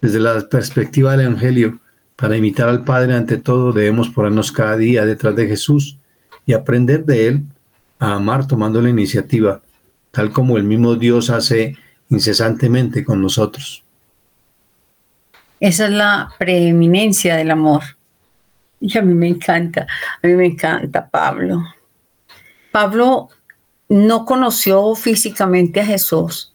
Desde 0.00 0.20
la 0.20 0.48
perspectiva 0.48 1.12
del 1.12 1.26
Evangelio, 1.26 1.80
para 2.22 2.36
imitar 2.36 2.68
al 2.68 2.84
Padre 2.84 3.16
ante 3.16 3.36
todo 3.36 3.72
debemos 3.72 4.08
ponernos 4.08 4.52
cada 4.52 4.76
día 4.76 5.04
detrás 5.04 5.34
de 5.34 5.48
Jesús 5.48 5.98
y 6.46 6.52
aprender 6.52 7.04
de 7.04 7.26
Él 7.26 7.42
a 7.98 8.12
amar 8.14 8.46
tomando 8.46 8.80
la 8.80 8.90
iniciativa, 8.90 9.60
tal 10.12 10.30
como 10.30 10.56
el 10.56 10.62
mismo 10.62 10.94
Dios 10.94 11.30
hace 11.30 11.76
incesantemente 12.10 13.04
con 13.04 13.20
nosotros. 13.20 13.82
Esa 15.58 15.86
es 15.86 15.90
la 15.90 16.32
preeminencia 16.38 17.34
del 17.34 17.50
amor. 17.50 17.82
Y 18.78 18.96
a 18.96 19.02
mí 19.02 19.14
me 19.14 19.26
encanta, 19.26 19.88
a 20.22 20.26
mí 20.28 20.34
me 20.34 20.46
encanta 20.46 21.10
Pablo. 21.10 21.64
Pablo 22.70 23.30
no 23.88 24.24
conoció 24.24 24.94
físicamente 24.94 25.80
a 25.80 25.86
Jesús, 25.86 26.54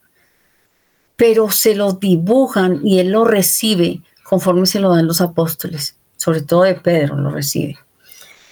pero 1.18 1.49
se 1.49 1.76
lo 1.76 1.91
dibujan 1.91 2.80
y 2.86 2.99
él 2.99 3.09
lo 3.09 3.26
recibe 3.26 4.01
conforme 4.28 4.65
se 4.65 4.80
lo 4.80 4.93
dan 4.93 5.07
los 5.07 5.21
apóstoles, 5.21 5.95
sobre 6.17 6.41
todo 6.41 6.63
de 6.63 6.75
Pedro 6.75 7.15
lo 7.15 7.32
recibe. 7.32 7.78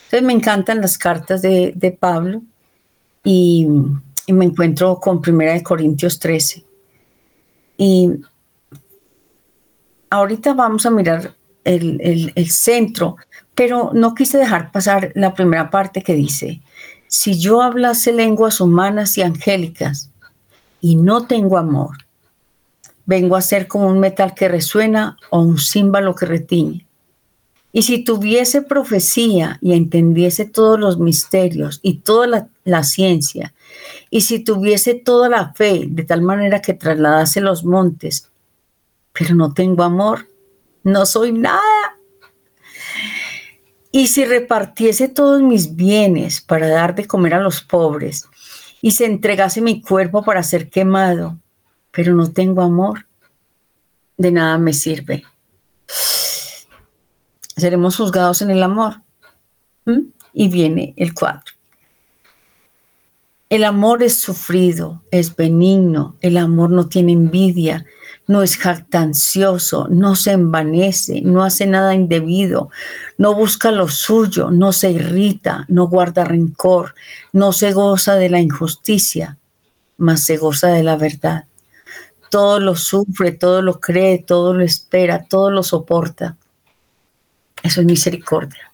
Entonces 0.06 0.24
me 0.24 0.34
encantan 0.34 0.80
las 0.80 0.98
cartas 0.98 1.42
de, 1.42 1.98
Pablo 2.00 2.42
y, 3.24 3.68
me 4.28 4.46
encuentro 4.46 5.00
con 5.00 5.22
Primera 5.22 5.54
de 5.54 5.64
Corintios 5.64 6.18
13. 6.20 6.64
Y 7.78 8.12
ahorita 10.10 10.54
vamos 10.54 10.86
a 10.86 10.92
mirar 10.92 11.34
el 11.66 12.50
centro, 12.52 13.18
pero 13.54 13.92
no 13.94 14.16
quise 14.16 14.38
dejar 14.38 14.72
pasar 14.72 15.12
la 15.16 15.34
primera 15.34 15.70
parte 15.70 16.04
que 16.04 16.14
dice, 16.14 16.62
si 17.08 17.38
yo 17.38 17.62
hablase 17.62 18.14
lenguas 18.14 18.62
humanas 18.62 19.18
y 19.18 19.24
angélicas 19.24 20.10
y 20.80 20.96
no 20.96 21.28
tengo 21.28 21.58
amor, 21.58 22.05
vengo 23.06 23.36
a 23.36 23.42
ser 23.42 23.68
como 23.68 23.88
un 23.88 24.00
metal 24.00 24.34
que 24.34 24.48
resuena 24.48 25.18
o 25.30 25.42
un 25.42 25.58
címbalo 25.58 26.16
que 26.16 26.26
retiñe. 26.26 26.86
Y 27.72 27.82
si 27.82 28.04
tuviese 28.04 28.62
profecía 28.62 29.60
y 29.62 29.74
entendiese 29.74 30.46
todos 30.46 30.80
los 30.80 30.98
misterios 30.98 31.80
y 31.82 31.96
toda 31.98 32.28
la, 32.28 32.48
la, 32.64 32.84
ciencia, 32.84 33.54
y 34.10 34.22
si 34.22 34.40
tuviese 34.40 34.94
toda 34.94 35.28
la 35.28 35.54
fe 35.54 35.86
de 35.90 36.04
tal 36.04 36.22
manera 36.22 36.62
que 36.62 36.74
trasladase 36.74 37.42
los 37.42 37.66
montes, 37.66 38.32
pero 39.12 39.36
no 39.36 39.54
tengo 39.54 39.84
amor, 39.84 40.28
no 40.84 41.06
soy 41.06 41.34
nada. 41.34 42.00
Y 43.92 44.08
si 44.08 44.24
repartiese 44.24 45.10
todos 45.10 45.42
mis 45.42 45.76
bienes 45.76 46.40
para 46.40 46.70
dar 46.70 46.96
de 46.96 47.08
comer 47.08 47.34
a 47.34 47.42
los 47.42 47.62
pobres, 47.62 48.26
y 48.82 48.92
se 48.92 49.06
entregase 49.06 49.62
mi 49.62 49.82
cuerpo 49.82 50.24
para 50.24 50.44
ser 50.44 50.70
quemado, 50.70 51.40
pero 51.96 52.14
no 52.14 52.30
tengo 52.32 52.62
amor, 52.62 53.08
de 54.18 54.32
nada 54.32 54.58
me 54.58 54.74
sirve. 54.74 55.24
Seremos 57.56 57.96
juzgados 57.96 58.42
en 58.42 58.52
el 58.52 58.62
amor. 58.62 59.02
Y 60.34 60.50
viene 60.50 60.94
el 60.98 61.14
cuadro. 61.14 61.54
El 63.50 63.64
amor 63.64 64.04
es 64.04 64.20
sufrido, 64.20 65.04
es 65.12 65.34
benigno, 65.34 66.18
el 66.20 66.36
amor 66.36 66.72
no 66.72 66.90
tiene 66.90 67.14
envidia, 67.14 67.86
no 68.28 68.42
es 68.42 68.58
jactancioso, 68.58 69.88
no 69.90 70.16
se 70.16 70.32
envanece, 70.32 71.22
no 71.22 71.44
hace 71.44 71.66
nada 71.68 71.94
indebido, 71.94 72.70
no 73.18 73.36
busca 73.36 73.72
lo 73.72 73.88
suyo, 73.88 74.50
no 74.50 74.74
se 74.74 74.92
irrita, 74.92 75.66
no 75.70 75.88
guarda 75.88 76.26
rencor, 76.26 76.96
no 77.32 77.54
se 77.54 77.72
goza 77.72 78.16
de 78.16 78.30
la 78.30 78.42
injusticia, 78.42 79.38
mas 79.98 80.24
se 80.24 80.38
goza 80.38 80.70
de 80.70 80.84
la 80.84 80.98
verdad. 80.98 81.46
Todo 82.36 82.60
lo 82.60 82.76
sufre, 82.76 83.32
todo 83.32 83.62
lo 83.62 83.80
cree, 83.80 84.20
todo 84.20 84.54
lo 84.54 84.64
espera, 84.64 85.26
todo 85.26 85.52
lo 85.52 85.64
soporta. 85.64 86.38
Eso 87.64 87.82
es 87.82 87.88
misericordia. 87.88 88.74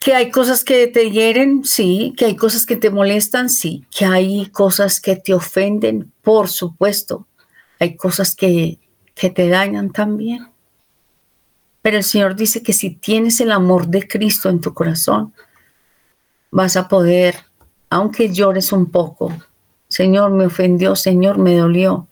Que 0.00 0.14
hay 0.14 0.30
cosas 0.30 0.64
que 0.64 0.86
te 0.86 1.10
hieren, 1.10 1.64
sí. 1.64 2.14
Que 2.16 2.24
hay 2.24 2.36
cosas 2.36 2.64
que 2.64 2.76
te 2.76 2.90
molestan, 2.90 3.50
sí. 3.50 3.84
Que 3.96 4.06
hay 4.06 4.46
cosas 4.46 5.00
que 5.00 5.16
te 5.16 5.34
ofenden, 5.34 6.12
por 6.22 6.48
supuesto 6.48 7.26
hay 7.82 7.96
cosas 7.96 8.36
que, 8.36 8.78
que 9.14 9.28
te 9.30 9.48
dañan 9.48 9.90
también. 9.90 10.48
Pero 11.82 11.96
el 11.96 12.04
Señor 12.04 12.36
dice 12.36 12.62
que 12.62 12.72
si 12.72 12.90
tienes 12.90 13.40
el 13.40 13.50
amor 13.50 13.88
de 13.88 14.06
Cristo 14.06 14.48
en 14.48 14.60
tu 14.60 14.72
corazón, 14.72 15.34
vas 16.52 16.76
a 16.76 16.86
poder, 16.86 17.34
aunque 17.90 18.32
llores 18.32 18.70
un 18.70 18.86
poco, 18.86 19.36
Señor 19.92 20.30
me 20.30 20.46
ofendió, 20.46 20.96
Señor 20.96 21.36
me 21.36 21.54
dolió, 21.54 22.08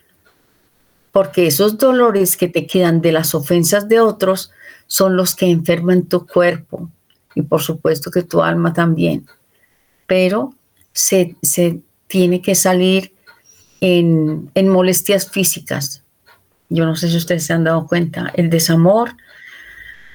porque 1.13 1.47
esos 1.47 1.79
dolores 1.79 2.37
que 2.37 2.47
te 2.47 2.67
quedan 2.67 3.01
de 3.01 3.11
las 3.11 3.35
ofensas 3.35 3.89
de 3.89 4.01
otros 4.01 4.51
son 4.87 5.17
los 5.17 5.35
que 5.35 5.47
enferman 5.47 6.03
tu 6.03 6.27
cuerpo 6.27 6.91
y 7.35 7.41
por 7.41 7.63
supuesto 7.63 8.11
que 8.11 8.23
tu 8.23 8.43
alma 8.43 8.75
también. 8.75 9.27
Pero 10.07 10.53
se, 10.93 11.37
se 11.41 11.81
tiene 12.07 12.43
que 12.43 12.55
salir 12.55 13.15
en, 13.81 14.69
molestias 14.69 15.31
físicas. 15.31 16.05
Yo 16.69 16.85
no 16.85 16.97
sé 16.97 17.09
si 17.09 17.17
ustedes 17.17 17.47
se 17.47 17.55
han 17.55 17.65
dado 17.65 17.87
cuenta, 17.87 18.31
el 18.35 18.51
desamor 18.51 19.17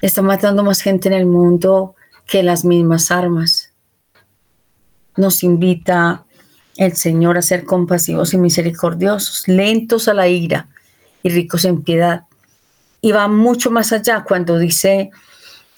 está 0.02 0.22
matando 0.22 0.62
más 0.62 0.82
gente 0.82 1.08
en 1.08 1.14
el 1.14 1.26
mundo 1.26 1.96
que 2.26 2.44
las 2.44 2.64
mismas 2.64 3.10
armas. 3.10 3.72
Nos 5.16 5.42
invita 5.42 6.25
el 6.76 6.96
Señor 6.96 7.38
a 7.38 7.42
ser 7.42 7.64
compasivos 7.64 8.34
y 8.34 8.38
misericordiosos, 8.38 9.48
lentos 9.48 10.08
a 10.08 10.14
la 10.14 10.28
ira 10.28 10.68
y 11.22 11.30
ricos 11.30 11.64
en 11.64 11.82
piedad. 11.82 12.22
Y 13.00 13.12
va 13.12 13.28
mucho 13.28 13.70
más 13.70 13.92
allá 13.92 14.24
cuando 14.24 14.58
dice, 14.58 15.10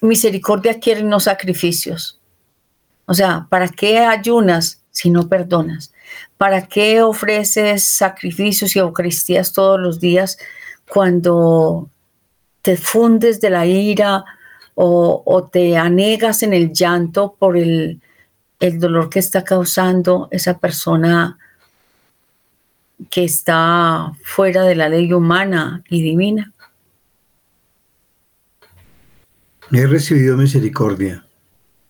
misericordia 0.01 0.79
quiere 0.79 1.03
no 1.03 1.21
sacrificios. 1.21 2.21
O 3.07 3.15
sea, 3.15 3.47
¿para 3.49 3.69
qué 3.69 3.99
ayunas 4.01 4.83
si 4.91 5.11
no 5.11 5.29
perdonas? 5.29 5.93
¿Para 6.37 6.67
qué 6.67 7.03
ofreces 7.03 7.85
sacrificios 7.85 8.75
y 8.77 8.79
Eucaristías 8.79 9.53
todos 9.53 9.81
los 9.81 10.01
días 10.01 10.39
cuando 10.89 11.91
te 12.63 12.77
fundes 12.77 13.41
de 13.41 13.51
la 13.51 13.67
ira 13.67 14.25
o, 14.75 15.49
te 15.51 15.77
anegas 15.77 16.45
en 16.45 16.53
el 16.55 16.73
llanto 16.73 17.35
por 17.37 17.57
el, 17.57 18.01
el 18.61 18.79
dolor 18.81 19.09
que 19.09 19.19
está 19.19 19.45
causando 19.45 20.29
esa 20.31 20.59
persona 20.59 21.39
que 23.11 23.25
está 23.25 24.13
fuera 24.25 24.65
de 24.65 24.75
la 24.75 24.89
ley 24.89 25.13
humana 25.13 25.83
y 25.89 26.03
divina? 26.03 26.53
He 29.71 29.87
recibido 29.87 30.37
misericordia. 30.37 31.25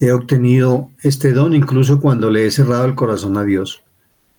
He 0.00 0.12
obtenido 0.12 0.90
este 1.02 1.32
don 1.32 1.54
incluso 1.54 2.00
cuando 2.00 2.30
le 2.30 2.46
he 2.46 2.50
cerrado 2.50 2.84
el 2.84 2.94
corazón 2.94 3.36
a 3.36 3.44
Dios 3.44 3.82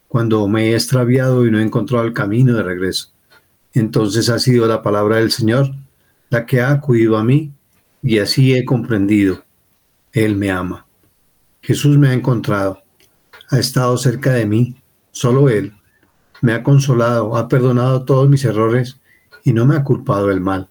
cuando 0.09 0.47
me 0.47 0.71
he 0.71 0.73
extraviado 0.73 1.45
y 1.45 1.51
no 1.51 1.59
he 1.59 1.63
encontrado 1.63 2.03
el 2.03 2.13
camino 2.13 2.53
de 2.55 2.63
regreso. 2.63 3.11
Entonces 3.73 4.27
ha 4.29 4.39
sido 4.39 4.67
la 4.67 4.81
palabra 4.81 5.17
del 5.17 5.31
Señor 5.31 5.71
la 6.31 6.45
que 6.45 6.59
ha 6.61 6.71
acudido 6.71 7.15
a 7.15 7.23
mí 7.23 7.53
y 8.01 8.17
así 8.17 8.55
he 8.55 8.65
comprendido. 8.65 9.43
Él 10.11 10.35
me 10.35 10.49
ama. 10.49 10.87
Jesús 11.61 11.97
me 11.97 12.09
ha 12.09 12.13
encontrado, 12.13 12.81
ha 13.49 13.59
estado 13.59 13.97
cerca 13.97 14.33
de 14.33 14.45
mí, 14.45 14.75
solo 15.11 15.49
Él. 15.49 15.73
Me 16.41 16.53
ha 16.53 16.63
consolado, 16.63 17.35
ha 17.35 17.47
perdonado 17.47 18.05
todos 18.05 18.29
mis 18.29 18.45
errores 18.45 18.99
y 19.43 19.53
no 19.53 19.65
me 19.65 19.75
ha 19.75 19.83
culpado 19.83 20.27
del 20.27 20.41
mal. 20.41 20.69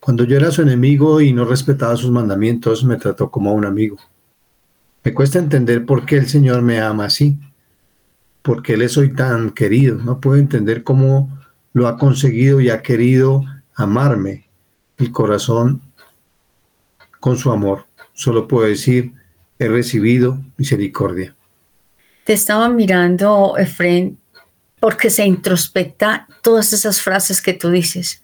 Cuando 0.00 0.24
yo 0.24 0.36
era 0.36 0.50
su 0.50 0.62
enemigo 0.62 1.20
y 1.20 1.32
no 1.32 1.44
respetaba 1.44 1.96
sus 1.96 2.10
mandamientos, 2.10 2.84
me 2.84 2.96
trató 2.96 3.30
como 3.30 3.50
a 3.50 3.54
un 3.54 3.64
amigo. 3.64 3.96
Me 5.04 5.14
cuesta 5.14 5.38
entender 5.38 5.86
por 5.86 6.04
qué 6.04 6.16
el 6.16 6.28
Señor 6.28 6.62
me 6.62 6.80
ama 6.80 7.04
así 7.04 7.38
por 8.46 8.62
qué 8.62 8.76
le 8.76 8.88
soy 8.88 9.12
tan 9.12 9.50
querido. 9.50 9.96
No 9.96 10.20
puedo 10.20 10.36
entender 10.36 10.84
cómo 10.84 11.36
lo 11.72 11.88
ha 11.88 11.98
conseguido 11.98 12.60
y 12.60 12.70
ha 12.70 12.80
querido 12.80 13.42
amarme 13.74 14.48
el 14.98 15.10
corazón 15.10 15.82
con 17.18 17.36
su 17.38 17.50
amor. 17.50 17.86
Solo 18.12 18.46
puedo 18.46 18.68
decir, 18.68 19.14
he 19.58 19.68
recibido 19.68 20.38
misericordia. 20.56 21.34
Te 22.24 22.32
estaba 22.32 22.68
mirando, 22.68 23.56
Efren, 23.56 24.18
porque 24.80 25.10
se 25.10 25.24
introspecta 25.24 26.26
todas 26.42 26.72
esas 26.72 27.00
frases 27.00 27.40
que 27.40 27.54
tú 27.54 27.70
dices. 27.70 28.22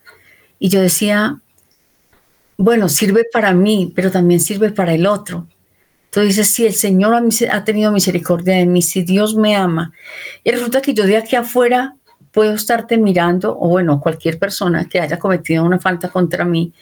Y 0.58 0.68
yo 0.68 0.80
decía, 0.80 1.40
bueno, 2.56 2.88
sirve 2.88 3.24
para 3.32 3.52
mí, 3.52 3.92
pero 3.94 4.10
también 4.10 4.40
sirve 4.40 4.70
para 4.70 4.94
el 4.94 5.06
otro. 5.06 5.46
Tú 6.10 6.20
dices, 6.20 6.50
si 6.50 6.66
el 6.66 6.74
Señor 6.74 7.14
ha 7.50 7.64
tenido 7.64 7.90
misericordia 7.90 8.56
de 8.56 8.66
mí, 8.66 8.82
si 8.82 9.02
Dios 9.02 9.34
me 9.34 9.56
ama, 9.56 9.92
y 10.44 10.50
resulta 10.50 10.82
que 10.82 10.92
yo 10.92 11.04
de 11.04 11.16
aquí 11.16 11.36
afuera 11.36 11.96
puedo 12.32 12.52
estarte 12.52 12.98
mirando, 12.98 13.56
o 13.58 13.68
bueno, 13.68 14.00
cualquier 14.00 14.38
persona 14.38 14.84
que 14.84 15.00
haya 15.00 15.18
cometido 15.18 15.64
una 15.64 15.78
falta 15.78 16.10
contra 16.10 16.44
mí, 16.44 16.72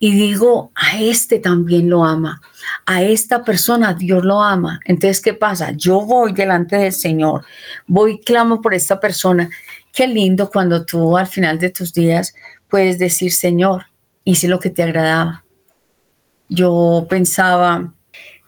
y 0.00 0.12
digo, 0.12 0.70
a 0.76 1.00
este 1.00 1.40
también 1.40 1.90
lo 1.90 2.04
ama, 2.04 2.40
a 2.86 3.02
esta 3.02 3.42
persona 3.42 3.94
Dios 3.94 4.24
lo 4.24 4.40
ama. 4.42 4.80
Entonces, 4.84 5.20
¿qué 5.20 5.34
pasa? 5.34 5.72
Yo 5.72 6.02
voy 6.02 6.32
delante 6.32 6.76
del 6.76 6.92
Señor, 6.92 7.44
voy 7.86 8.20
clamo 8.20 8.60
por 8.62 8.74
esta 8.74 9.00
persona. 9.00 9.50
Qué 9.92 10.06
lindo 10.06 10.50
cuando 10.50 10.84
tú 10.84 11.16
al 11.16 11.26
final 11.26 11.58
de 11.58 11.70
tus 11.70 11.92
días 11.92 12.34
puedes 12.68 12.98
decir, 12.98 13.32
Señor, 13.32 13.86
hice 14.24 14.46
lo 14.46 14.60
que 14.60 14.70
te 14.70 14.84
agradaba. 14.84 15.44
Yo 16.48 17.06
pensaba, 17.10 17.92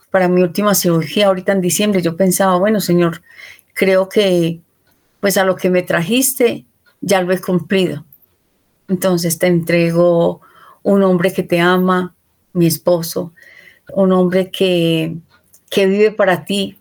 para 0.09 0.29
mi 0.29 0.41
última 0.41 0.73
cirugía 0.73 1.27
ahorita 1.27 1.51
en 1.51 1.61
diciembre, 1.61 2.01
yo 2.01 2.15
pensaba, 2.15 2.55
bueno, 2.57 2.79
Señor, 2.79 3.21
creo 3.73 4.07
que 4.07 4.61
pues 5.19 5.37
a 5.37 5.43
lo 5.43 5.55
que 5.55 5.69
me 5.69 5.81
trajiste 5.81 6.65
ya 7.01 7.21
lo 7.21 7.33
he 7.33 7.39
cumplido. 7.39 8.05
Entonces 8.87 9.37
te 9.37 9.47
entrego 9.47 10.41
un 10.83 11.03
hombre 11.03 11.31
que 11.33 11.43
te 11.43 11.59
ama, 11.59 12.15
mi 12.53 12.67
esposo, 12.67 13.33
un 13.93 14.11
hombre 14.11 14.49
que, 14.51 15.15
que 15.69 15.85
vive 15.85 16.11
para 16.11 16.45
ti. 16.45 16.77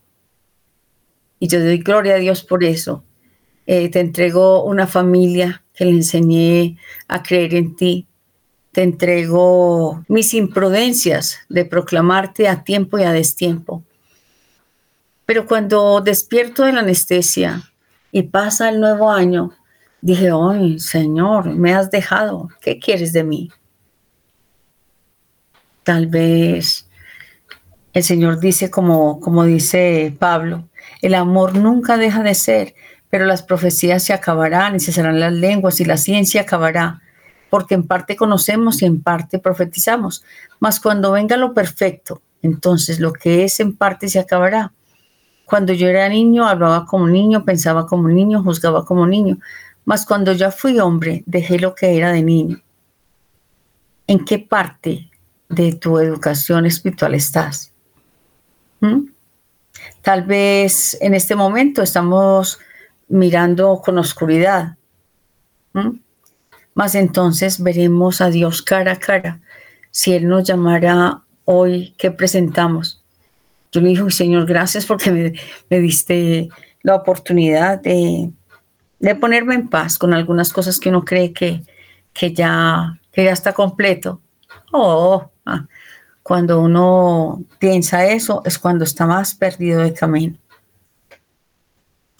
Y 1.39 1.49
yo 1.49 1.61
doy 1.61 1.79
gloria 1.79 2.15
a 2.15 2.19
Dios 2.19 2.45
por 2.45 2.65
eso. 2.65 3.03
Eh, 3.67 3.89
te 3.89 4.01
entrego 4.01 4.65
una 4.65 4.87
familia 4.87 5.63
que 5.75 5.85
le 5.85 5.93
enseñé 5.93 6.77
a 7.09 7.23
creer 7.23 7.55
en 7.55 7.77
ti. 7.77 8.07
Te 8.73 8.83
entrego 8.83 10.05
mis 10.09 10.35
imprudencias 10.35 11.39
de 11.49 11.65
proclamarte 11.65 12.49
a 12.49 12.65
tiempo 12.65 12.99
y 12.99 13.05
a 13.05 13.13
destiempo. 13.13 13.83
Pero 15.25 15.47
cuando 15.47 16.01
despierto 16.01 16.65
de 16.65 16.73
la 16.73 16.81
anestesia 16.81 17.63
y 18.11 18.25
pasa 18.25 18.69
el 18.69 18.81
nuevo 18.81 19.11
año, 19.11 19.53
dije, 20.01 20.33
hoy, 20.33 20.81
Señor, 20.81 21.55
me 21.55 21.73
has 21.73 21.91
dejado, 21.91 22.49
¿qué 22.61 22.79
quieres 22.79 23.13
de 23.13 23.25
mí? 23.25 23.51
Tal 25.91 26.07
vez 26.07 26.89
el 27.93 28.05
Señor 28.05 28.39
dice 28.39 28.71
como, 28.71 29.19
como 29.19 29.43
dice 29.43 30.15
Pablo, 30.21 30.69
el 31.03 31.17
amor 31.17 31.57
nunca 31.57 31.97
deja 31.97 32.23
de 32.23 32.37
ser, 32.37 32.77
pero 33.09 33.25
las 33.25 33.43
profecías 33.43 34.05
se 34.05 34.13
acabarán 34.13 34.77
y 34.77 34.79
cesarán 34.79 35.19
las 35.19 35.33
lenguas 35.33 35.81
y 35.81 35.85
la 35.85 35.97
ciencia 35.97 36.43
acabará, 36.43 37.03
porque 37.51 37.75
en 37.75 37.89
parte 37.89 38.15
conocemos 38.15 38.83
y 38.83 38.85
en 38.85 39.03
parte 39.03 39.41
profetizamos. 39.41 40.23
Mas 40.61 40.79
cuando 40.79 41.11
venga 41.11 41.37
lo 41.37 41.55
perfecto, 41.55 42.23
entonces 42.41 43.01
lo 43.01 43.13
que 43.13 43.43
es 43.43 43.59
en 43.59 43.77
parte 43.77 44.09
se 44.09 44.21
acabará. 44.21 44.73
Cuando 45.45 45.73
yo 45.73 45.89
era 45.89 46.09
niño, 46.09 46.47
hablaba 46.47 46.87
como 46.87 47.09
niño, 47.09 47.45
pensaba 47.45 47.89
como 47.89 48.09
niño, 48.09 48.45
juzgaba 48.45 48.85
como 48.85 49.09
niño. 49.09 49.41
Mas 49.85 50.07
cuando 50.07 50.35
ya 50.35 50.53
fui 50.53 50.79
hombre, 50.79 51.25
dejé 51.27 51.59
lo 51.59 51.75
que 51.75 51.97
era 51.97 52.13
de 52.13 52.23
niño. 52.23 52.63
¿En 54.07 54.25
qué 54.25 54.39
parte 54.39 55.10
de 55.51 55.75
tu 55.75 55.99
educación 55.99 56.65
espiritual 56.65 57.15
estás? 57.15 57.73
¿Mm? 58.81 59.11
Tal 60.03 60.23
vez 60.23 60.97
en 61.01 61.15
este 61.15 61.35
momento 61.35 61.83
estamos 61.83 62.59
mirando 63.09 63.83
con 63.85 63.99
oscuridad. 63.99 64.77
Más 66.75 66.95
entonces 66.95 67.63
veremos 67.63 68.21
a 68.21 68.31
Dios 68.31 68.63
cara 68.63 68.93
a 68.93 68.99
cara. 68.99 69.41
Si 69.91 70.13
Él 70.13 70.29
nos 70.29 70.45
llamara 70.45 71.23
hoy, 71.45 71.95
¿qué 71.99 72.11
presentamos? 72.11 73.03
Yo 73.73 73.81
le 73.81 73.91
dije, 73.91 74.11
Señor, 74.11 74.47
gracias 74.47 74.87
porque 74.87 75.35
me, 75.69 75.79
diste 75.79 76.49
la 76.83 76.95
oportunidad 76.95 77.81
de, 77.81 78.33
ponerme 79.21 79.55
en 79.55 79.69
paz 79.69 79.99
con 79.99 80.15
algunas 80.15 80.53
cosas 80.53 80.79
que 80.79 80.89
uno 80.89 81.05
cree 81.05 81.33
que, 81.33 81.63
que, 82.13 82.33
ya, 82.33 82.99
que 83.13 83.25
ya 83.25 83.33
está 83.33 83.53
completo. 83.53 84.21
Oh, 84.73 85.31
ah, 85.47 85.67
cuando 86.23 86.61
uno 86.61 87.45
piensa 87.59 88.07
eso 88.07 88.43
es 88.45 88.59
cuando 88.59 88.85
está 88.85 89.07
más 89.07 89.35
perdido 89.35 89.81
de 89.81 89.93
camino. 89.93 90.37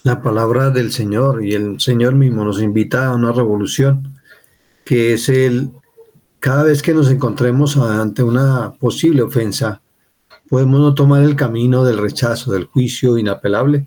La 0.03 0.23
palabra 0.23 0.71
del 0.71 0.93
Señor 0.93 1.45
y 1.45 1.55
el 1.55 1.79
Señor 1.79 2.15
mismo 2.15 2.45
nos 2.45 2.61
invita 2.63 3.07
a 3.07 3.15
una 3.15 3.33
revolución, 3.33 4.19
que 4.85 5.13
es 5.13 5.29
el, 5.29 5.71
cada 6.39 6.65
vez 6.65 6.83
que 6.83 6.95
nos 6.95 7.11
encontremos 7.11 7.77
ante 7.77 8.23
una 8.23 8.73
posible 8.81 9.23
ofensa, 9.23 9.83
podemos 10.49 10.81
no 10.81 10.95
tomar 10.95 11.23
el 11.23 11.37
camino 11.37 11.85
del 11.85 11.99
rechazo, 11.99 12.51
del 12.51 12.65
juicio 12.65 13.19
inapelable 13.19 13.87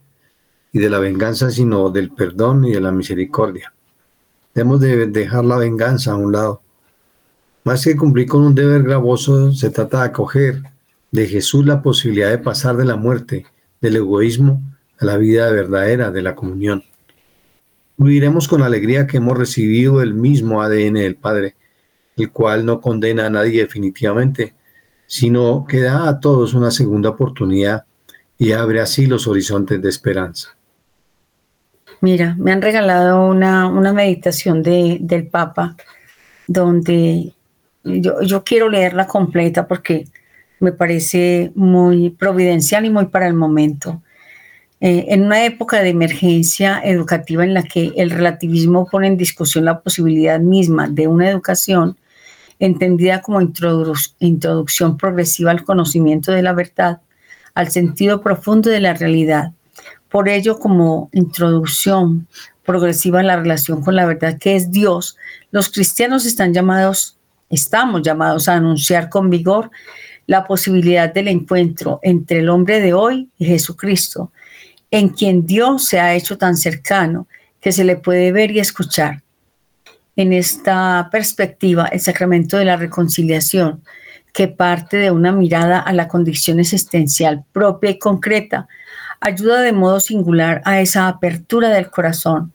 y 0.71 0.79
de 0.79 0.89
la 0.89 0.99
venganza, 0.99 1.51
sino 1.51 1.89
del 1.89 2.11
perdón 2.11 2.63
y 2.65 2.71
de 2.71 2.81
la 2.81 2.91
misericordia. 2.91 3.73
Debemos 4.53 4.79
de 4.79 5.07
dejar 5.07 5.45
la 5.45 5.57
venganza 5.57 6.11
a 6.11 6.15
un 6.15 6.31
lado 6.31 6.62
más 7.63 7.83
que 7.83 7.95
cumplir 7.95 8.27
con 8.27 8.43
un 8.43 8.55
deber 8.55 8.83
gravoso, 8.83 9.51
se 9.53 9.69
trata 9.69 9.99
de 9.99 10.05
acoger 10.05 10.63
de 11.11 11.27
Jesús 11.27 11.65
la 11.65 11.81
posibilidad 11.81 12.29
de 12.29 12.39
pasar 12.39 12.75
de 12.75 12.85
la 12.85 12.95
muerte, 12.95 13.45
del 13.79 13.97
egoísmo, 13.97 14.61
a 14.99 15.05
la 15.05 15.17
vida 15.17 15.49
verdadera 15.51 16.11
de 16.11 16.21
la 16.21 16.35
comunión. 16.35 16.83
Viviremos 17.97 18.47
con 18.47 18.63
alegría 18.63 19.07
que 19.07 19.17
hemos 19.17 19.37
recibido 19.37 20.01
el 20.01 20.13
mismo 20.13 20.61
ADN 20.61 20.95
del 20.95 21.15
Padre, 21.15 21.55
el 22.17 22.31
cual 22.31 22.65
no 22.65 22.81
condena 22.81 23.27
a 23.27 23.29
nadie 23.29 23.61
definitivamente, 23.61 24.55
sino 25.05 25.65
que 25.67 25.81
da 25.81 26.09
a 26.09 26.19
todos 26.19 26.53
una 26.53 26.71
segunda 26.71 27.09
oportunidad 27.09 27.85
y 28.37 28.51
abre 28.51 28.81
así 28.81 29.05
los 29.05 29.27
horizontes 29.27 29.81
de 29.81 29.89
esperanza. 29.89 30.55
Mira, 32.01 32.35
me 32.37 32.51
han 32.51 32.61
regalado 32.61 33.25
una, 33.27 33.69
meditación 33.93 34.63
del 34.63 35.27
Papa 35.31 35.75
donde 36.47 37.33
yo, 37.83 38.43
quiero 38.43 38.69
leerla 38.69 39.07
completa 39.07 39.67
porque 39.67 40.07
me 40.59 40.71
parece 40.71 41.51
muy 41.55 42.09
providencial 42.09 42.85
y 42.85 42.89
muy 42.89 43.05
para 43.07 43.27
el 43.27 43.33
momento. 43.33 44.01
Eh, 44.79 45.05
en 45.09 45.23
una 45.23 45.45
época 45.45 45.81
de 45.81 45.89
emergencia 45.89 46.81
educativa 46.83 47.43
en 47.43 47.53
la 47.53 47.63
que 47.63 47.93
el 47.95 48.11
relativismo 48.11 48.87
pone 48.89 49.07
en 49.07 49.17
discusión 49.17 49.65
la 49.65 49.81
posibilidad 49.81 50.39
misma 50.39 50.89
de 50.89 51.07
una 51.07 51.29
educación 51.29 51.97
entendida 52.59 53.21
como 53.21 53.41
introducción 53.41 54.97
progresiva 54.97 55.51
al 55.51 55.63
conocimiento 55.63 56.31
de 56.31 56.41
la 56.41 56.53
verdad, 56.53 57.01
al 57.53 57.71
sentido 57.71 58.21
profundo 58.21 58.69
de 58.69 58.79
la 58.79 58.93
realidad. 58.93 59.51
Por 60.09 60.29
ello, 60.29 60.59
como 60.59 61.09
introducción 61.11 62.27
progresiva 62.63 63.19
a 63.19 63.23
la 63.23 63.37
relación 63.37 63.81
con 63.81 63.95
la 63.95 64.05
verdad 64.05 64.37
que 64.37 64.55
es 64.55 64.71
Dios, 64.71 65.17
los 65.51 65.69
cristianos 65.69 66.25
están 66.25 66.53
llamados 66.53 67.12
Estamos 67.53 68.01
llamados 68.01 68.49
a 68.49 68.55
anunciar 68.55 69.09
con 69.09 69.29
vigor 69.29 69.69
la 70.25 70.43
posibilidad 70.43 71.13
del 71.13 71.27
encuentro 71.27 71.99
entre 72.01 72.39
el 72.39 72.49
hombre 72.49 72.81
de 72.81 72.95
hoy 72.95 73.29
y 73.37 73.45
Jesucristo, 73.45 74.31
en 74.89 75.09
quien 75.09 75.45
Dios 75.45 75.85
se 75.85 75.99
ha 75.99 76.15
hecho 76.15 76.35
tan 76.35 76.57
cercano 76.57 77.27
que 77.61 77.71
se 77.71 77.83
le 77.83 77.95
puede 77.95 78.31
ver 78.31 78.49
y 78.49 78.59
escuchar. 78.59 79.21
En 80.15 80.33
esta 80.33 81.09
perspectiva, 81.11 81.85
el 81.85 81.99
sacramento 81.99 82.57
de 82.57 82.65
la 82.65 82.75
reconciliación, 82.75 83.83
que 84.33 84.47
parte 84.47 84.97
de 84.97 85.11
una 85.11 85.31
mirada 85.31 85.77
a 85.77 85.93
la 85.93 86.07
condición 86.07 86.59
existencial 86.59 87.43
propia 87.51 87.91
y 87.91 87.99
concreta, 87.99 88.67
ayuda 89.19 89.61
de 89.61 89.73
modo 89.73 89.99
singular 89.99 90.63
a 90.65 90.81
esa 90.81 91.07
apertura 91.07 91.69
del 91.69 91.91
corazón 91.91 92.51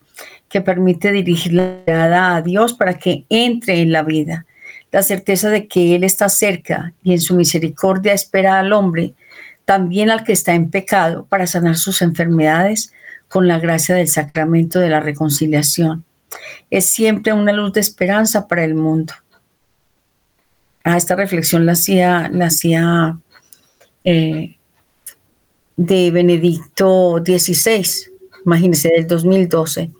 que 0.49 0.61
permite 0.61 1.13
dirigir 1.13 1.53
la 1.53 1.83
mirada 1.87 2.35
a 2.35 2.43
Dios 2.43 2.75
para 2.75 2.95
que 2.95 3.27
entre 3.29 3.81
en 3.81 3.93
la 3.93 4.03
vida 4.03 4.45
la 4.91 5.03
certeza 5.03 5.51
de 5.51 5.69
que 5.69 5.95
Él 5.95 6.05
está 6.05 6.29
cerca 6.29 6.93
y 7.03 7.13
en 7.13 7.21
su 7.21 7.35
misericordia 7.35 8.13
espera 8.13 8.59
al 8.59 8.73
hombre, 8.73 9.15
también 9.65 10.11
al 10.11 10.25
que 10.25 10.33
está 10.33 10.55
en 10.55 10.71
pecado, 10.71 11.27
para 11.27 11.47
sanar 11.47 11.77
sus 11.77 12.01
enfermedades 12.01 12.93
con 13.29 13.47
la 13.47 13.59
gracia 13.59 13.95
del 13.95 14.09
sacramento 14.09 14.79
de 14.79 14.89
la 14.89 15.01
reconciliación. 15.01 16.05
Es 16.71 16.87
siempre 16.87 17.33
una 17.33 17.53
luz 17.53 17.73
de 17.75 17.81
esperanza 17.81 18.49
para 18.49 18.65
el 18.65 18.75
mundo. 18.75 19.13
A 20.85 20.97
esta 20.97 21.17
reflexión 21.17 21.67
la 21.67 21.73
hacía, 21.73 22.31
la 22.33 22.47
hacía 22.47 23.19
eh, 24.05 24.57
de 25.77 26.11
Benedicto 26.11 27.23
XVI, 27.25 28.11
imagínense, 28.45 28.89
del 28.89 29.07
2012. 29.07 29.91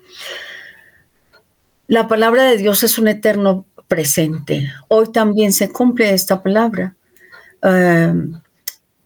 La 1.89 2.09
palabra 2.09 2.45
de 2.45 2.57
Dios 2.57 2.83
es 2.83 2.99
un 2.99 3.09
eterno 3.09 3.67
presente. 3.89 4.71
Hoy 4.89 5.11
también 5.11 5.53
se 5.53 5.73
cumple 5.73 6.13
esta 6.13 6.43
palabra. 6.43 6.95
Eh, 7.63 8.15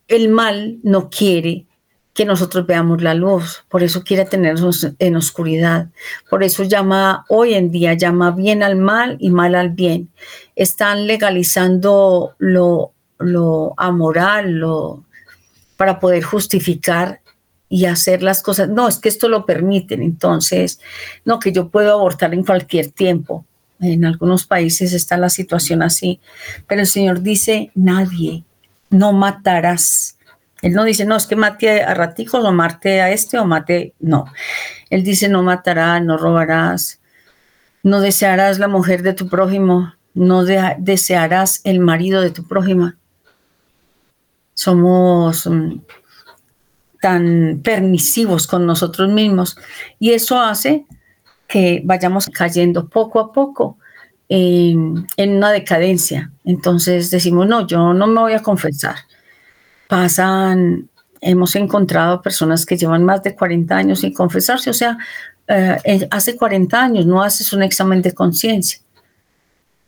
el 0.08 0.28
mal 0.28 0.78
no 0.82 1.08
quiere 1.08 1.66
que 2.12 2.24
nosotros 2.26 2.66
veamos 2.66 3.02
la 3.02 3.14
luz, 3.14 3.64
por 3.70 3.82
eso 3.82 4.04
quiere 4.04 4.26
tenernos 4.26 4.86
en 4.98 5.16
oscuridad, 5.16 5.88
por 6.28 6.42
eso 6.42 6.62
llama 6.64 7.24
hoy 7.28 7.54
en 7.54 7.70
día, 7.70 7.94
llama 7.94 8.32
bien 8.32 8.62
al 8.62 8.76
mal 8.76 9.16
y 9.18 9.30
mal 9.30 9.54
al 9.54 9.70
bien. 9.70 10.10
Están 10.54 11.06
legalizando 11.06 12.34
lo, 12.38 12.92
lo 13.18 13.72
amoral, 13.78 14.52
lo, 14.52 15.04
para 15.78 15.98
poder 15.98 16.22
justificar 16.22 17.22
y 17.70 17.86
hacer 17.86 18.22
las 18.22 18.42
cosas. 18.42 18.68
No, 18.68 18.88
es 18.88 18.98
que 18.98 19.08
esto 19.08 19.28
lo 19.28 19.46
permiten, 19.46 20.02
entonces, 20.02 20.80
no, 21.24 21.38
que 21.38 21.52
yo 21.52 21.70
puedo 21.70 21.92
abortar 21.92 22.34
en 22.34 22.44
cualquier 22.44 22.90
tiempo. 22.90 23.46
En 23.82 24.04
algunos 24.04 24.46
países 24.46 24.92
está 24.92 25.16
la 25.16 25.28
situación 25.28 25.82
así. 25.82 26.20
Pero 26.68 26.82
el 26.82 26.86
Señor 26.86 27.20
dice, 27.20 27.72
nadie, 27.74 28.44
no 28.90 29.12
matarás. 29.12 30.18
Él 30.62 30.72
no 30.74 30.84
dice, 30.84 31.04
no, 31.04 31.16
es 31.16 31.26
que 31.26 31.34
mate 31.34 31.82
a 31.82 31.92
raticos 31.92 32.44
o 32.44 32.52
mate 32.52 33.02
a 33.02 33.10
este 33.10 33.40
o 33.40 33.44
mate. 33.44 33.94
No. 33.98 34.26
Él 34.88 35.02
dice, 35.02 35.28
no 35.28 35.42
matarás, 35.42 36.00
no 36.00 36.16
robarás, 36.16 37.00
no 37.82 38.00
desearás 38.00 38.60
la 38.60 38.68
mujer 38.68 39.02
de 39.02 39.14
tu 39.14 39.28
prójimo, 39.28 39.92
no 40.14 40.44
desearás 40.44 41.60
el 41.64 41.80
marido 41.80 42.20
de 42.20 42.30
tu 42.30 42.46
prójima. 42.46 42.96
Somos 44.54 45.44
mm, 45.48 45.80
tan 47.00 47.60
permisivos 47.64 48.46
con 48.46 48.64
nosotros 48.64 49.08
mismos 49.10 49.56
y 49.98 50.12
eso 50.12 50.40
hace 50.40 50.86
que 51.52 51.82
vayamos 51.84 52.30
cayendo 52.30 52.88
poco 52.88 53.20
a 53.20 53.30
poco 53.30 53.76
en, 54.26 55.06
una 55.18 55.52
decadencia. 55.52 56.32
Entonces 56.46 57.10
decimos, 57.10 57.46
no, 57.46 57.66
yo 57.66 57.92
no 57.92 58.06
me 58.06 58.20
voy 58.22 58.32
a 58.32 58.42
confesar. 58.42 58.96
Pasan, 59.86 60.88
hemos 61.20 61.54
encontrado 61.54 62.22
personas 62.22 62.64
que 62.64 62.78
llevan 62.78 63.04
más 63.04 63.22
de 63.22 63.34
40 63.34 63.76
años 63.76 64.00
sin 64.00 64.14
confesarse, 64.14 64.70
o 64.70 64.72
sea, 64.72 64.96
eh, 65.46 66.08
hace 66.10 66.38
40 66.38 66.82
años, 66.82 67.04
no 67.04 67.22
haces 67.22 67.52
un 67.52 67.62
examen 67.62 68.00
de 68.00 68.14
conciencia. 68.14 68.80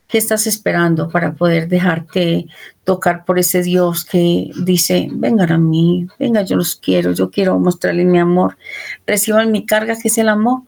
¿Qué 0.07 0.19
estás 0.19 0.45
esperando 0.45 1.09
para 1.09 1.33
poder 1.33 1.67
dejarte 1.67 2.45
tocar 2.83 3.25
por 3.25 3.39
ese 3.39 3.63
Dios 3.63 4.05
que 4.05 4.51
dice, 4.63 5.09
vengan 5.11 5.51
a 5.51 5.57
mí, 5.57 6.05
venga, 6.19 6.43
yo 6.43 6.57
los 6.57 6.75
quiero, 6.75 7.13
yo 7.13 7.31
quiero 7.31 7.57
mostrarles 7.57 8.05
mi 8.05 8.19
amor, 8.19 8.55
reciban 9.07 9.51
mi 9.51 9.65
carga 9.65 9.97
que 9.99 10.09
es 10.09 10.17
el 10.19 10.29
amor? 10.29 10.61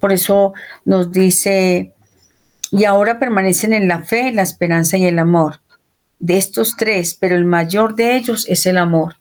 Por 0.00 0.12
eso 0.12 0.52
nos 0.84 1.12
dice, 1.12 1.94
y 2.70 2.84
ahora 2.84 3.18
permanecen 3.18 3.72
en 3.72 3.88
la 3.88 4.02
fe, 4.02 4.32
la 4.32 4.42
esperanza 4.42 4.96
y 4.96 5.06
el 5.06 5.18
amor. 5.18 5.60
De 6.18 6.36
estos 6.36 6.76
tres, 6.76 7.16
pero 7.18 7.36
el 7.36 7.44
mayor 7.44 7.94
de 7.94 8.16
ellos 8.16 8.46
es 8.48 8.66
el 8.66 8.78
amor. 8.78 9.16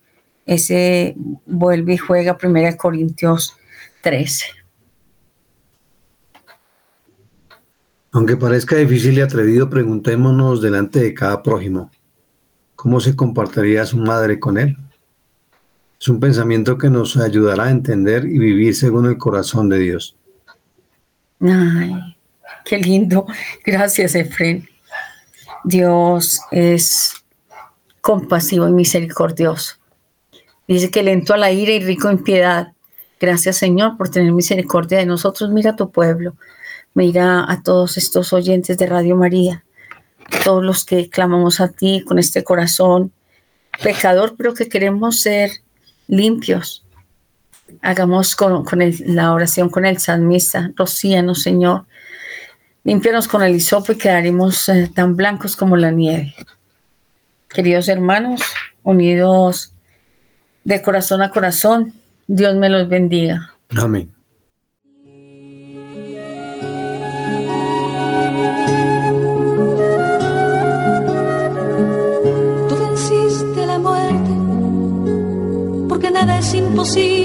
Ese 0.45 1.15
vuelve 1.45 1.93
y 1.93 1.97
juega 1.97 2.37
1 2.41 2.77
Corintios 2.77 3.55
13. 4.01 4.45
Aunque 8.11 8.37
parezca 8.37 8.77
difícil 8.77 9.17
y 9.17 9.21
atrevido, 9.21 9.69
preguntémonos 9.69 10.61
delante 10.61 11.01
de 11.01 11.13
cada 11.13 11.43
prójimo, 11.43 11.91
¿cómo 12.75 13.01
se 13.01 13.13
comportaría 13.13 13.85
su 13.85 13.97
madre 13.97 14.39
con 14.39 14.57
él? 14.57 14.77
Es 15.99 16.07
un 16.07 16.19
pensamiento 16.19 16.77
que 16.77 16.89
nos 16.89 17.17
ayudará 17.17 17.65
a 17.65 17.71
entender 17.71 18.25
y 18.25 18.39
vivir 18.39 18.75
según 18.75 19.07
el 19.07 19.17
corazón 19.17 19.67
de 19.67 19.79
Dios. 19.79 20.15
Ay, 21.41 22.17
qué 22.63 22.77
lindo. 22.77 23.25
Gracias, 23.65 24.15
Efren. 24.15 24.67
Dios 25.63 26.41
es 26.51 27.25
compasivo 28.01 28.67
y 28.67 28.71
misericordioso. 28.71 29.75
Dice 30.67 30.91
que 30.91 31.03
lento 31.03 31.33
a 31.33 31.37
la 31.37 31.51
ira 31.51 31.71
y 31.71 31.79
rico 31.79 32.09
en 32.09 32.23
piedad. 32.23 32.73
Gracias, 33.19 33.57
Señor, 33.57 33.97
por 33.97 34.09
tener 34.09 34.31
misericordia 34.31 34.99
de 34.99 35.05
nosotros. 35.05 35.49
Mira 35.49 35.75
tu 35.75 35.91
pueblo. 35.91 36.35
Mira 36.93 37.51
a 37.51 37.61
todos 37.61 37.97
estos 37.97 38.31
oyentes 38.31 38.77
de 38.77 38.85
Radio 38.85 39.17
María, 39.17 39.65
todos 40.43 40.63
los 40.63 40.85
que 40.85 41.09
clamamos 41.09 41.59
a 41.59 41.67
ti 41.67 42.03
con 42.07 42.19
este 42.19 42.43
corazón 42.43 43.11
pecador, 43.83 44.35
pero 44.37 44.53
que 44.53 44.69
queremos 44.69 45.19
ser 45.19 45.51
limpios. 46.07 46.84
Hagamos 47.81 48.35
con, 48.35 48.65
la 49.05 49.33
oración 49.33 49.69
con 49.69 49.85
el 49.85 49.97
salmista, 49.99 50.71
rocíanos, 50.75 51.41
Señor. 51.41 51.85
Límpianos 52.83 53.27
con 53.27 53.41
el 53.41 53.55
hisopo 53.55 53.93
y 53.93 53.97
quedaremos 53.97 54.69
eh, 54.69 54.91
tan 54.93 55.15
blancos 55.15 55.55
como 55.55 55.75
la 55.75 55.91
nieve. 55.91 56.35
Queridos 57.49 57.87
hermanos, 57.87 58.41
unidos 58.83 59.73
de 60.63 60.81
corazón 60.81 61.21
a 61.21 61.31
corazón, 61.31 61.93
Dios 62.27 62.55
me 62.55 62.69
los 62.69 62.87
bendiga. 62.87 63.53
Amén. 63.75 64.15
imposible 76.53 77.24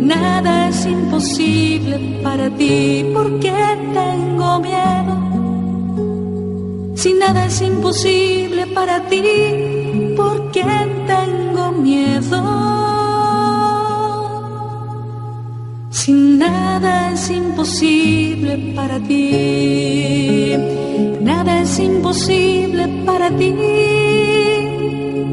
Nada 0.00 0.68
es 0.68 0.86
imposible 0.86 1.98
para 2.22 2.48
ti, 2.50 3.04
porque 3.12 3.52
tengo 3.92 4.60
miedo? 4.60 5.18
Si 6.94 7.14
nada 7.14 7.46
es 7.46 7.60
imposible 7.60 8.66
para 8.74 9.00
ti, 9.08 9.22
¿por 10.16 10.50
qué 10.50 10.64
tengo 11.06 11.72
miedo? 11.72 12.42
Si 15.90 16.12
nada 16.12 17.12
es 17.12 17.30
imposible 17.30 18.72
para 18.74 18.98
ti, 19.00 20.54
nada 21.20 21.60
es 21.60 21.78
imposible 21.78 22.88
para 23.04 23.30
ti, 23.30 23.54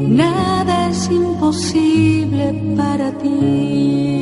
nada 0.08 0.88
es 0.90 1.10
imposible 1.10 2.54
para 2.76 3.10
ti. 3.12 4.15